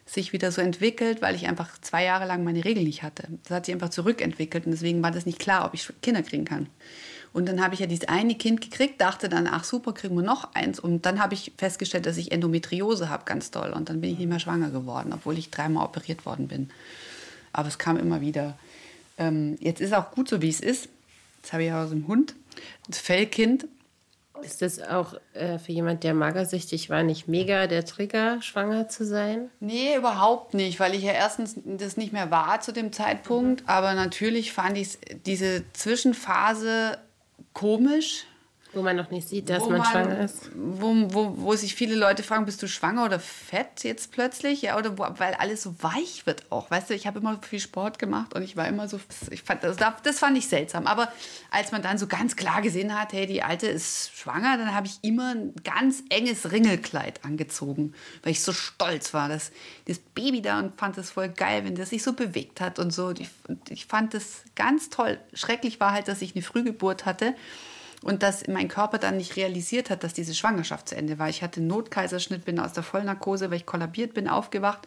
sich 0.08 0.32
wieder 0.32 0.50
so 0.50 0.60
entwickelt, 0.60 1.20
weil 1.20 1.34
ich 1.34 1.46
einfach 1.46 1.78
zwei 1.80 2.04
Jahre 2.04 2.26
lang 2.26 2.42
meine 2.42 2.64
Regel 2.64 2.84
nicht 2.84 3.02
hatte. 3.02 3.28
Das 3.42 3.50
hat 3.50 3.66
sich 3.66 3.74
einfach 3.74 3.90
zurückentwickelt 3.90 4.64
und 4.64 4.72
deswegen 4.72 5.02
war 5.02 5.10
das 5.10 5.26
nicht 5.26 5.38
klar, 5.38 5.66
ob 5.66 5.74
ich 5.74 5.88
Kinder 6.02 6.22
kriegen 6.22 6.44
kann. 6.44 6.68
Und 7.34 7.46
dann 7.46 7.62
habe 7.62 7.74
ich 7.74 7.80
ja 7.80 7.86
dieses 7.86 8.08
eine 8.08 8.34
Kind 8.34 8.62
gekriegt, 8.62 9.00
dachte 9.00 9.28
dann, 9.28 9.46
ach 9.46 9.64
super, 9.64 9.92
kriegen 9.92 10.16
wir 10.16 10.22
noch 10.22 10.54
eins. 10.54 10.80
Und 10.80 11.04
dann 11.04 11.20
habe 11.20 11.34
ich 11.34 11.52
festgestellt, 11.58 12.06
dass 12.06 12.16
ich 12.16 12.32
Endometriose 12.32 13.10
habe, 13.10 13.24
ganz 13.26 13.50
doll. 13.50 13.72
Und 13.72 13.90
dann 13.90 14.00
bin 14.00 14.10
ich 14.10 14.18
nicht 14.18 14.28
mehr 14.28 14.40
schwanger 14.40 14.70
geworden, 14.70 15.12
obwohl 15.12 15.36
ich 15.36 15.50
dreimal 15.50 15.84
operiert 15.84 16.24
worden 16.24 16.48
bin. 16.48 16.70
Aber 17.52 17.68
es 17.68 17.78
kam 17.78 17.98
immer 17.98 18.22
wieder. 18.22 18.58
Ähm, 19.18 19.58
jetzt 19.60 19.80
ist 19.80 19.92
auch 19.92 20.10
gut 20.10 20.28
so, 20.28 20.40
wie 20.40 20.48
es 20.48 20.60
ist. 20.60 20.88
Jetzt 21.42 21.52
habe 21.52 21.64
ich 21.64 21.68
ja 21.68 21.84
aus 21.84 21.90
dem 21.90 22.08
Hund 22.08 22.34
das 22.88 22.98
Fellkind. 22.98 23.66
Ist 24.48 24.62
das 24.62 24.80
auch 24.80 25.12
äh, 25.34 25.58
für 25.58 25.72
jemand, 25.72 26.04
der 26.04 26.14
magersüchtig 26.14 26.88
war, 26.88 27.02
nicht 27.02 27.28
mega 27.28 27.66
der 27.66 27.84
Trigger, 27.84 28.40
schwanger 28.40 28.88
zu 28.88 29.04
sein? 29.04 29.50
Nee, 29.61 29.94
überhaupt 29.94 30.54
nicht, 30.54 30.80
weil 30.80 30.94
ich 30.94 31.02
ja 31.02 31.12
erstens 31.12 31.56
das 31.64 31.98
nicht 31.98 32.14
mehr 32.14 32.30
war 32.30 32.62
zu 32.62 32.72
dem 32.72 32.90
Zeitpunkt. 32.90 33.62
Aber 33.66 33.92
natürlich 33.92 34.52
fand 34.54 34.78
ich 34.78 34.96
diese 35.26 35.64
Zwischenphase 35.74 36.96
komisch. 37.52 38.24
Wo 38.74 38.83
man 38.83 38.96
noch 38.96 39.11
nicht 39.11 39.26
sieht, 39.26 39.48
dass 39.48 39.62
wo 39.62 39.70
man, 39.70 39.83
schwanger 39.83 40.20
ist. 40.20 40.50
Wo, 40.54 40.94
wo, 41.09 41.35
wo 41.38 41.57
sich 41.57 41.74
viele 41.74 41.94
Leute 41.94 42.22
fragen, 42.22 42.44
bist 42.44 42.62
du 42.62 42.68
schwanger 42.68 43.07
oder 43.07 43.18
fett 43.18 43.83
jetzt 43.83 44.12
plötzlich? 44.12 44.61
Ja, 44.61 44.76
oder 44.76 44.98
wo, 44.98 45.07
weil 45.16 45.35
alles 45.35 45.62
so 45.62 45.74
weich 45.83 46.26
wird 46.26 46.44
auch. 46.52 46.70
Weißt 46.70 46.90
du, 46.90 46.94
ich 46.94 47.07
habe 47.07 47.18
immer 47.20 47.40
viel 47.40 47.61
Sport 47.61 47.98
gemacht 47.98 48.35
und 48.35 48.42
ich 48.42 48.59
war 48.59 48.68
immer 48.68 48.87
so, 48.87 49.00
ich 49.31 49.42
fand, 49.42 49.64
das, 49.64 49.78
das 49.78 50.18
fand 50.18 50.37
ich 50.37 50.48
seltsam. 50.48 50.87
Aber 50.87 51.11
als 51.50 51.72
man 51.72 51.81
dann 51.81 51.96
so 51.96 52.07
ganz 52.07 52.37
klar 52.37 52.61
gesehen 52.61 52.98
hat, 52.98 53.14
hey, 53.14 53.26
die 53.26 53.42
Alte 53.42 53.68
ist 53.68 54.14
schwanger, 54.14 54.59
dann 54.59 54.74
habe 54.74 54.87
ich 54.87 54.98
immer 55.00 55.35
ein 55.35 55.54
ganz 55.64 56.02
enges 56.11 56.52
Ringelkleid 56.52 57.24
angezogen, 57.24 57.94
weil 58.22 58.33
ich 58.33 58.42
so 58.42 58.52
stolz 58.52 59.14
war, 59.14 59.31
dass 59.31 59.50
das 59.87 59.98
Baby 59.98 60.42
da 60.42 60.59
und 60.59 60.78
fand 60.78 60.98
das 60.98 61.11
voll 61.11 61.31
geil, 61.31 61.64
wenn 61.64 61.74
das 61.74 61.88
sich 61.88 62.02
so 62.02 62.12
bewegt 62.12 62.61
hat 62.61 62.78
und 62.78 62.92
so. 62.92 63.12
Ich, 63.12 63.31
ich 63.70 63.87
fand 63.87 64.12
das 64.12 64.42
ganz 64.57 64.90
toll. 64.90 65.18
Schrecklich 65.33 65.81
war 65.81 65.92
halt, 65.92 66.07
dass 66.07 66.20
ich 66.20 66.35
eine 66.35 66.42
Frühgeburt 66.42 67.07
hatte 67.07 67.35
und 68.02 68.22
dass 68.22 68.46
mein 68.46 68.68
Körper 68.68 68.98
dann 68.98 69.16
nicht 69.16 69.37
realisiert 69.37 69.90
hat, 69.90 70.04
dass 70.04 70.14
diese 70.14 70.34
Schwangerschaft 70.34 70.88
zu 70.88 70.96
Ende 70.96 71.18
war. 71.18 71.28
Ich 71.28 71.42
hatte 71.42 71.61
Notkaiserschnitt, 71.61 72.44
bin 72.44 72.61
aus 72.61 72.72
der 72.72 72.82
Vollnarkose, 72.82 73.50
weil 73.50 73.56
ich 73.58 73.66
kollabiert 73.66 74.14
bin, 74.14 74.28
aufgewacht. 74.28 74.87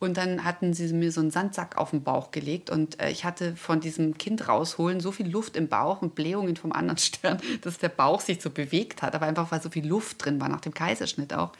Und 0.00 0.16
dann 0.16 0.42
hatten 0.42 0.74
sie 0.74 0.92
mir 0.92 1.12
so 1.12 1.20
einen 1.20 1.30
Sandsack 1.30 1.78
auf 1.78 1.90
den 1.90 2.02
Bauch 2.02 2.32
gelegt 2.32 2.70
und 2.70 3.00
äh, 3.00 3.10
ich 3.10 3.24
hatte 3.24 3.54
von 3.54 3.78
diesem 3.78 4.18
Kind 4.18 4.48
rausholen 4.48 4.98
so 4.98 5.12
viel 5.12 5.30
Luft 5.30 5.56
im 5.56 5.68
Bauch 5.68 6.02
und 6.02 6.16
Blähungen 6.16 6.56
vom 6.56 6.72
anderen 6.72 6.98
Stern, 6.98 7.40
dass 7.60 7.78
der 7.78 7.88
Bauch 7.88 8.20
sich 8.20 8.42
so 8.42 8.50
bewegt 8.50 9.02
hat, 9.02 9.14
aber 9.14 9.26
einfach 9.26 9.52
weil 9.52 9.62
so 9.62 9.70
viel 9.70 9.86
Luft 9.86 10.24
drin 10.24 10.40
war, 10.40 10.48
nach 10.48 10.60
dem 10.60 10.74
Kaiserschnitt 10.74 11.32
auch. 11.32 11.52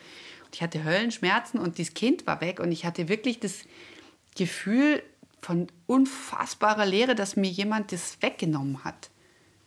Und 0.44 0.56
ich 0.56 0.62
hatte 0.62 0.82
Höllenschmerzen 0.82 1.60
und 1.60 1.78
dieses 1.78 1.94
Kind 1.94 2.26
war 2.26 2.40
weg 2.40 2.58
und 2.58 2.72
ich 2.72 2.84
hatte 2.84 3.08
wirklich 3.08 3.38
das 3.38 3.60
Gefühl 4.34 5.04
von 5.40 5.68
unfassbarer 5.86 6.84
Leere, 6.84 7.14
dass 7.14 7.36
mir 7.36 7.50
jemand 7.50 7.92
das 7.92 8.20
weggenommen 8.22 8.82
hat. 8.82 9.11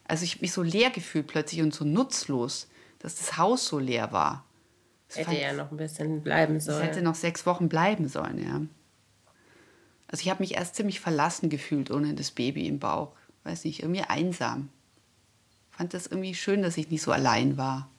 Also 0.07 0.23
ich 0.23 0.33
habe 0.33 0.41
mich 0.41 0.51
so 0.53 0.61
leer 0.61 0.89
gefühlt 0.91 1.27
plötzlich 1.27 1.61
und 1.61 1.73
so 1.73 1.83
nutzlos, 1.85 2.67
dass 2.99 3.15
das 3.15 3.37
Haus 3.37 3.65
so 3.67 3.79
leer 3.79 4.11
war. 4.11 4.45
Das 5.07 5.17
Hätte 5.17 5.29
fand- 5.31 5.39
ja 5.41 5.53
noch 5.53 5.71
ein 5.71 5.77
bisschen 5.77 6.21
bleiben 6.21 6.55
es 6.57 6.65
sollen. 6.65 6.81
hätte 6.83 7.01
noch 7.01 7.15
sechs 7.15 7.45
Wochen 7.45 7.69
bleiben 7.69 8.07
sollen, 8.07 8.43
ja. 8.43 8.61
Also 10.07 10.21
ich 10.21 10.29
habe 10.29 10.43
mich 10.43 10.55
erst 10.55 10.75
ziemlich 10.75 10.99
verlassen 10.99 11.49
gefühlt 11.49 11.89
ohne 11.91 12.13
das 12.13 12.31
Baby 12.31 12.67
im 12.67 12.79
Bauch. 12.79 13.11
Weiß 13.43 13.63
nicht, 13.65 13.81
irgendwie 13.81 14.01
einsam. 14.01 14.69
Fand 15.71 15.93
das 15.93 16.07
irgendwie 16.07 16.35
schön, 16.35 16.61
dass 16.61 16.77
ich 16.77 16.89
nicht 16.89 17.01
so 17.01 17.11
allein 17.11 17.57
war. 17.57 17.89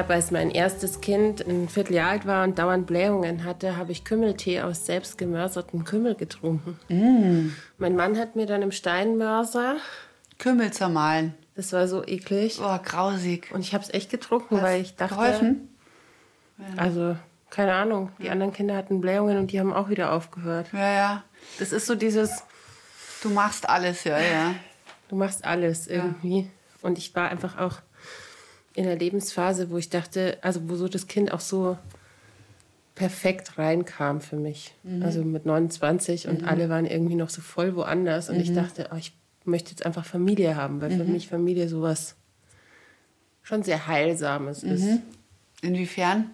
Habe, 0.00 0.14
als 0.14 0.30
mein 0.30 0.50
erstes 0.50 1.00
Kind 1.00 1.46
ein 1.46 1.68
Vierteljahr 1.68 2.10
alt 2.10 2.26
war 2.26 2.44
und 2.44 2.58
dauernd 2.58 2.86
Blähungen 2.86 3.44
hatte, 3.44 3.76
habe 3.76 3.92
ich 3.92 4.04
Kümmeltee 4.04 4.62
aus 4.62 4.86
selbstgemörsertem 4.86 5.84
Kümmel 5.84 6.14
getrunken. 6.14 7.54
Mein 7.78 7.96
Mann 7.96 8.18
hat 8.18 8.34
mir 8.34 8.46
dann 8.46 8.62
im 8.62 8.72
Steinmörser 8.72 9.76
Kümmel 10.38 10.72
zermahlen. 10.72 11.34
Das 11.54 11.72
war 11.72 11.86
so 11.86 12.04
eklig. 12.04 12.58
Oh, 12.62 12.78
grausig. 12.82 13.50
Und 13.52 13.60
ich 13.60 13.74
habe 13.74 13.84
es 13.84 13.92
echt 13.92 14.10
getrunken, 14.10 14.56
Hast 14.56 14.62
weil 14.62 14.80
ich 14.80 14.96
dachte, 14.96 15.14
Geholfen? 15.14 15.68
also 16.76 17.16
keine 17.50 17.74
Ahnung, 17.74 18.10
die 18.22 18.30
anderen 18.30 18.52
Kinder 18.52 18.76
hatten 18.76 19.00
Blähungen 19.00 19.36
und 19.36 19.52
die 19.52 19.60
haben 19.60 19.72
auch 19.72 19.88
wieder 19.88 20.12
aufgehört. 20.12 20.68
Ja, 20.72 20.92
ja. 20.92 21.24
Das 21.58 21.72
ist 21.72 21.86
so 21.86 21.94
dieses, 21.94 22.44
Du 23.22 23.28
machst 23.28 23.68
alles, 23.68 24.04
ja, 24.04 24.18
ja. 24.18 24.54
du 25.08 25.16
machst 25.16 25.44
alles 25.44 25.86
irgendwie. 25.86 26.50
Und 26.80 26.96
ich 26.96 27.14
war 27.14 27.28
einfach 27.28 27.58
auch 27.58 27.76
in 28.74 28.84
der 28.84 28.96
Lebensphase, 28.96 29.70
wo 29.70 29.78
ich 29.78 29.90
dachte, 29.90 30.38
also 30.42 30.68
wo 30.68 30.76
so 30.76 30.88
das 30.88 31.06
Kind 31.06 31.32
auch 31.32 31.40
so 31.40 31.76
perfekt 32.94 33.58
reinkam 33.58 34.20
für 34.20 34.36
mich. 34.36 34.74
Also 35.00 35.24
mit 35.24 35.46
29 35.46 36.28
und 36.28 36.44
alle 36.44 36.68
waren 36.68 36.84
irgendwie 36.84 37.14
noch 37.14 37.30
so 37.30 37.40
voll 37.40 37.74
woanders. 37.74 38.28
Und 38.28 38.36
ich 38.36 38.52
dachte, 38.52 38.90
oh, 38.92 38.96
ich 38.96 39.12
möchte 39.44 39.70
jetzt 39.70 39.86
einfach 39.86 40.04
Familie 40.04 40.56
haben, 40.56 40.80
weil 40.80 40.90
für 40.90 41.04
mich 41.04 41.28
Familie 41.28 41.68
sowas 41.68 42.16
schon 43.42 43.62
sehr 43.62 43.86
Heilsames 43.86 44.62
ist. 44.62 45.00
Inwiefern? 45.62 46.30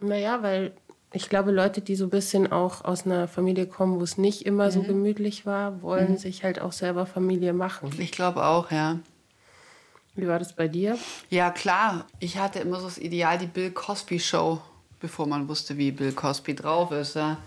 Naja, 0.00 0.42
weil 0.42 0.72
ich 1.12 1.28
glaube, 1.28 1.50
Leute, 1.50 1.80
die 1.80 1.94
so 1.94 2.06
ein 2.06 2.10
bisschen 2.10 2.50
auch 2.50 2.84
aus 2.84 3.04
einer 3.04 3.28
Familie 3.28 3.66
kommen, 3.66 3.98
wo 3.98 4.02
es 4.02 4.16
nicht 4.18 4.46
immer 4.46 4.70
so 4.70 4.82
gemütlich 4.82 5.46
war, 5.46 5.82
wollen 5.82 6.16
sich 6.16 6.42
halt 6.44 6.60
auch 6.60 6.72
selber 6.72 7.06
Familie 7.06 7.52
machen. 7.52 7.90
Ich 7.98 8.12
glaube 8.12 8.44
auch, 8.44 8.70
ja. 8.70 9.00
Wie 10.14 10.28
war 10.28 10.38
das 10.38 10.54
bei 10.54 10.68
dir? 10.68 10.98
Ja, 11.30 11.50
klar. 11.50 12.06
Ich 12.18 12.36
hatte 12.36 12.58
immer 12.58 12.80
so 12.80 12.86
das 12.86 12.98
Ideal, 12.98 13.38
die 13.38 13.46
Bill 13.46 13.70
Cosby 13.70 14.20
Show, 14.20 14.60
bevor 15.00 15.26
man 15.26 15.48
wusste, 15.48 15.78
wie 15.78 15.90
Bill 15.90 16.12
Cosby 16.12 16.54
drauf 16.54 16.92
ist. 16.92 17.16
Ja. 17.16 17.38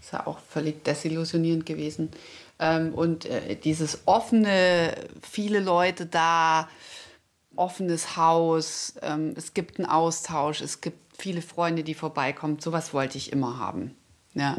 Ist 0.00 0.12
ja 0.12 0.26
auch 0.26 0.38
völlig 0.38 0.84
desillusionierend 0.84 1.64
gewesen. 1.66 2.10
Ähm, 2.58 2.92
und 2.94 3.26
äh, 3.26 3.56
dieses 3.56 4.06
offene, 4.06 4.94
viele 5.22 5.60
Leute 5.60 6.06
da, 6.06 6.68
offenes 7.56 8.16
Haus, 8.16 8.94
ähm, 9.02 9.34
es 9.36 9.54
gibt 9.54 9.78
einen 9.78 9.88
Austausch, 9.88 10.60
es 10.60 10.80
gibt 10.80 10.98
viele 11.16 11.42
Freunde, 11.42 11.84
die 11.84 11.94
vorbeikommen. 11.94 12.58
Sowas 12.58 12.92
wollte 12.92 13.18
ich 13.18 13.32
immer 13.32 13.58
haben. 13.58 13.96
Ja. 14.34 14.56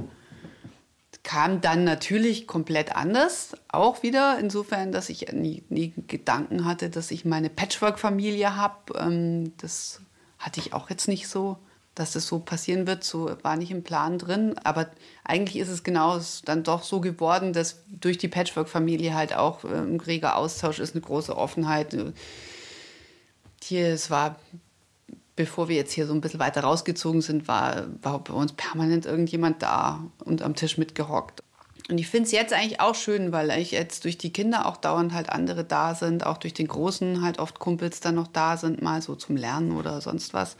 Kam 1.25 1.59
dann 1.59 1.83
natürlich 1.83 2.45
komplett 2.45 2.95
anders, 2.95 3.57
auch 3.67 4.03
wieder 4.03 4.37
insofern, 4.39 4.91
dass 4.91 5.09
ich 5.09 5.31
nie, 5.33 5.63
nie 5.69 5.91
Gedanken 6.05 6.65
hatte, 6.65 6.91
dass 6.91 7.09
ich 7.09 7.25
meine 7.25 7.49
Patchwork-Familie 7.49 8.55
habe. 8.55 8.93
Ähm, 8.99 9.53
das 9.57 10.01
hatte 10.37 10.59
ich 10.59 10.73
auch 10.73 10.91
jetzt 10.91 11.07
nicht 11.07 11.27
so, 11.27 11.57
dass 11.95 12.11
das 12.11 12.27
so 12.27 12.37
passieren 12.37 12.85
wird. 12.85 13.03
So 13.03 13.35
war 13.41 13.57
nicht 13.57 13.71
im 13.71 13.81
Plan 13.81 14.19
drin. 14.19 14.55
Aber 14.63 14.87
eigentlich 15.23 15.57
ist 15.57 15.69
es 15.69 15.83
genau 15.83 16.21
dann 16.45 16.61
doch 16.61 16.83
so 16.83 17.01
geworden, 17.01 17.53
dass 17.53 17.81
durch 17.87 18.19
die 18.19 18.27
Patchwork-Familie 18.27 19.15
halt 19.15 19.35
auch 19.35 19.63
äh, 19.63 19.69
ein 19.69 19.99
reger 19.99 20.35
Austausch 20.35 20.77
ist, 20.77 20.93
eine 20.93 21.01
große 21.01 21.35
Offenheit. 21.35 21.97
Hier, 23.63 23.87
es 23.87 24.11
war 24.11 24.35
bevor 25.35 25.67
wir 25.67 25.75
jetzt 25.75 25.91
hier 25.91 26.07
so 26.07 26.13
ein 26.13 26.21
bisschen 26.21 26.39
weiter 26.39 26.61
rausgezogen 26.61 27.21
sind, 27.21 27.47
war, 27.47 27.87
war 28.01 28.23
bei 28.23 28.33
uns 28.33 28.53
permanent 28.53 29.05
irgendjemand 29.05 29.61
da 29.61 30.05
und 30.23 30.41
am 30.41 30.55
Tisch 30.55 30.77
mitgehockt. 30.77 31.43
Und 31.89 31.99
ich 31.99 32.07
finde 32.07 32.25
es 32.25 32.31
jetzt 32.31 32.53
eigentlich 32.53 32.79
auch 32.79 32.95
schön, 32.95 33.31
weil 33.31 33.51
ich 33.51 33.71
jetzt 33.71 34.05
durch 34.05 34.17
die 34.17 34.33
Kinder 34.33 34.65
auch 34.65 34.77
dauernd 34.77 35.13
halt 35.13 35.29
andere 35.29 35.63
da 35.63 35.93
sind, 35.93 36.25
auch 36.25 36.37
durch 36.37 36.53
den 36.53 36.67
Großen 36.67 37.21
halt 37.21 37.37
oft 37.37 37.59
Kumpels 37.59 37.99
dann 37.99 38.15
noch 38.15 38.27
da 38.27 38.57
sind, 38.57 38.81
mal 38.81 39.01
so 39.01 39.15
zum 39.15 39.35
Lernen 39.35 39.71
oder 39.71 40.01
sonst 40.01 40.33
was. 40.33 40.55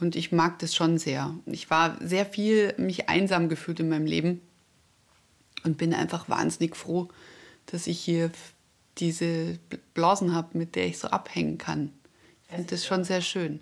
Und 0.00 0.16
ich 0.16 0.32
mag 0.32 0.58
das 0.60 0.74
schon 0.74 0.98
sehr. 0.98 1.34
Ich 1.46 1.68
war 1.68 1.96
sehr 2.00 2.24
viel 2.24 2.74
mich 2.78 3.08
einsam 3.08 3.48
gefühlt 3.48 3.80
in 3.80 3.88
meinem 3.88 4.06
Leben 4.06 4.40
und 5.64 5.76
bin 5.76 5.92
einfach 5.92 6.28
wahnsinnig 6.28 6.76
froh, 6.76 7.08
dass 7.66 7.86
ich 7.86 7.98
hier 8.00 8.30
diese 8.98 9.58
Blasen 9.92 10.34
habe, 10.34 10.56
mit 10.56 10.74
der 10.74 10.86
ich 10.86 10.98
so 10.98 11.08
abhängen 11.08 11.58
kann. 11.58 11.92
Ich 12.44 12.54
finde 12.54 12.70
das 12.70 12.86
schon 12.86 13.04
sehr 13.04 13.20
schön. 13.20 13.60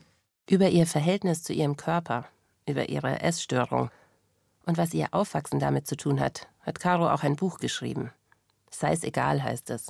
Über 0.49 0.69
ihr 0.69 0.87
Verhältnis 0.87 1.43
zu 1.43 1.53
ihrem 1.53 1.77
Körper, 1.77 2.27
über 2.69 2.89
ihre 2.89 3.21
Essstörung 3.21 3.91
und 4.67 4.77
was 4.79 4.93
ihr 4.95 5.09
Aufwachsen 5.13 5.59
damit 5.59 5.87
zu 5.87 5.97
tun 5.97 6.21
hat, 6.21 6.49
hat 6.61 6.81
Caro 6.81 7.11
auch 7.11 7.23
ein 7.23 7.37
Buch 7.37 7.59
geschrieben. 7.59 8.11
Sei 8.71 8.93
es 8.93 9.05
egal 9.05 9.43
heißt 9.43 9.71
es. 9.71 9.87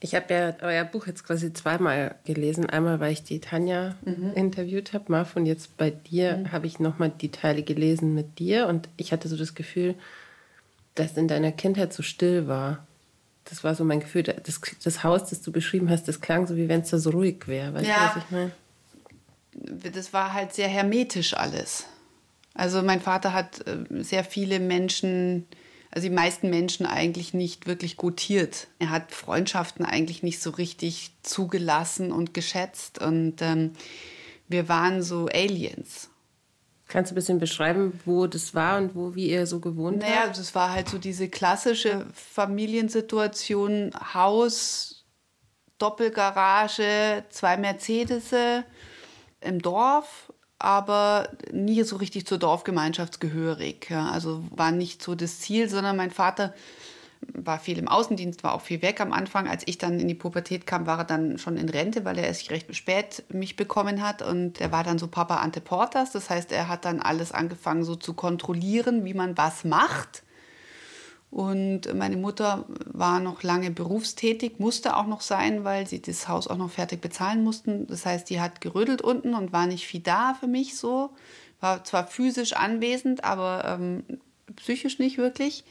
Ich 0.00 0.14
habe 0.14 0.34
ja 0.34 0.54
euer 0.60 0.84
Buch 0.84 1.06
jetzt 1.06 1.24
quasi 1.24 1.52
zweimal 1.52 2.16
gelesen. 2.24 2.68
Einmal, 2.68 3.00
weil 3.00 3.12
ich 3.12 3.22
die 3.22 3.40
Tanja 3.40 3.94
interviewt 4.34 4.92
habe, 4.92 5.04
Marv, 5.08 5.34
und 5.36 5.46
jetzt 5.46 5.76
bei 5.76 5.90
dir 5.90 6.44
habe 6.52 6.66
ich 6.66 6.78
nochmal 6.78 7.10
die 7.10 7.30
Teile 7.30 7.62
gelesen 7.62 8.14
mit 8.14 8.38
dir. 8.38 8.66
Und 8.66 8.88
ich 8.96 9.12
hatte 9.12 9.28
so 9.28 9.36
das 9.36 9.54
Gefühl, 9.54 9.94
dass 10.94 11.16
in 11.16 11.28
deiner 11.28 11.52
Kindheit 11.52 11.92
so 11.94 12.02
still 12.02 12.48
war. 12.48 12.86
Das 13.44 13.64
war 13.64 13.74
so 13.74 13.84
mein 13.84 14.00
Gefühl. 14.00 14.24
Das, 14.24 14.60
das 14.82 15.04
Haus, 15.04 15.30
das 15.30 15.40
du 15.40 15.52
beschrieben 15.52 15.88
hast, 15.88 16.06
das 16.08 16.20
klang 16.20 16.46
so, 16.46 16.56
wie 16.56 16.68
wenn 16.68 16.80
es 16.82 16.90
da 16.90 16.98
so 16.98 17.10
ruhig 17.10 17.46
wäre. 17.46 17.72
Weißt 17.74 17.86
Ja. 17.86 18.08
du, 18.08 18.16
was 18.16 18.24
ich 18.24 18.30
meine? 18.30 18.52
Das 19.54 20.12
war 20.12 20.32
halt 20.32 20.52
sehr 20.54 20.68
hermetisch 20.68 21.34
alles. 21.34 21.86
Also 22.54 22.82
mein 22.82 23.00
Vater 23.00 23.32
hat 23.32 23.66
äh, 23.66 23.84
sehr 24.02 24.24
viele 24.24 24.60
Menschen, 24.60 25.46
also 25.90 26.08
die 26.08 26.14
meisten 26.14 26.50
Menschen 26.50 26.86
eigentlich 26.86 27.34
nicht 27.34 27.66
wirklich 27.66 27.96
gutiert. 27.96 28.68
Er 28.78 28.90
hat 28.90 29.12
Freundschaften 29.12 29.84
eigentlich 29.84 30.22
nicht 30.22 30.40
so 30.40 30.50
richtig 30.50 31.12
zugelassen 31.22 32.12
und 32.12 32.32
geschätzt. 32.34 33.00
Und 33.00 33.42
ähm, 33.42 33.72
wir 34.48 34.68
waren 34.68 35.02
so 35.02 35.26
Aliens. 35.26 36.10
Kannst 36.86 37.10
du 37.10 37.14
ein 37.14 37.16
bisschen 37.16 37.38
beschreiben, 37.40 37.98
wo 38.04 38.26
das 38.26 38.54
war 38.54 38.76
und 38.78 38.94
wo, 38.94 39.14
wie 39.14 39.30
ihr 39.30 39.46
so 39.46 39.58
gewohnt 39.58 39.98
Naja, 39.98 40.24
habt? 40.26 40.38
das 40.38 40.54
war 40.54 40.70
halt 40.70 40.88
so 40.88 40.98
diese 40.98 41.28
klassische 41.28 42.06
Familiensituation, 42.12 43.90
Haus, 44.12 45.04
Doppelgarage, 45.78 47.24
zwei 47.30 47.56
Mercedes 47.56 48.32
im 49.44 49.60
Dorf, 49.60 50.32
aber 50.58 51.28
nie 51.52 51.82
so 51.82 51.96
richtig 51.96 52.26
zur 52.26 52.38
Dorfgemeinschaft 52.38 53.20
gehörig. 53.20 53.90
Ja. 53.90 54.10
Also 54.10 54.42
war 54.50 54.72
nicht 54.72 55.02
so 55.02 55.14
das 55.14 55.40
Ziel, 55.40 55.68
sondern 55.68 55.96
mein 55.96 56.10
Vater 56.10 56.54
war 57.32 57.58
viel 57.58 57.78
im 57.78 57.88
Außendienst, 57.88 58.44
war 58.44 58.54
auch 58.54 58.60
viel 58.60 58.82
weg 58.82 59.00
am 59.00 59.12
Anfang. 59.12 59.48
Als 59.48 59.62
ich 59.66 59.78
dann 59.78 59.98
in 59.98 60.08
die 60.08 60.14
Pubertät 60.14 60.66
kam, 60.66 60.86
war 60.86 60.98
er 60.98 61.04
dann 61.04 61.38
schon 61.38 61.56
in 61.56 61.68
Rente, 61.68 62.04
weil 62.04 62.18
er 62.18 62.26
erst 62.26 62.50
recht 62.50 62.74
spät 62.74 63.24
mich 63.28 63.56
bekommen 63.56 64.02
hat. 64.02 64.22
Und 64.22 64.60
er 64.60 64.72
war 64.72 64.84
dann 64.84 64.98
so 64.98 65.08
Papa 65.08 65.36
ante 65.36 65.60
portas. 65.60 66.12
Das 66.12 66.30
heißt, 66.30 66.52
er 66.52 66.68
hat 66.68 66.84
dann 66.84 67.00
alles 67.00 67.32
angefangen 67.32 67.84
so 67.84 67.96
zu 67.96 68.14
kontrollieren, 68.14 69.04
wie 69.04 69.14
man 69.14 69.36
was 69.36 69.64
macht. 69.64 70.22
Und 71.34 71.92
meine 71.92 72.16
Mutter 72.16 72.64
war 72.68 73.18
noch 73.18 73.42
lange 73.42 73.72
berufstätig, 73.72 74.60
musste 74.60 74.96
auch 74.96 75.08
noch 75.08 75.20
sein, 75.20 75.64
weil 75.64 75.84
sie 75.84 76.00
das 76.00 76.28
Haus 76.28 76.46
auch 76.46 76.56
noch 76.56 76.70
fertig 76.70 77.00
bezahlen 77.00 77.42
mussten. 77.42 77.88
Das 77.88 78.06
heißt, 78.06 78.30
die 78.30 78.40
hat 78.40 78.60
gerödelt 78.60 79.02
unten 79.02 79.34
und 79.34 79.52
war 79.52 79.66
nicht 79.66 79.84
viel 79.84 80.00
da 80.00 80.34
für 80.38 80.46
mich 80.46 80.76
so. 80.76 81.10
War 81.58 81.82
zwar 81.82 82.06
physisch 82.06 82.52
anwesend, 82.52 83.24
aber 83.24 83.64
ähm, 83.66 84.04
psychisch 84.54 85.00
nicht 85.00 85.18
wirklich. 85.18 85.64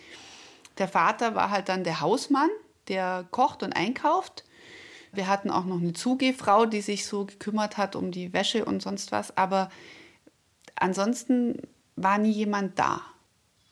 Der 0.79 0.89
Vater 0.89 1.33
war 1.33 1.49
halt 1.49 1.69
dann 1.69 1.85
der 1.85 2.01
Hausmann, 2.01 2.49
der 2.89 3.25
kocht 3.31 3.63
und 3.63 3.71
einkauft. 3.71 4.43
Wir 5.13 5.29
hatten 5.29 5.49
auch 5.49 5.63
noch 5.63 5.79
eine 5.79 5.93
Zugehfrau, 5.93 6.65
die 6.65 6.81
sich 6.81 7.05
so 7.05 7.23
gekümmert 7.23 7.77
hat 7.77 7.95
um 7.95 8.11
die 8.11 8.33
Wäsche 8.33 8.65
und 8.65 8.81
sonst 8.81 9.13
was. 9.13 9.37
Aber 9.37 9.69
ansonsten 10.75 11.61
war 11.95 12.17
nie 12.17 12.31
jemand 12.31 12.77
da. 12.77 13.01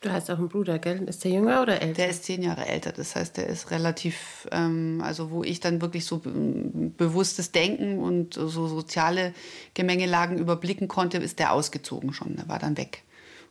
Du 0.02 0.12
hast 0.12 0.32
auch 0.32 0.40
einen 0.40 0.50
Bruder, 0.50 0.80
gell? 0.80 1.04
Ist 1.08 1.24
der 1.24 1.32
jünger 1.32 1.62
oder 1.62 1.80
älter? 1.80 1.94
Der 1.94 2.10
ist 2.10 2.24
zehn 2.24 2.42
Jahre 2.42 2.66
älter, 2.66 2.92
das 2.92 3.16
heißt, 3.16 3.38
der 3.38 3.46
ist 3.46 3.70
relativ, 3.70 4.48
ähm, 4.52 5.00
also 5.04 5.30
wo 5.30 5.44
ich 5.44 5.60
dann 5.60 5.80
wirklich 5.80 6.06
so 6.06 6.20
ähm, 6.26 6.96
bewusstes 6.98 7.52
Denken 7.52 8.00
und 8.00 8.34
so 8.34 8.68
soziale 8.68 9.36
Gemengelagen 9.76 10.40
überblicken 10.40 10.88
konnte, 10.88 11.20
ist 11.20 11.38
der 11.38 11.54
ausgezogen 11.54 12.14
schon. 12.14 12.36
Der 12.36 12.50
war 12.50 12.58
dann 12.58 12.78
weg, 12.78 13.04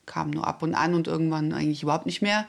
kam 0.07 0.31
nur 0.31 0.45
ab 0.45 0.65
und 0.65 0.75
an 0.75 0.95
und 0.95 1.07
irgendwann 1.07 1.53
eigentlich 1.53 1.85
überhaupt 1.85 2.07
nicht 2.07 2.21
mehr. 2.21 2.47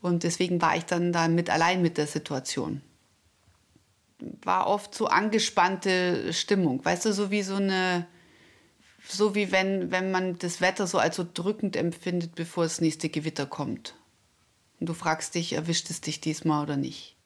Und 0.00 0.22
deswegen 0.22 0.62
war 0.62 0.74
ich 0.74 0.86
dann 0.86 1.12
da 1.12 1.28
mit 1.28 1.50
allein 1.50 1.82
mit 1.82 1.98
der 1.98 2.06
Situation. 2.06 2.80
War 4.44 4.66
oft 4.66 4.94
so 4.94 5.08
angespannte 5.08 6.32
Stimmung, 6.32 6.82
weißt 6.82 7.04
du, 7.04 7.12
so 7.12 7.30
wie 7.30 7.42
so 7.42 7.56
eine, 7.56 8.06
so 9.08 9.34
wie 9.34 9.52
wenn, 9.52 9.90
wenn 9.90 10.10
man 10.10 10.38
das 10.38 10.60
Wetter 10.60 10.86
so 10.86 10.98
als 10.98 11.16
so 11.16 11.26
drückend 11.32 11.76
empfindet, 11.76 12.34
bevor 12.34 12.64
das 12.64 12.80
nächste 12.80 13.08
Gewitter 13.08 13.46
kommt. 13.46 13.94
Und 14.80 14.88
du 14.88 14.94
fragst 14.94 15.34
dich, 15.34 15.52
erwischt 15.52 15.90
es 15.90 16.00
dich 16.00 16.20
diesmal 16.20 16.62
oder 16.62 16.76
nicht? 16.76 17.16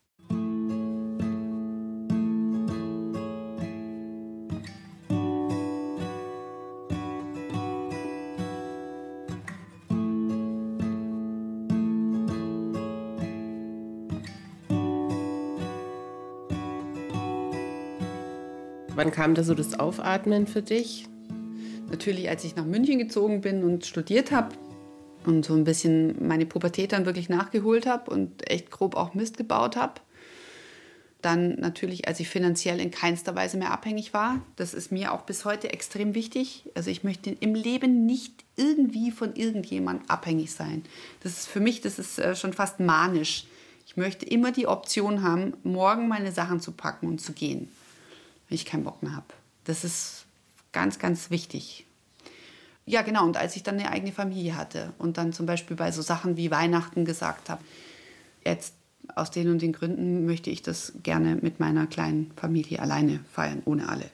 Wann 18.94 19.12
kam 19.12 19.34
da 19.34 19.42
so 19.42 19.54
das 19.54 19.80
Aufatmen 19.80 20.46
für 20.46 20.60
dich? 20.60 21.09
Natürlich, 21.90 22.28
als 22.28 22.44
ich 22.44 22.56
nach 22.56 22.64
München 22.64 22.98
gezogen 22.98 23.40
bin 23.40 23.64
und 23.64 23.84
studiert 23.84 24.30
habe 24.30 24.54
und 25.26 25.44
so 25.44 25.54
ein 25.54 25.64
bisschen 25.64 26.26
meine 26.26 26.46
Pubertät 26.46 26.92
dann 26.92 27.04
wirklich 27.04 27.28
nachgeholt 27.28 27.86
habe 27.86 28.10
und 28.10 28.48
echt 28.48 28.70
grob 28.70 28.94
auch 28.96 29.14
Mist 29.14 29.36
gebaut 29.36 29.76
habe, 29.76 30.00
Dann 31.22 31.56
natürlich, 31.56 32.08
als 32.08 32.18
ich 32.20 32.28
finanziell 32.28 32.80
in 32.80 32.90
keinster 32.90 33.34
Weise 33.34 33.58
mehr 33.58 33.72
abhängig 33.72 34.14
war. 34.14 34.40
Das 34.56 34.72
ist 34.72 34.90
mir 34.90 35.12
auch 35.12 35.22
bis 35.22 35.44
heute 35.44 35.70
extrem 35.70 36.14
wichtig. 36.14 36.64
Also 36.74 36.90
ich 36.90 37.04
möchte 37.04 37.30
im 37.30 37.54
Leben 37.54 38.06
nicht 38.06 38.44
irgendwie 38.56 39.10
von 39.10 39.34
irgendjemand 39.36 40.08
abhängig 40.08 40.52
sein. 40.52 40.82
Das 41.22 41.32
ist 41.32 41.48
für 41.48 41.60
mich, 41.60 41.82
das 41.82 41.98
ist 41.98 42.18
äh, 42.18 42.34
schon 42.34 42.54
fast 42.54 42.80
manisch. 42.80 43.44
Ich 43.86 43.98
möchte 43.98 44.24
immer 44.24 44.52
die 44.52 44.66
Option 44.66 45.22
haben, 45.22 45.54
morgen 45.62 46.08
meine 46.08 46.32
Sachen 46.32 46.60
zu 46.60 46.72
packen 46.72 47.06
und 47.06 47.20
zu 47.20 47.32
gehen, 47.32 47.68
wenn 48.48 48.54
ich 48.54 48.64
keinen 48.64 48.84
Bock 48.84 49.02
mehr 49.02 49.14
habe. 49.14 49.26
Das 49.64 49.84
ist 49.84 50.24
ganz, 50.72 50.98
ganz 50.98 51.30
wichtig. 51.30 51.86
Ja, 52.86 53.02
genau. 53.02 53.24
Und 53.24 53.36
als 53.36 53.56
ich 53.56 53.62
dann 53.62 53.78
eine 53.78 53.90
eigene 53.90 54.12
Familie 54.12 54.56
hatte 54.56 54.92
und 54.98 55.16
dann 55.16 55.32
zum 55.32 55.46
Beispiel 55.46 55.76
bei 55.76 55.92
so 55.92 56.02
Sachen 56.02 56.36
wie 56.36 56.50
Weihnachten 56.50 57.04
gesagt 57.04 57.48
habe, 57.48 57.62
jetzt 58.44 58.74
aus 59.14 59.30
den 59.30 59.48
und 59.50 59.62
den 59.62 59.72
Gründen 59.72 60.26
möchte 60.26 60.50
ich 60.50 60.62
das 60.62 60.92
gerne 61.02 61.36
mit 61.36 61.60
meiner 61.60 61.86
kleinen 61.86 62.32
Familie 62.36 62.80
alleine 62.80 63.20
feiern, 63.32 63.62
ohne 63.64 63.88
alle. 63.88 64.10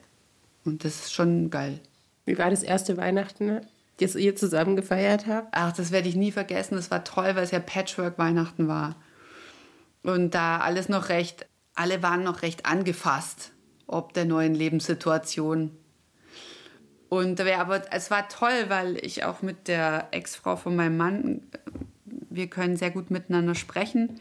Und 0.65 0.83
das 0.83 0.95
ist 1.05 1.13
schon 1.13 1.49
geil. 1.49 1.79
Wie 2.25 2.37
war 2.37 2.49
das 2.49 2.63
erste 2.63 2.97
Weihnachten, 2.97 3.61
das 3.99 4.15
ihr 4.15 4.35
zusammen 4.35 4.75
gefeiert 4.75 5.27
habt? 5.27 5.47
Ach, 5.51 5.71
das 5.71 5.91
werde 5.91 6.09
ich 6.09 6.15
nie 6.15 6.31
vergessen. 6.31 6.75
Das 6.75 6.91
war 6.91 7.03
toll, 7.03 7.35
weil 7.35 7.43
es 7.43 7.51
ja 7.51 7.59
Patchwork-Weihnachten 7.59 8.67
war. 8.67 8.95
Und 10.03 10.35
da 10.35 10.57
alles 10.57 10.89
noch 10.89 11.09
recht, 11.09 11.47
alle 11.73 12.03
waren 12.03 12.23
noch 12.23 12.41
recht 12.41 12.65
angefasst, 12.65 13.51
ob 13.87 14.13
der 14.13 14.25
neuen 14.25 14.53
Lebenssituation. 14.53 15.71
Und 17.09 17.39
aber 17.39 17.81
es 17.93 18.11
war 18.11 18.27
toll, 18.27 18.65
weil 18.67 18.97
ich 19.05 19.23
auch 19.23 19.41
mit 19.41 19.67
der 19.67 20.09
Ex-Frau 20.11 20.57
von 20.57 20.75
meinem 20.75 20.97
Mann, 20.97 21.41
wir 22.05 22.47
können 22.47 22.75
sehr 22.75 22.91
gut 22.91 23.11
miteinander 23.11 23.55
sprechen. 23.55 24.19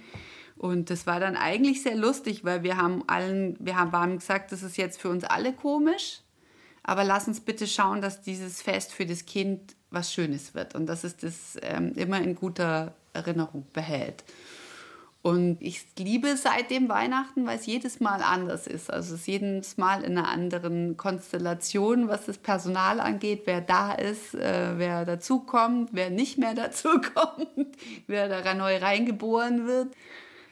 Und 0.56 0.88
das 0.90 1.06
war 1.06 1.20
dann 1.20 1.36
eigentlich 1.36 1.82
sehr 1.82 1.96
lustig, 1.96 2.44
weil 2.44 2.62
wir 2.62 2.76
haben 2.76 3.04
allen, 3.08 3.56
wir 3.60 3.76
haben 3.76 4.18
gesagt, 4.18 4.52
das 4.52 4.62
ist 4.62 4.76
jetzt 4.76 5.00
für 5.00 5.10
uns 5.10 5.24
alle 5.24 5.52
komisch, 5.52 6.20
aber 6.82 7.04
lass 7.04 7.28
uns 7.28 7.40
bitte 7.40 7.66
schauen, 7.66 8.00
dass 8.00 8.22
dieses 8.22 8.62
Fest 8.62 8.92
für 8.92 9.04
das 9.04 9.26
Kind 9.26 9.74
was 9.90 10.12
Schönes 10.12 10.54
wird 10.54 10.74
und 10.74 10.86
dass 10.86 11.04
es 11.04 11.16
das 11.16 11.58
ähm, 11.62 11.92
immer 11.94 12.20
in 12.20 12.34
guter 12.34 12.94
Erinnerung 13.12 13.66
behält. 13.72 14.24
Und 15.22 15.56
ich 15.60 15.84
liebe 15.98 16.36
seitdem 16.36 16.88
Weihnachten, 16.88 17.46
weil 17.46 17.58
es 17.58 17.66
jedes 17.66 17.98
Mal 17.98 18.22
anders 18.22 18.68
ist. 18.68 18.92
Also 18.92 19.14
es 19.14 19.22
ist 19.22 19.26
jedes 19.26 19.76
Mal 19.76 20.04
in 20.04 20.16
einer 20.16 20.28
anderen 20.28 20.96
Konstellation, 20.96 22.06
was 22.06 22.26
das 22.26 22.38
Personal 22.38 23.00
angeht, 23.00 23.42
wer 23.44 23.60
da 23.60 23.92
ist, 23.92 24.36
äh, 24.36 24.78
wer 24.78 25.04
dazukommt, 25.04 25.90
wer 25.92 26.10
nicht 26.10 26.38
mehr 26.38 26.54
dazukommt, 26.54 27.76
wer 28.06 28.28
da 28.28 28.54
neu 28.54 28.76
reingeboren 28.76 29.66
wird. 29.66 29.88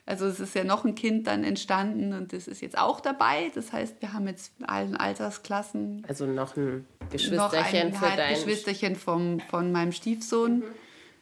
Also 0.07 0.27
es 0.27 0.39
ist 0.39 0.53
ja 0.53 0.63
noch 0.63 0.85
ein 0.85 0.93
Kind 0.93 1.25
dann 1.25 1.43
entstanden 1.43 2.13
und 2.13 2.31
das 2.31 2.47
ist 2.47 2.61
jetzt 2.61 2.77
auch 2.77 2.99
dabei. 2.99 3.51
Das 3.55 3.73
heißt, 3.73 4.01
wir 4.01 4.13
haben 4.13 4.27
jetzt 4.27 4.51
in 4.59 4.65
allen 4.65 4.95
Altersklassen. 4.95 6.03
Also 6.07 6.27
noch 6.27 6.55
ein 6.57 6.85
Geschwisterchen 7.11 7.91
noch 7.91 8.01
ein 8.01 8.11
für 8.11 8.15
dein 8.15 8.35
Geschwisterchen 8.35 8.95
vom, 8.95 9.39
von 9.39 9.71
meinem 9.71 9.91
Stiefsohn. 9.91 10.59
Mhm. 10.59 10.63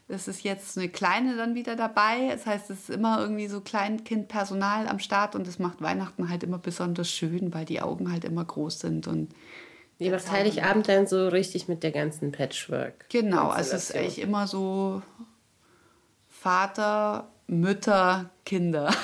Das 0.08 0.28
ist 0.28 0.44
jetzt 0.44 0.78
eine 0.78 0.90
kleine 0.90 1.36
dann 1.38 1.56
wieder 1.56 1.76
dabei. 1.76 2.30
Das 2.32 2.46
heißt, 2.46 2.70
es 2.70 2.82
ist 2.82 2.90
immer 2.90 3.20
irgendwie 3.20 3.48
so 3.48 3.62
Kleinkindpersonal 3.62 4.88
am 4.88 5.00
Start 5.00 5.36
und 5.36 5.48
das 5.48 5.60
macht 5.60 5.82
Weihnachten 5.82 6.30
halt 6.30 6.44
immer 6.44 6.58
besonders 6.58 7.10
schön, 7.10 7.54
weil 7.54 7.66
die 7.66 7.82
Augen 7.82 8.12
halt 8.12 8.26
immer 8.26 8.44
groß 8.44 8.80
sind 8.80 9.08
und 9.08 9.34
Ihr 10.00 10.12
macht 10.12 10.32
Heiligabend 10.32 10.90
dann 10.90 11.08
so 11.08 11.28
richtig 11.30 11.68
mit 11.68 11.84
der 11.84 11.92
ganzen 11.92 12.32
Patchwork. 12.32 13.10
Genau, 13.10 13.50
also 13.50 13.76
es 13.76 13.90
ist 13.90 13.96
eigentlich 13.96 14.20
immer 14.20 14.48
so 14.48 15.02
Vater, 16.28 17.30
Mütter, 17.48 18.30
Kinder. 18.44 18.94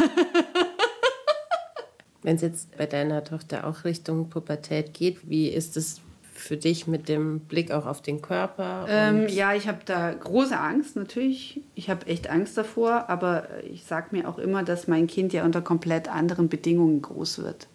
Wenn 2.22 2.36
es 2.36 2.42
jetzt 2.42 2.76
bei 2.76 2.86
deiner 2.86 3.24
Tochter 3.24 3.66
auch 3.66 3.86
Richtung 3.86 4.30
Pubertät 4.30 4.94
geht, 4.94 5.30
wie 5.30 5.48
ist 5.48 5.78
es 5.78 6.02
für 6.40 6.58
dich 6.58 6.88
mit 6.88 7.10
dem 7.10 7.42
Blick 7.42 7.72
auch 7.72 7.86
auf 7.86 8.02
den 8.02 8.22
Körper? 8.22 8.86
Ähm, 8.90 9.28
ja, 9.28 9.54
ich 9.54 9.68
habe 9.68 9.80
da 9.86 10.14
große 10.14 10.58
Angst 10.58 10.96
natürlich. 10.96 11.62
Ich 11.76 11.90
habe 11.90 12.08
echt 12.08 12.30
Angst 12.30 12.58
davor, 12.58 13.10
aber 13.10 13.48
ich 13.64 13.84
sage 13.84 14.08
mir 14.12 14.28
auch 14.28 14.40
immer, 14.40 14.64
dass 14.64 14.88
mein 14.88 15.08
Kind 15.08 15.34
ja 15.34 15.46
unter 15.46 15.62
komplett 15.62 16.08
anderen 16.08 16.50
Bedingungen 16.50 17.02
groß 17.02 17.40
wird. 17.40 17.68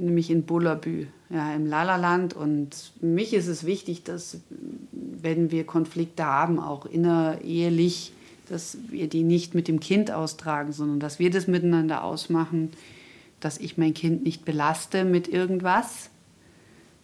Nämlich 0.00 0.30
in 0.30 0.44
Bullabü, 0.44 1.06
ja, 1.30 1.54
im 1.54 1.66
Lalaland. 1.66 2.34
Und 2.34 2.74
für 3.00 3.06
mich 3.06 3.32
ist 3.32 3.48
es 3.48 3.64
wichtig, 3.64 4.04
dass, 4.04 4.40
wenn 4.90 5.50
wir 5.50 5.64
Konflikte 5.64 6.24
haben, 6.24 6.58
auch 6.58 6.86
innerehelich, 6.86 8.12
dass 8.48 8.76
wir 8.88 9.08
die 9.08 9.22
nicht 9.22 9.54
mit 9.54 9.68
dem 9.68 9.80
Kind 9.80 10.10
austragen, 10.10 10.72
sondern 10.72 11.00
dass 11.00 11.18
wir 11.18 11.30
das 11.30 11.46
miteinander 11.46 12.04
ausmachen, 12.04 12.72
dass 13.40 13.58
ich 13.58 13.78
mein 13.78 13.94
Kind 13.94 14.22
nicht 14.24 14.44
belaste 14.44 15.04
mit 15.04 15.26
irgendwas. 15.26 16.10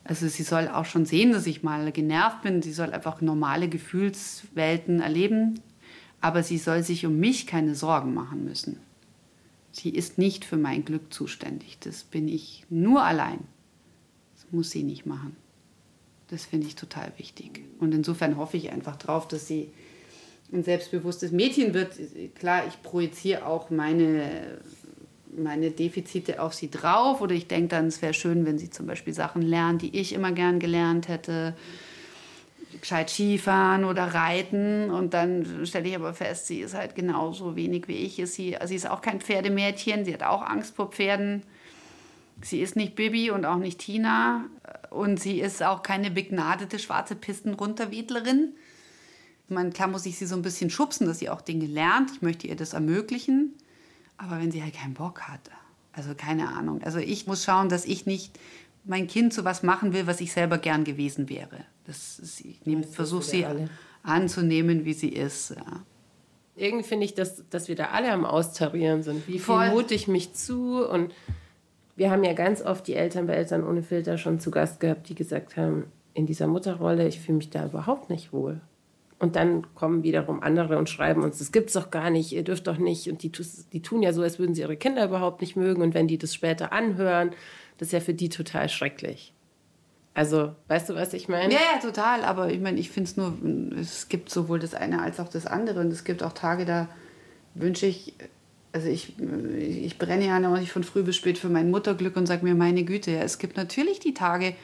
Also 0.09 0.27
sie 0.27 0.43
soll 0.43 0.69
auch 0.69 0.87
schon 0.87 1.05
sehen, 1.05 1.33
dass 1.33 1.47
ich 1.47 1.63
mal 1.63 1.93
genervt 1.93 2.41
bin. 2.41 2.63
Sie 2.63 2.73
soll 2.73 2.93
einfach 2.93 3.21
normale 3.21 3.69
Gefühlswelten 3.69 5.01
erleben, 5.01 5.61
aber 6.23 6.43
sie 6.43 6.57
soll 6.57 6.83
sich 6.83 7.05
um 7.05 7.19
mich 7.19 7.47
keine 7.47 7.75
Sorgen 7.75 8.15
machen 8.15 8.43
müssen. 8.43 8.81
Sie 9.71 9.91
ist 9.91 10.17
nicht 10.17 10.47
für 10.47 10.57
mein 10.57 10.87
Glück 10.87 11.13
zuständig. 11.13 11.77
Das 11.81 12.05
bin 12.05 12.27
ich 12.27 12.65
nur 12.71 13.03
allein. 13.05 13.41
Das 14.35 14.51
muss 14.51 14.71
sie 14.71 14.83
nicht 14.83 15.05
machen. 15.05 15.37
Das 16.29 16.47
finde 16.47 16.69
ich 16.69 16.75
total 16.75 17.13
wichtig. 17.19 17.61
Und 17.79 17.93
insofern 17.93 18.39
hoffe 18.39 18.57
ich 18.57 18.73
einfach 18.73 18.97
drauf, 18.97 19.29
dass 19.29 19.47
sie 19.47 19.69
ein 20.51 20.65
selbstbewusstes 20.65 21.33
Mädchen 21.33 21.75
wird, 21.75 21.93
klar, 22.35 22.67
ich 22.67 22.83
projiziere 22.83 23.45
auch 23.45 23.69
meine, 23.69 24.59
meine 25.39 25.71
Defizite 25.71 26.43
auf 26.43 26.55
sie 26.55 26.71
drauf 26.71 27.21
oder 27.21 27.35
ich 27.35 27.47
denke 27.47 27.69
dann, 27.69 27.87
es 27.87 28.03
wäre 28.03 28.15
schön, 28.15 28.45
wenn 28.47 28.59
sie 28.59 28.71
zum 28.71 28.87
Beispiel 28.87 29.15
Sachen 29.15 29.43
lernt, 29.43 29.83
die 29.83 29.97
ich 29.97 30.13
immer 30.13 30.33
gern 30.33 30.59
gelernt 30.59 31.09
hätte. 31.09 31.55
Gescheit 32.81 33.11
Skifahren 33.11 33.85
oder 33.85 34.15
Reiten 34.15 34.91
und 34.91 35.15
dann 35.15 35.67
stelle 35.67 35.89
ich 35.89 35.97
aber 35.97 36.15
fest, 36.15 36.47
sie 36.47 36.61
ist 36.61 36.75
halt 36.75 36.95
genauso 36.95 37.57
wenig 37.57 37.89
wie 37.89 37.97
ich. 37.97 38.21
Sie, 38.31 38.57
also 38.57 38.69
sie 38.69 38.77
ist 38.77 38.89
auch 38.89 39.01
kein 39.01 39.21
Pferdemädchen, 39.21 40.05
sie 40.05 40.13
hat 40.13 40.23
auch 40.23 40.43
Angst 40.43 40.77
vor 40.77 40.91
Pferden. 40.91 41.43
Sie 42.43 42.61
ist 42.61 42.77
nicht 42.77 42.95
Bibi 42.95 43.31
und 43.31 43.45
auch 43.45 43.57
nicht 43.57 43.81
Tina 43.81 44.45
und 44.91 45.19
sie 45.19 45.41
ist 45.41 45.63
auch 45.63 45.83
keine 45.83 46.11
begnadete 46.11 46.79
schwarze 46.79 47.17
Pistenrunterwedlerin. 47.17 48.55
Meine, 49.49 49.71
klar 49.71 49.89
muss 49.89 50.07
ich 50.07 50.19
sie 50.19 50.27
so 50.27 50.37
ein 50.37 50.43
bisschen 50.43 50.71
schubsen, 50.71 51.07
dass 51.07 51.19
sie 51.19 51.31
auch 51.31 51.41
Dinge 51.41 51.67
lernt. 51.67 52.11
Ich 52.13 52.23
möchte 52.23 52.47
ihr 52.47 52.57
das 52.57 52.75
ermöglichen. 52.75 53.55
Aber 54.19 54.39
wenn 54.39 54.51
sie 54.51 54.63
halt 54.63 54.75
keinen 54.75 54.95
Bock 54.95 55.23
hat, 55.23 55.41
also 55.93 56.15
keine 56.15 56.49
Ahnung. 56.49 56.83
Also 56.83 56.99
ich 56.99 57.27
muss 57.27 57.45
schauen, 57.45 57.69
dass 57.69 57.85
ich 57.85 58.07
nicht 58.07 58.39
mein 58.85 59.07
Kind 59.07 59.33
zu 59.33 59.45
was 59.45 59.63
machen 59.63 59.93
will, 59.93 60.07
was 60.07 60.21
ich 60.21 60.33
selber 60.33 60.59
gern 60.59 60.85
gewesen 60.85 61.29
wäre. 61.29 61.65
Das 61.87 62.19
ist, 62.19 62.41
ich 62.41 62.61
versuche 62.91 63.25
sie 63.25 63.47
alle. 63.47 63.69
anzunehmen, 64.03 64.85
wie 64.85 64.93
sie 64.93 65.09
ist. 65.09 65.51
Ja. 65.51 65.83
Irgendwie 66.57 66.85
finde 66.85 67.05
ich, 67.05 67.15
dass, 67.15 67.49
dass 67.51 67.69
wir 67.69 67.77
da 67.77 67.87
alle 67.87 68.13
am 68.13 68.25
Austarieren 68.25 69.03
sind. 69.03 69.27
Wie 69.29 69.39
viel 69.39 69.71
mute 69.71 69.95
ich 69.95 70.09
mich 70.09 70.35
zu? 70.35 70.87
Und 70.87 71.15
wir 71.97 72.11
haben 72.11 72.25
ja 72.25 72.33
ganz 72.33 72.63
oft 72.63 72.87
die 72.87 72.95
Eltern 72.95 73.27
bei 73.27 73.35
Eltern 73.35 73.67
ohne 73.67 73.83
Filter 73.83 74.19
schon 74.19 74.41
zu 74.41 74.51
Gast 74.51 74.81
gehabt, 74.81 75.09
die 75.09 75.15
gesagt 75.15 75.57
haben, 75.57 75.85
in 76.15 76.27
dieser 76.27 76.47
Mutterrolle, 76.47 77.07
ich 77.07 77.21
fühle 77.21 77.39
mich 77.39 77.51
da 77.51 77.67
überhaupt 77.67 78.11
nicht 78.11 78.33
wohl. 78.33 78.61
Und 79.21 79.35
dann 79.35 79.67
kommen 79.75 80.05
wiederum 80.05 80.43
andere 80.43 80.79
und 80.79 80.89
schreiben 80.89 81.25
uns, 81.25 81.39
das 81.39 81.51
gibt's 81.51 81.73
doch 81.73 81.91
gar 81.91 82.09
nicht, 82.11 82.33
ihr 82.33 82.45
dürft 82.45 82.69
doch 82.69 82.79
nicht. 82.79 83.11
Und 83.11 83.25
die, 83.25 83.33
die 83.73 83.83
tun 83.83 84.03
ja 84.03 84.13
so, 84.13 84.23
als 84.23 84.39
würden 84.39 84.55
sie 84.55 84.61
ihre 84.61 84.77
Kinder 84.77 85.05
überhaupt 85.05 85.41
nicht 85.41 85.57
mögen. 85.57 85.83
Und 85.83 85.93
wenn 85.95 86.07
die 86.07 86.19
das 86.19 86.35
später 86.35 86.73
anhören, 86.73 87.33
das 87.79 87.89
ist 87.89 87.93
ja 87.93 88.01
für 88.01 88.15
die 88.15 88.29
total 88.29 88.69
schrecklich. 88.69 89.33
Also, 90.15 90.53
weißt 90.69 90.91
du, 90.91 90.95
was 90.95 91.13
ich 91.15 91.29
meine? 91.29 91.53
Ja, 91.53 91.61
ja, 91.75 91.81
total. 91.81 92.23
Aber 92.23 92.51
ich 92.51 92.61
meine, 92.61 92.79
ich 92.79 92.91
finde 92.91 93.11
es 93.11 93.17
nur, 93.17 93.35
es 93.81 94.09
gibt 94.09 94.31
sowohl 94.31 94.61
das 94.61 94.75
eine 94.75 95.03
als 95.03 95.19
auch 95.19 95.29
das 95.29 95.47
andere. 95.47 95.81
Und 95.81 95.93
es 95.93 96.05
gibt 96.05 96.23
auch 96.23 96.33
Tage, 96.33 96.65
da 96.65 96.89
wünsche 97.55 97.87
ich, 97.87 98.15
also 98.73 98.89
ich, 98.89 99.15
ich 99.19 99.99
brenne 99.99 100.27
ja 100.27 100.39
nicht 100.39 100.71
von 100.71 100.85
früh 100.85 101.03
bis 101.03 101.17
spät 101.17 101.39
für 101.39 101.49
mein 101.49 101.71
Mutterglück 101.71 102.17
und 102.17 102.27
sage 102.27 102.45
mir, 102.45 102.55
meine 102.55 102.85
Güte, 102.85 103.11
ja, 103.11 103.21
es 103.21 103.39
gibt 103.39 103.57
natürlich 103.57 103.99
die 103.99 104.15
Tage, 104.15 104.55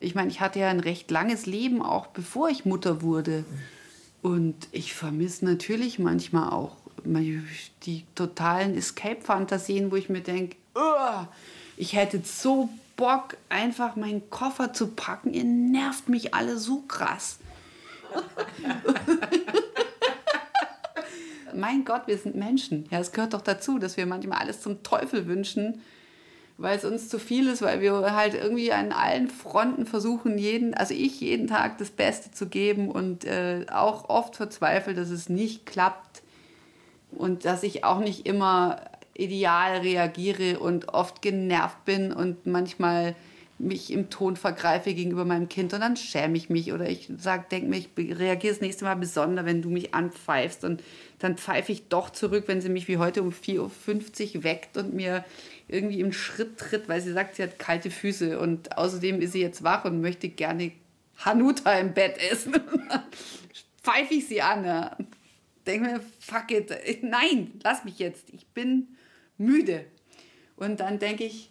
ich 0.00 0.14
meine, 0.14 0.28
ich 0.28 0.40
hatte 0.40 0.58
ja 0.58 0.68
ein 0.68 0.80
recht 0.80 1.10
langes 1.10 1.46
Leben, 1.46 1.82
auch 1.82 2.08
bevor 2.08 2.50
ich 2.50 2.64
Mutter 2.64 3.00
wurde. 3.00 3.44
Und 4.24 4.68
ich 4.72 4.94
vermisse 4.94 5.44
natürlich 5.44 5.98
manchmal 5.98 6.48
auch 6.48 6.76
die 7.82 8.06
totalen 8.14 8.74
Escape-Fantasien, 8.74 9.92
wo 9.92 9.96
ich 9.96 10.08
mir 10.08 10.22
denke, 10.22 10.56
ich 11.76 11.92
hätte 11.92 12.22
so 12.24 12.70
Bock, 12.96 13.36
einfach 13.50 13.96
meinen 13.96 14.30
Koffer 14.30 14.72
zu 14.72 14.92
packen. 14.92 15.34
Ihr 15.34 15.44
nervt 15.44 16.08
mich 16.08 16.32
alle 16.32 16.56
so 16.56 16.80
krass. 16.88 17.38
mein 21.54 21.84
Gott, 21.84 22.06
wir 22.06 22.16
sind 22.16 22.34
Menschen. 22.34 22.86
Ja, 22.90 23.00
es 23.00 23.12
gehört 23.12 23.34
doch 23.34 23.42
dazu, 23.42 23.78
dass 23.78 23.98
wir 23.98 24.06
manchmal 24.06 24.38
alles 24.38 24.62
zum 24.62 24.82
Teufel 24.82 25.26
wünschen 25.26 25.82
weil 26.56 26.76
es 26.76 26.84
uns 26.84 27.08
zu 27.08 27.18
viel 27.18 27.48
ist, 27.48 27.62
weil 27.62 27.80
wir 27.80 28.14
halt 28.14 28.34
irgendwie 28.34 28.72
an 28.72 28.92
allen 28.92 29.28
Fronten 29.28 29.86
versuchen, 29.86 30.38
jeden, 30.38 30.74
also 30.74 30.94
ich 30.94 31.20
jeden 31.20 31.48
Tag 31.48 31.78
das 31.78 31.90
Beste 31.90 32.30
zu 32.30 32.46
geben 32.46 32.90
und 32.90 33.24
äh, 33.24 33.66
auch 33.72 34.08
oft 34.08 34.36
verzweifelt, 34.36 34.96
dass 34.96 35.10
es 35.10 35.28
nicht 35.28 35.66
klappt 35.66 36.22
und 37.10 37.44
dass 37.44 37.62
ich 37.62 37.84
auch 37.84 37.98
nicht 37.98 38.26
immer 38.26 38.80
ideal 39.14 39.78
reagiere 39.78 40.58
und 40.58 40.88
oft 40.88 41.22
genervt 41.22 41.84
bin 41.84 42.12
und 42.12 42.46
manchmal 42.46 43.14
mich 43.58 43.92
im 43.92 44.10
Ton 44.10 44.36
vergreife 44.36 44.94
gegenüber 44.94 45.24
meinem 45.24 45.48
Kind 45.48 45.72
und 45.72 45.80
dann 45.80 45.96
schäme 45.96 46.36
ich 46.36 46.50
mich 46.50 46.72
oder 46.72 46.88
ich 46.88 47.08
sag, 47.18 47.48
denk 47.50 47.68
mir, 47.68 47.76
ich 47.76 47.88
reagiere 47.96 48.52
das 48.52 48.60
nächste 48.60 48.84
Mal 48.84 48.96
besonders, 48.96 49.44
wenn 49.44 49.62
du 49.62 49.70
mich 49.70 49.94
anpfeifst 49.94 50.64
und 50.64 50.82
dann 51.20 51.36
pfeife 51.36 51.70
ich 51.70 51.88
doch 51.88 52.10
zurück, 52.10 52.44
wenn 52.46 52.60
sie 52.60 52.68
mich 52.68 52.88
wie 52.88 52.98
heute 52.98 53.22
um 53.22 53.30
4.50 53.30 54.36
Uhr 54.36 54.44
weckt 54.44 54.76
und 54.76 54.92
mir 54.92 55.24
irgendwie 55.74 56.00
im 56.00 56.12
Schritt 56.12 56.58
tritt, 56.58 56.88
weil 56.88 57.00
sie 57.00 57.12
sagt, 57.12 57.36
sie 57.36 57.42
hat 57.42 57.58
kalte 57.58 57.90
Füße 57.90 58.38
und 58.38 58.78
außerdem 58.78 59.20
ist 59.20 59.32
sie 59.32 59.40
jetzt 59.40 59.62
wach 59.64 59.84
und 59.84 60.00
möchte 60.00 60.28
gerne 60.28 60.72
Hanuta 61.18 61.72
im 61.78 61.92
Bett 61.92 62.16
essen. 62.18 62.54
pfeife 63.82 64.14
ich 64.14 64.26
sie 64.26 64.42
an. 64.42 64.64
Ja. 64.64 64.96
Denke 65.66 65.88
mir, 65.88 66.00
fuck 66.20 66.50
it, 66.50 67.02
nein, 67.02 67.52
lass 67.62 67.84
mich 67.84 67.98
jetzt, 67.98 68.30
ich 68.30 68.46
bin 68.48 68.88
müde. 69.38 69.84
Und 70.56 70.80
dann 70.80 70.98
denke 70.98 71.24
ich, 71.24 71.50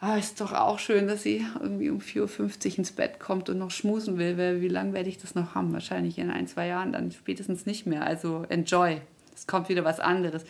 ah, 0.00 0.16
ist 0.16 0.40
doch 0.40 0.52
auch 0.52 0.78
schön, 0.78 1.08
dass 1.08 1.22
sie 1.22 1.44
irgendwie 1.60 1.90
um 1.90 1.98
4.50 1.98 2.72
Uhr 2.72 2.78
ins 2.78 2.92
Bett 2.92 3.18
kommt 3.18 3.48
und 3.48 3.58
noch 3.58 3.70
schmusen 3.70 4.18
will, 4.18 4.36
weil 4.38 4.60
wie 4.60 4.68
lange 4.68 4.92
werde 4.92 5.08
ich 5.08 5.18
das 5.18 5.34
noch 5.34 5.54
haben? 5.54 5.72
Wahrscheinlich 5.72 6.18
in 6.18 6.30
ein, 6.30 6.46
zwei 6.46 6.66
Jahren 6.68 6.92
dann 6.92 7.10
spätestens 7.10 7.66
nicht 7.66 7.86
mehr. 7.86 8.04
Also 8.04 8.44
enjoy. 8.48 9.00
Es 9.34 9.46
kommt 9.46 9.68
wieder 9.68 9.84
was 9.84 9.98
anderes. 9.98 10.44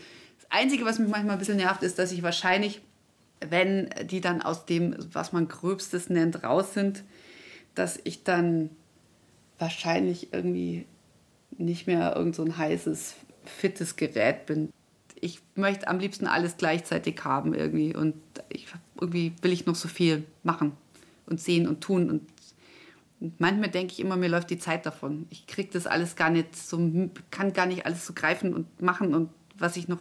Einzige, 0.55 0.85
was 0.85 0.99
mich 0.99 1.09
manchmal 1.09 1.37
ein 1.37 1.39
bisschen 1.39 1.57
nervt, 1.57 1.83
ist, 1.83 1.99
dass 1.99 2.13
ich 2.13 2.23
wahrscheinlich, 2.23 2.81
wenn 3.41 3.91
die 4.05 4.21
dann 4.21 4.43
aus 4.43 4.67
dem, 4.67 4.97
was 5.13 5.33
man 5.33 5.49
Gröbstes 5.49 6.09
nennt, 6.09 6.43
raus 6.45 6.75
sind, 6.75 7.05
dass 7.75 7.99
ich 8.05 8.25
dann 8.25 8.71
wahrscheinlich 9.59 10.33
irgendwie 10.33 10.87
nicht 11.57 11.87
mehr 11.87 12.15
irgend 12.17 12.35
so 12.35 12.45
ein 12.45 12.57
heißes, 12.57 13.15
fittes 13.45 13.97
Gerät 13.97 14.47
bin 14.47 14.71
ich 15.25 15.41
möchte 15.55 15.89
am 15.89 15.99
liebsten 15.99 16.27
alles 16.27 16.59
gleichzeitig 16.59 17.25
haben 17.25 17.55
irgendwie. 17.55 17.97
Und 17.97 18.15
ich, 18.51 18.67
irgendwie 19.01 19.33
will 19.41 19.53
ich 19.53 19.65
noch 19.65 19.75
so 19.75 19.89
viel 19.89 20.25
machen 20.43 20.73
und 21.25 21.41
sehen 21.41 21.67
und 21.67 21.81
tun. 21.81 22.11
Und, 22.11 22.23
und 23.21 23.41
manchmal 23.41 23.71
denke 23.71 23.95
ich 23.95 24.01
immer, 24.01 24.17
mir 24.17 24.29
läuft 24.29 24.51
die 24.51 24.59
Zeit 24.59 24.85
davon. 24.85 25.27
Ich 25.31 25.47
kriege 25.47 25.71
das 25.73 25.87
alles 25.87 26.15
gar 26.15 26.29
nicht 26.29 26.55
so, 26.55 26.79
kann 27.31 27.55
gar 27.55 27.65
nicht 27.65 27.87
alles 27.87 28.07
so 28.07 28.13
greifen 28.13 28.53
und 28.53 28.83
machen 28.83 29.15
und 29.15 29.31
was 29.57 29.79
ich 29.79 29.89
noch 29.89 30.01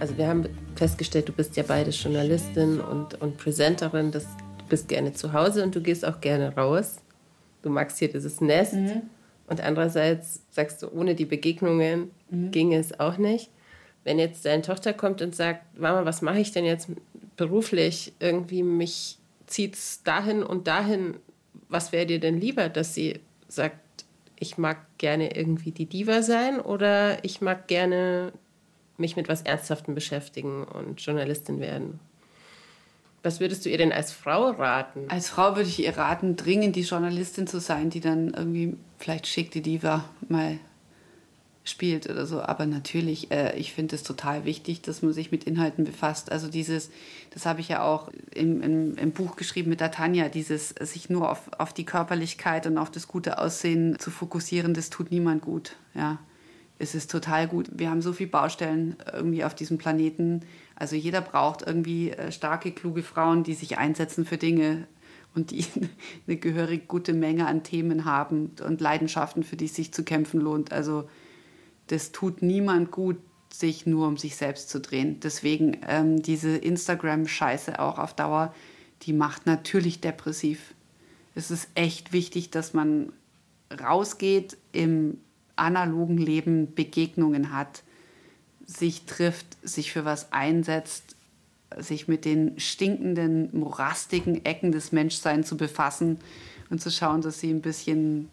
Also 0.00 0.16
wir 0.16 0.28
haben 0.28 0.48
festgestellt, 0.76 1.28
du 1.28 1.32
bist 1.32 1.56
ja 1.56 1.64
beide 1.66 1.90
Journalistin 1.90 2.80
und, 2.80 3.20
und 3.20 3.36
Presenterin. 3.36 4.12
Das, 4.12 4.24
du 4.58 4.64
bist 4.68 4.88
gerne 4.88 5.12
zu 5.12 5.32
Hause 5.32 5.64
und 5.64 5.74
du 5.74 5.80
gehst 5.80 6.04
auch 6.04 6.20
gerne 6.20 6.54
raus. 6.54 6.98
Du 7.62 7.70
magst 7.70 7.98
hier 7.98 8.08
dieses 8.08 8.40
Nest. 8.40 8.74
Mhm. 8.74 9.02
Und 9.48 9.60
andererseits 9.60 10.42
sagst 10.50 10.82
du, 10.82 10.92
ohne 10.92 11.14
die 11.14 11.24
Begegnungen 11.24 12.10
mhm. 12.30 12.50
ging 12.50 12.74
es 12.74 12.98
auch 13.00 13.18
nicht. 13.18 13.50
Wenn 14.04 14.18
jetzt 14.18 14.44
deine 14.44 14.62
Tochter 14.62 14.92
kommt 14.92 15.20
und 15.20 15.34
sagt, 15.34 15.78
Mama, 15.78 16.04
was 16.04 16.22
mache 16.22 16.38
ich 16.38 16.52
denn 16.52 16.64
jetzt 16.64 16.88
beruflich? 17.36 18.12
Irgendwie 18.20 18.62
mich 18.62 19.18
zieht 19.46 19.74
es 19.74 20.02
dahin 20.04 20.42
und 20.42 20.68
dahin. 20.68 21.16
Was 21.68 21.92
wäre 21.92 22.06
dir 22.06 22.20
denn 22.20 22.40
lieber, 22.40 22.68
dass 22.68 22.94
sie 22.94 23.20
sagt, 23.48 24.04
ich 24.38 24.58
mag 24.58 24.78
gerne 24.98 25.36
irgendwie 25.36 25.72
die 25.72 25.86
Diva 25.86 26.22
sein 26.22 26.60
oder 26.60 27.24
ich 27.24 27.40
mag 27.40 27.66
gerne 27.66 28.32
mich 28.96 29.16
mit 29.16 29.28
was 29.28 29.42
Ernsthaftem 29.42 29.94
beschäftigen 29.94 30.64
und 30.64 31.00
Journalistin 31.00 31.60
werden. 31.60 32.00
Was 33.22 33.40
würdest 33.40 33.64
du 33.64 33.68
ihr 33.68 33.78
denn 33.78 33.92
als 33.92 34.12
Frau 34.12 34.50
raten? 34.50 35.06
Als 35.08 35.28
Frau 35.28 35.56
würde 35.56 35.68
ich 35.68 35.82
ihr 35.82 35.96
raten, 35.96 36.36
dringend 36.36 36.76
die 36.76 36.82
Journalistin 36.82 37.46
zu 37.46 37.60
sein, 37.60 37.90
die 37.90 38.00
dann 38.00 38.32
irgendwie 38.32 38.76
vielleicht 38.98 39.26
schick 39.26 39.50
die 39.50 39.62
Diva 39.62 40.04
mal 40.28 40.58
spielt 41.68 42.08
oder 42.08 42.26
so. 42.26 42.40
Aber 42.40 42.66
natürlich, 42.66 43.30
äh, 43.30 43.56
ich 43.58 43.72
finde 43.72 43.96
es 43.96 44.02
total 44.02 44.44
wichtig, 44.44 44.82
dass 44.82 45.02
man 45.02 45.12
sich 45.12 45.30
mit 45.32 45.44
Inhalten 45.44 45.84
befasst. 45.84 46.32
Also 46.32 46.48
dieses, 46.48 46.90
das 47.30 47.46
habe 47.46 47.60
ich 47.60 47.68
ja 47.68 47.82
auch 47.82 48.10
im, 48.34 48.62
im, 48.62 48.94
im, 48.96 49.12
Buch 49.12 49.36
geschrieben 49.36 49.70
mit 49.70 49.80
der 49.80 49.90
Tanja, 49.90 50.28
dieses 50.28 50.70
sich 50.70 51.10
nur 51.10 51.30
auf, 51.30 51.50
auf 51.58 51.72
die 51.72 51.84
Körperlichkeit 51.84 52.66
und 52.66 52.78
auf 52.78 52.90
das 52.90 53.08
gute 53.08 53.38
Aussehen 53.38 53.98
zu 53.98 54.10
fokussieren, 54.10 54.74
das 54.74 54.90
tut 54.90 55.10
niemand 55.10 55.42
gut. 55.42 55.76
Ja 55.94 56.18
es 56.78 56.94
ist 56.94 57.10
total 57.10 57.48
gut. 57.48 57.68
Wir 57.72 57.90
haben 57.90 58.02
so 58.02 58.12
viele 58.12 58.30
Baustellen 58.30 58.96
irgendwie 59.12 59.44
auf 59.44 59.54
diesem 59.54 59.78
Planeten. 59.78 60.42
Also 60.76 60.96
jeder 60.96 61.20
braucht 61.20 61.62
irgendwie 61.62 62.10
äh, 62.10 62.30
starke, 62.30 62.72
kluge 62.72 63.02
Frauen, 63.02 63.42
die 63.42 63.54
sich 63.54 63.78
einsetzen 63.78 64.24
für 64.24 64.36
Dinge 64.36 64.86
und 65.34 65.50
die 65.50 65.64
eine 66.26 66.36
gehörig 66.36 66.86
gute 66.88 67.14
Menge 67.14 67.46
an 67.46 67.64
Themen 67.64 68.04
haben 68.04 68.52
und 68.64 68.80
Leidenschaften, 68.80 69.42
für 69.42 69.56
die 69.56 69.66
es 69.66 69.74
sich 69.74 69.92
zu 69.92 70.04
kämpfen 70.04 70.40
lohnt. 70.40 70.72
Also 70.72 71.08
das 71.88 72.12
tut 72.12 72.42
niemand 72.42 72.90
gut, 72.90 73.18
sich 73.52 73.86
nur 73.86 74.06
um 74.06 74.16
sich 74.16 74.36
selbst 74.36 74.68
zu 74.68 74.80
drehen. 74.80 75.20
Deswegen 75.20 75.78
ähm, 75.86 76.22
diese 76.22 76.56
Instagram-Scheiße 76.56 77.80
auch 77.80 77.98
auf 77.98 78.14
Dauer, 78.14 78.54
die 79.02 79.12
macht 79.12 79.46
natürlich 79.46 80.00
depressiv. 80.00 80.74
Es 81.34 81.50
ist 81.50 81.68
echt 81.74 82.12
wichtig, 82.12 82.50
dass 82.50 82.74
man 82.74 83.12
rausgeht 83.80 84.56
im 84.72 85.18
analogen 85.56 86.18
Leben 86.18 86.74
Begegnungen 86.74 87.52
hat, 87.52 87.82
sich 88.64 89.06
trifft, 89.06 89.56
sich 89.62 89.92
für 89.92 90.04
was 90.04 90.32
einsetzt, 90.32 91.16
sich 91.76 92.08
mit 92.08 92.24
den 92.24 92.58
stinkenden, 92.58 93.50
morastigen 93.58 94.44
Ecken 94.44 94.72
des 94.72 94.92
Menschseins 94.92 95.48
zu 95.48 95.56
befassen 95.56 96.18
und 96.70 96.80
zu 96.80 96.90
schauen, 96.90 97.20
dass 97.22 97.40
sie 97.40 97.50
ein 97.50 97.62
bisschen 97.62 98.30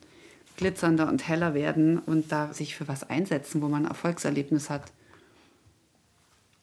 glitzernder 0.57 1.07
und 1.07 1.27
heller 1.27 1.53
werden 1.53 1.99
und 1.99 2.31
da 2.31 2.53
sich 2.53 2.75
für 2.75 2.87
was 2.87 3.09
einsetzen, 3.09 3.61
wo 3.61 3.67
man 3.67 3.85
ein 3.85 3.89
Erfolgserlebnis 3.89 4.69
hat. 4.69 4.91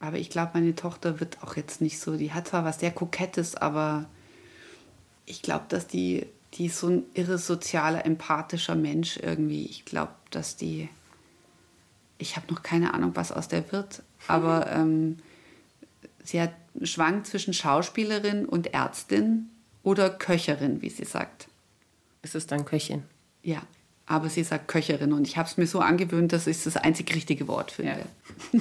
Aber 0.00 0.16
ich 0.18 0.30
glaube, 0.30 0.52
meine 0.54 0.74
Tochter 0.74 1.20
wird 1.20 1.42
auch 1.42 1.56
jetzt 1.56 1.80
nicht 1.80 2.00
so, 2.00 2.16
die 2.16 2.32
hat 2.32 2.48
zwar 2.48 2.64
was 2.64 2.80
sehr 2.80 2.90
Kokettes, 2.90 3.54
aber 3.54 4.06
ich 5.26 5.42
glaube, 5.42 5.66
dass 5.68 5.86
die 5.86 6.26
die 6.54 6.66
ist 6.66 6.78
so 6.78 6.88
ein 6.88 7.04
irre 7.14 7.38
sozialer, 7.38 8.04
empathischer 8.04 8.74
Mensch 8.74 9.16
irgendwie. 9.16 9.64
Ich 9.66 9.84
glaube, 9.84 10.12
dass 10.30 10.56
die. 10.56 10.88
Ich 12.18 12.36
habe 12.36 12.52
noch 12.52 12.62
keine 12.62 12.94
Ahnung, 12.94 13.12
was 13.14 13.32
aus 13.32 13.48
der 13.48 13.72
wird, 13.72 14.02
aber 14.28 14.66
ähm, 14.70 15.18
sie 16.22 16.40
hat 16.40 16.52
schwankt 16.82 17.26
zwischen 17.26 17.54
Schauspielerin 17.54 18.46
und 18.46 18.72
Ärztin 18.74 19.50
oder 19.82 20.10
Köcherin, 20.10 20.82
wie 20.82 20.90
sie 20.90 21.04
sagt. 21.04 21.48
Ist 22.22 22.36
es 22.36 22.46
dann 22.46 22.64
Köchin? 22.64 23.02
Ja, 23.42 23.62
aber 24.06 24.28
sie 24.28 24.44
sagt 24.44 24.68
Köcherin 24.68 25.12
und 25.12 25.26
ich 25.26 25.36
habe 25.36 25.48
es 25.48 25.56
mir 25.56 25.66
so 25.66 25.80
angewöhnt, 25.80 26.32
dass 26.32 26.46
ich 26.46 26.62
das 26.62 26.76
einzig 26.76 27.14
richtige 27.14 27.48
Wort 27.48 27.70
finde. 27.70 28.04
Ja. 28.52 28.60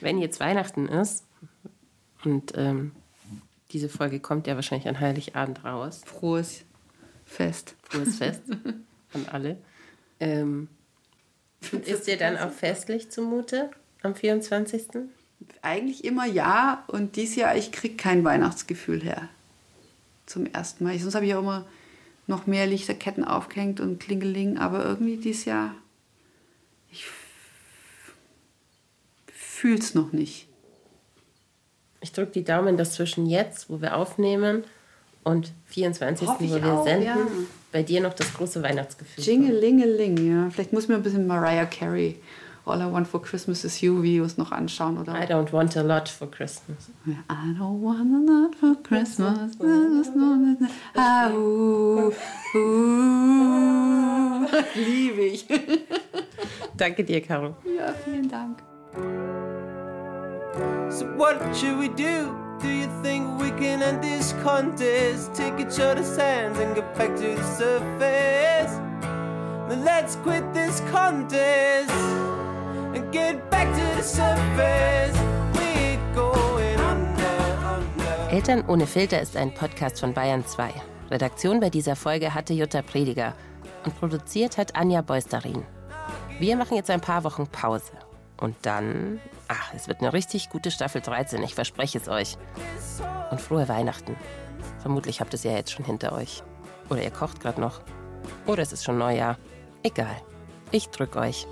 Wenn 0.00 0.18
jetzt 0.18 0.40
Weihnachten 0.40 0.88
ist 0.88 1.24
und 2.24 2.52
ähm, 2.56 2.92
diese 3.72 3.88
Folge 3.88 4.20
kommt 4.20 4.46
ja 4.46 4.54
wahrscheinlich 4.54 4.88
an 4.88 5.00
Heiligabend 5.00 5.64
raus. 5.64 6.02
Frohes 6.04 6.62
Fest. 7.24 7.74
Frohes 7.82 8.16
Fest 8.18 8.42
an 9.12 9.26
alle. 9.30 9.56
Ähm, 10.20 10.68
ist 11.84 12.06
dir 12.06 12.16
dann 12.16 12.36
auch 12.36 12.52
festlich 12.52 13.10
zumute 13.10 13.70
am 14.02 14.14
24.? 14.14 14.86
Eigentlich 15.62 16.04
immer 16.04 16.26
ja. 16.26 16.84
Und 16.88 17.16
dieses 17.16 17.36
Jahr, 17.36 17.56
ich 17.56 17.72
kriege 17.72 17.96
kein 17.96 18.24
Weihnachtsgefühl 18.24 19.02
her. 19.02 19.28
Zum 20.26 20.46
ersten 20.46 20.84
Mal. 20.84 20.98
Sonst 20.98 21.14
habe 21.14 21.26
ich 21.26 21.34
auch 21.34 21.40
immer 21.40 21.66
noch 22.26 22.46
mehr 22.46 22.66
Lichterketten 22.66 23.24
aufgehängt 23.24 23.80
und 23.80 24.00
Klingeling. 24.00 24.58
Aber 24.58 24.84
irgendwie 24.84 25.16
dieses 25.16 25.44
Jahr, 25.44 25.74
ich 26.90 27.06
fühle 29.26 29.78
es 29.78 29.94
noch 29.94 30.12
nicht. 30.12 30.48
Ich 32.00 32.12
drücke 32.12 32.32
die 32.32 32.44
Daumen, 32.44 32.76
dass 32.76 32.94
zwischen 32.94 33.26
jetzt, 33.26 33.70
wo 33.70 33.80
wir 33.80 33.96
aufnehmen, 33.96 34.64
und 35.24 35.52
24. 35.66 36.28
wo 36.28 36.38
wir 36.40 36.72
auch, 36.72 36.84
senden, 36.84 37.06
ja. 37.06 37.16
bei 37.72 37.82
dir 37.82 38.00
noch 38.00 38.14
das 38.14 38.32
große 38.34 38.62
Weihnachtsgefühl 38.62 39.24
Jingelingeling, 39.24 40.16
ja. 40.18 40.50
Vielleicht 40.50 40.72
muss 40.72 40.86
mir 40.86 40.94
ein 40.94 41.02
bisschen 41.02 41.26
Mariah 41.26 41.64
Carey 41.64 42.16
All 42.66 42.80
I 42.80 42.86
Want 42.86 43.06
for 43.06 43.20
Christmas 43.20 43.62
is 43.64 43.82
You 43.82 44.00
Videos 44.00 44.38
noch 44.38 44.50
anschauen. 44.50 44.96
Oder 44.96 45.14
I 45.14 45.26
don't 45.26 45.52
want 45.52 45.76
a 45.76 45.82
lot 45.82 46.08
for 46.08 46.26
Christmas. 46.26 46.90
I 47.28 47.52
don't 47.58 47.82
want 47.82 48.10
a 48.10 48.32
lot 48.32 48.54
for 48.54 48.74
Christmas. 48.82 49.54
Ah, 50.96 51.28
uh, 51.28 52.10
uh. 52.56 52.72
Liebe 54.74 55.26
ich. 55.26 55.46
Danke 56.76 57.04
dir, 57.04 57.20
Caro. 57.20 57.54
Ja, 57.64 57.92
vielen 58.02 58.30
Dank. 58.30 58.62
So 60.90 61.04
what 61.18 61.36
should 61.54 61.78
we 61.78 61.88
do? 61.88 62.34
Do 62.62 62.68
you 62.68 62.88
think 63.02 63.26
we 63.38 63.50
can 63.50 63.82
end 63.82 64.02
this 64.02 64.32
contest? 64.42 65.34
Take 65.34 65.60
each 65.60 65.78
other's 65.78 66.16
hands 66.16 66.58
and 66.58 66.74
get 66.74 66.94
back 66.96 67.14
to 67.16 67.36
the 67.36 67.42
surface. 67.58 68.80
Then 69.68 69.84
let's 69.84 70.16
quit 70.16 70.54
this 70.54 70.80
contest 70.90 72.33
and 72.94 73.12
get 73.12 73.50
back 73.50 73.72
to 73.72 73.96
the 73.96 74.02
surface. 74.02 75.16
We're 75.52 76.14
going 76.14 76.78
under, 76.80 77.38
under. 77.76 78.30
Eltern 78.30 78.64
ohne 78.68 78.86
Filter 78.86 79.20
ist 79.20 79.36
ein 79.36 79.52
Podcast 79.52 80.00
von 80.00 80.14
Bayern 80.14 80.46
2. 80.46 80.72
Redaktion 81.10 81.60
bei 81.60 81.70
dieser 81.70 81.96
Folge 81.96 82.34
hatte 82.34 82.54
Jutta 82.54 82.82
Prediger 82.82 83.34
und 83.84 83.98
produziert 83.98 84.58
hat 84.58 84.74
Anja 84.76 85.02
Beusterin. 85.02 85.62
Wir 86.38 86.56
machen 86.56 86.76
jetzt 86.76 86.90
ein 86.90 87.00
paar 87.00 87.24
Wochen 87.24 87.46
Pause. 87.46 87.92
Und 88.40 88.56
dann, 88.62 89.20
ach, 89.48 89.72
es 89.74 89.86
wird 89.86 90.00
eine 90.00 90.12
richtig 90.12 90.50
gute 90.50 90.70
Staffel 90.70 91.00
13, 91.00 91.42
ich 91.42 91.54
verspreche 91.54 91.98
es 91.98 92.08
euch. 92.08 92.36
Und 93.30 93.40
frohe 93.40 93.68
Weihnachten. 93.68 94.16
Vermutlich 94.80 95.20
habt 95.20 95.32
ihr 95.32 95.36
es 95.36 95.44
ja 95.44 95.52
jetzt 95.52 95.70
schon 95.72 95.84
hinter 95.84 96.12
euch. 96.12 96.42
Oder 96.90 97.02
ihr 97.02 97.10
kocht 97.10 97.40
gerade 97.40 97.60
noch. 97.60 97.80
Oder 98.46 98.62
es 98.62 98.72
ist 98.72 98.84
schon 98.84 98.98
Neujahr. 98.98 99.38
Egal. 99.82 100.16
Ich 100.72 100.88
drück 100.88 101.16
euch. 101.16 101.46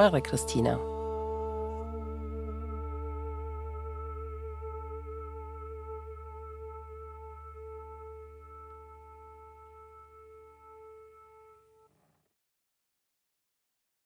Eure 0.00 0.22
Christina. 0.22 0.80